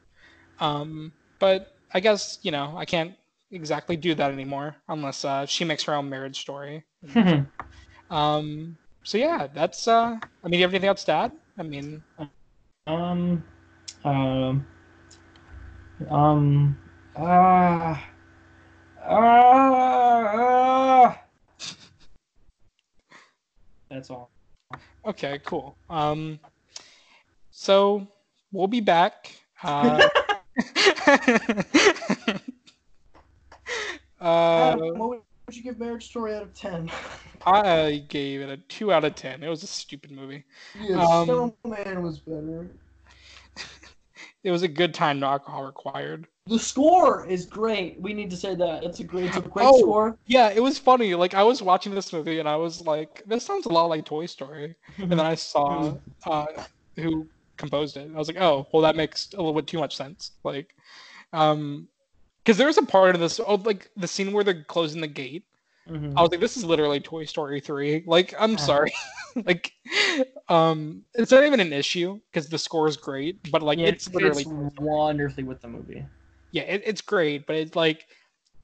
Um, 0.58 1.12
but 1.38 1.68
I 1.92 2.00
guess 2.00 2.38
you 2.42 2.50
know 2.50 2.74
I 2.76 2.86
can't 2.86 3.14
exactly 3.50 3.96
do 3.96 4.14
that 4.14 4.32
anymore 4.32 4.74
unless 4.88 5.24
uh, 5.24 5.44
she 5.46 5.64
makes 5.64 5.84
her 5.84 5.94
own 5.94 6.08
marriage 6.08 6.40
story. 6.40 6.84
Um, 8.10 8.76
so 9.02 9.18
yeah, 9.18 9.48
that's. 9.52 9.88
Uh, 9.88 10.16
I 10.44 10.48
mean, 10.48 10.52
do 10.52 10.58
you 10.58 10.64
have 10.64 10.72
anything 10.72 10.88
else 10.88 11.04
to 11.04 11.12
add? 11.12 11.32
I 11.58 11.62
mean, 11.62 12.02
um, 12.86 13.42
um, 14.04 14.66
um, 16.10 16.78
ah, 17.18 18.08
ah, 19.04 20.32
ah. 20.34 21.22
That's 23.88 24.10
all. 24.10 24.30
okay, 25.06 25.40
cool. 25.44 25.76
Um, 25.88 26.38
so 27.50 28.06
we'll 28.52 28.66
be 28.66 28.80
back. 28.80 29.34
Uh, 29.62 30.06
uh, 34.20 34.76
what 34.76 35.20
would 35.46 35.56
you 35.56 35.62
give 35.62 35.78
Marriage 35.78 36.06
Story 36.06 36.34
out 36.34 36.42
of 36.42 36.54
ten? 36.54 36.90
I 37.46 38.04
gave 38.08 38.40
it 38.40 38.50
a 38.50 38.56
two 38.56 38.92
out 38.92 39.04
of 39.04 39.14
ten. 39.14 39.42
It 39.42 39.48
was 39.48 39.62
a 39.62 39.68
stupid 39.68 40.10
movie. 40.10 40.44
Yeah, 40.80 41.02
Um, 41.02 41.52
Snowman 41.62 42.02
was 42.02 42.18
better. 42.18 42.68
It 44.44 44.52
was 44.52 44.62
a 44.62 44.68
good 44.68 44.94
time, 44.94 45.18
no 45.18 45.26
alcohol 45.26 45.64
required. 45.64 46.28
The 46.46 46.58
score 46.58 47.26
is 47.26 47.44
great. 47.46 48.00
We 48.00 48.14
need 48.14 48.30
to 48.30 48.36
say 48.36 48.54
that. 48.54 48.84
It's 48.84 49.00
a 49.00 49.04
great, 49.04 49.24
it's 49.26 49.36
a 49.36 49.40
great 49.40 49.66
Oh. 49.66 49.80
score. 49.80 50.16
Yeah, 50.26 50.50
it 50.50 50.62
was 50.62 50.78
funny. 50.78 51.14
Like 51.14 51.34
I 51.34 51.42
was 51.42 51.60
watching 51.60 51.94
this 51.94 52.12
movie 52.12 52.38
and 52.38 52.48
I 52.48 52.56
was 52.56 52.80
like, 52.80 53.22
"This 53.26 53.44
sounds 53.44 53.66
a 53.66 53.70
lot 53.70 53.86
like 53.86 54.04
Toy 54.04 54.26
Story." 54.26 54.76
And 54.98 55.12
then 55.12 55.26
I 55.26 55.34
saw 55.34 55.96
uh, 56.24 56.46
who 56.96 57.28
composed 57.58 57.96
it. 57.96 58.10
I 58.14 58.18
was 58.18 58.28
like, 58.28 58.40
"Oh, 58.40 58.66
well, 58.72 58.82
that 58.82 58.94
makes 58.96 59.32
a 59.32 59.38
little 59.38 59.54
bit 59.54 59.66
too 59.66 59.78
much 59.78 59.96
sense." 59.96 60.32
Like, 60.44 60.74
um, 61.32 61.88
because 62.44 62.58
there 62.58 62.68
was 62.68 62.78
a 62.78 62.82
part 62.82 63.14
of 63.16 63.20
this, 63.20 63.40
oh, 63.44 63.56
like 63.56 63.90
the 63.96 64.06
scene 64.08 64.32
where 64.32 64.44
they're 64.44 64.62
closing 64.64 65.00
the 65.00 65.08
gate. 65.08 65.44
Mhm. 65.90 66.14
I 66.16 66.22
was 66.22 66.30
like, 66.30 66.40
"This 66.40 66.56
is 66.56 66.64
literally 66.64 67.00
Toy 67.00 67.24
Story 67.24 67.60
3." 67.60 68.04
Like, 68.06 68.34
I'm 68.38 68.56
sorry, 68.56 68.92
like, 69.44 69.72
um, 70.48 71.02
it's 71.14 71.32
not 71.32 71.44
even 71.44 71.58
an 71.60 71.72
issue 71.72 72.20
because 72.30 72.48
the 72.48 72.58
score 72.58 72.86
is 72.86 72.96
great, 72.96 73.50
but 73.50 73.62
like, 73.62 73.78
yeah, 73.78 73.86
it's 73.88 74.08
literally 74.14 74.44
fits 74.44 74.52
wonderfully 74.78 75.42
with 75.44 75.60
the 75.60 75.68
movie. 75.68 76.04
Yeah, 76.56 76.62
it, 76.64 76.82
it's 76.86 77.02
great, 77.02 77.46
but 77.46 77.56
it's 77.56 77.76
like 77.76 78.06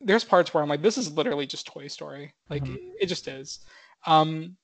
there's 0.00 0.24
parts 0.24 0.52
where 0.52 0.62
I'm 0.62 0.68
like, 0.68 0.82
this 0.82 0.98
is 0.98 1.12
literally 1.12 1.46
just 1.46 1.66
Toy 1.66 1.88
Story. 1.88 2.32
Like 2.50 2.64
Mhm. 2.64 2.74
it, 2.74 2.80
it 3.02 3.06
just 3.06 3.28
is. 3.28 3.60
Um, 4.06 4.56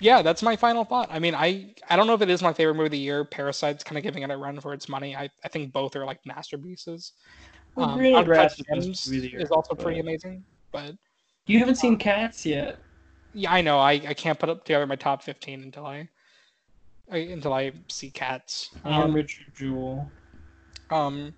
yeah, 0.00 0.22
that's 0.22 0.42
my 0.42 0.54
final 0.56 0.84
thought. 0.84 1.08
I 1.10 1.18
mean, 1.18 1.34
I 1.34 1.74
I 1.88 1.96
don't 1.96 2.06
know 2.06 2.14
if 2.14 2.22
it 2.22 2.30
is 2.30 2.42
my 2.42 2.52
favorite 2.52 2.74
movie 2.74 2.86
of 2.86 2.92
the 2.92 2.98
year. 2.98 3.24
Parasite's 3.24 3.82
kind 3.82 3.96
of 3.98 4.04
giving 4.04 4.22
it 4.22 4.30
a 4.30 4.36
run 4.36 4.60
for 4.60 4.72
its 4.72 4.88
money. 4.88 5.16
I, 5.16 5.28
I 5.44 5.48
think 5.48 5.72
both 5.72 5.96
are 5.96 6.04
like 6.04 6.20
masterpieces. 6.24 7.12
Well, 7.74 7.86
Um, 7.86 7.98
Green 7.98 8.14
Uncut 8.14 8.26
Grass 8.26 8.58
is 8.60 8.66
Gems 8.66 9.02
the 9.04 9.16
year, 9.28 9.40
is 9.40 9.50
also 9.50 9.74
pretty 9.74 9.98
amazing, 10.00 10.44
but 10.72 10.94
You 11.46 11.58
haven't 11.58 11.76
seen 11.76 11.96
Cats 11.96 12.46
yet. 12.46 12.78
yeah, 13.32 13.52
I 13.52 13.60
know 13.60 13.78
I, 13.78 13.92
I 13.92 14.14
can't 14.14 14.38
put 14.38 14.48
up 14.48 14.64
together 14.64 14.86
my 14.86 14.96
top 14.96 15.22
15 15.22 15.62
until 15.62 15.86
I, 15.86 16.08
I 17.10 17.18
until 17.18 17.52
I 17.52 17.72
see 17.88 18.10
Cats. 18.10 18.70
And 18.84 18.94
Um, 18.94 19.14
Richard 19.14 19.46
Jewell. 19.54 20.12
um, 20.90 21.34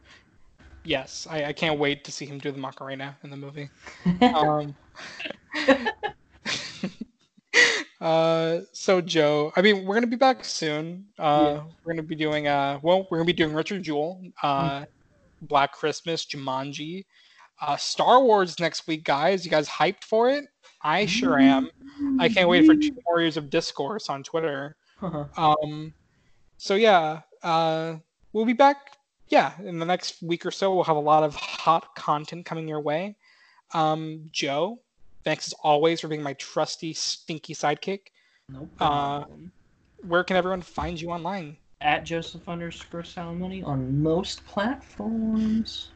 yes, 0.91 1.27
I, 1.31 1.45
I 1.45 1.53
can't 1.53 1.79
wait 1.79 2.05
to 2.05 2.13
see 2.13 2.27
him 2.27 2.39
do 2.39 2.51
the 2.51 2.59
Macarena 2.59 3.17
in 3.23 3.31
the 3.31 3.37
movie. 3.37 3.71
um, 4.35 4.75
uh, 8.01 8.59
so 8.73 9.01
Joe, 9.01 9.53
I 9.55 9.63
mean, 9.63 9.87
we're 9.87 9.95
gonna 9.95 10.09
be 10.09 10.17
back 10.17 10.45
soon. 10.45 11.07
Uh, 11.17 11.61
we're 11.85 11.95
gonna 11.95 12.03
be 12.03 12.17
doing 12.17 12.49
uh, 12.49 12.81
well, 12.83 13.07
we're 13.11 13.19
gonna 13.19 13.27
be 13.27 13.33
doing 13.33 13.55
Richard 13.55 13.85
Jewell, 13.85 14.21
uh, 14.43 14.85
Black 15.43 15.73
Christmas, 15.73 16.27
Jumanji, 16.27 17.05
uh, 17.63 17.77
Star 17.77 18.21
Wars 18.21 18.59
next 18.59 18.89
week, 18.89 19.05
guys. 19.05 19.45
You 19.45 19.51
guys 19.51 19.69
hyped 19.69 20.03
for 20.03 20.29
it? 20.29 20.45
I 20.83 21.07
sure 21.07 21.39
am. 21.39 21.71
I 22.19 22.29
can't 22.29 22.49
wait 22.49 22.67
for 22.67 22.75
two 22.75 22.97
more 23.07 23.21
years 23.21 23.37
of 23.37 23.49
discourse 23.49 24.11
on 24.11 24.23
Twitter. 24.23 24.77
Um, 25.39 25.95
so 26.59 26.75
yeah, 26.75 27.23
uh, 27.43 27.95
we'll 28.35 28.45
be 28.45 28.53
back. 28.53 28.99
Yeah, 29.31 29.53
in 29.65 29.79
the 29.79 29.87
next 29.87 30.23
week 30.23 30.45
or 30.45 30.51
so, 30.51 30.75
we'll 30.75 30.85
have 30.85 30.97
a 30.97 31.01
lot 31.01 31.23
of 31.23 31.37
hot 31.37 31.95
content 31.95 32.45
coming 32.45 32.67
your 32.69 32.81
way. 32.81 33.17
Um, 33.73 34.29
Joe, 34.33 34.81
thanks 35.25 35.47
as 35.47 35.55
always 35.63 36.01
for 36.01 36.09
being 36.09 36.23
my 36.23 36.35
trusty, 36.35 36.93
stinky 36.93 37.55
sidekick. 37.55 38.01
no 38.49 38.69
uh. 38.81 39.25
Where 40.03 40.25
can 40.25 40.37
everyone 40.37 40.63
find 40.63 41.01
you 41.01 41.11
online? 41.11 41.59
At 41.81 42.05
Joseph 42.05 42.49
underscore 42.49 43.03
Salmoney 43.03 43.65
on 43.65 44.03
most 44.03 44.45
platforms. 44.47 45.93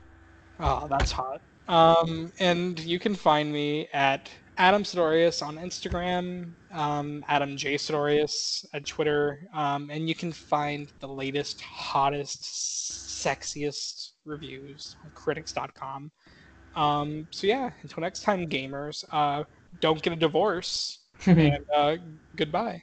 Oh, 0.61 0.87
that's 0.89 1.11
hot. 1.11 1.41
Um, 1.67 2.31
and 2.39 2.79
you 2.81 2.99
can 2.99 3.15
find 3.15 3.53
me 3.53 3.89
at 3.93 4.31
Adam 4.57 4.85
Sidorius 4.85 5.45
on 5.45 5.57
Instagram, 5.57 6.53
um, 6.73 7.25
Adam 7.29 7.57
J 7.57 7.75
Sidorius 7.75 8.65
at 8.73 8.87
Twitter, 8.87 9.49
um, 9.53 9.91
and 9.91 10.09
you 10.09 10.15
can 10.15 10.31
find 10.33 10.93
the 11.01 11.09
latest, 11.09 11.61
hottest, 11.61 12.43
sexiest 12.43 14.11
reviews 14.25 14.97
on 15.05 15.11
critics.com. 15.15 16.11
Um, 16.77 17.27
so 17.31 17.47
yeah, 17.47 17.71
until 17.83 18.01
next 18.03 18.23
time, 18.23 18.47
gamers, 18.49 19.05
uh, 19.11 19.45
don't 19.81 20.01
get 20.01 20.13
a 20.13 20.17
divorce, 20.17 21.01
and 21.27 21.65
uh, 21.75 21.97
goodbye. 22.37 22.83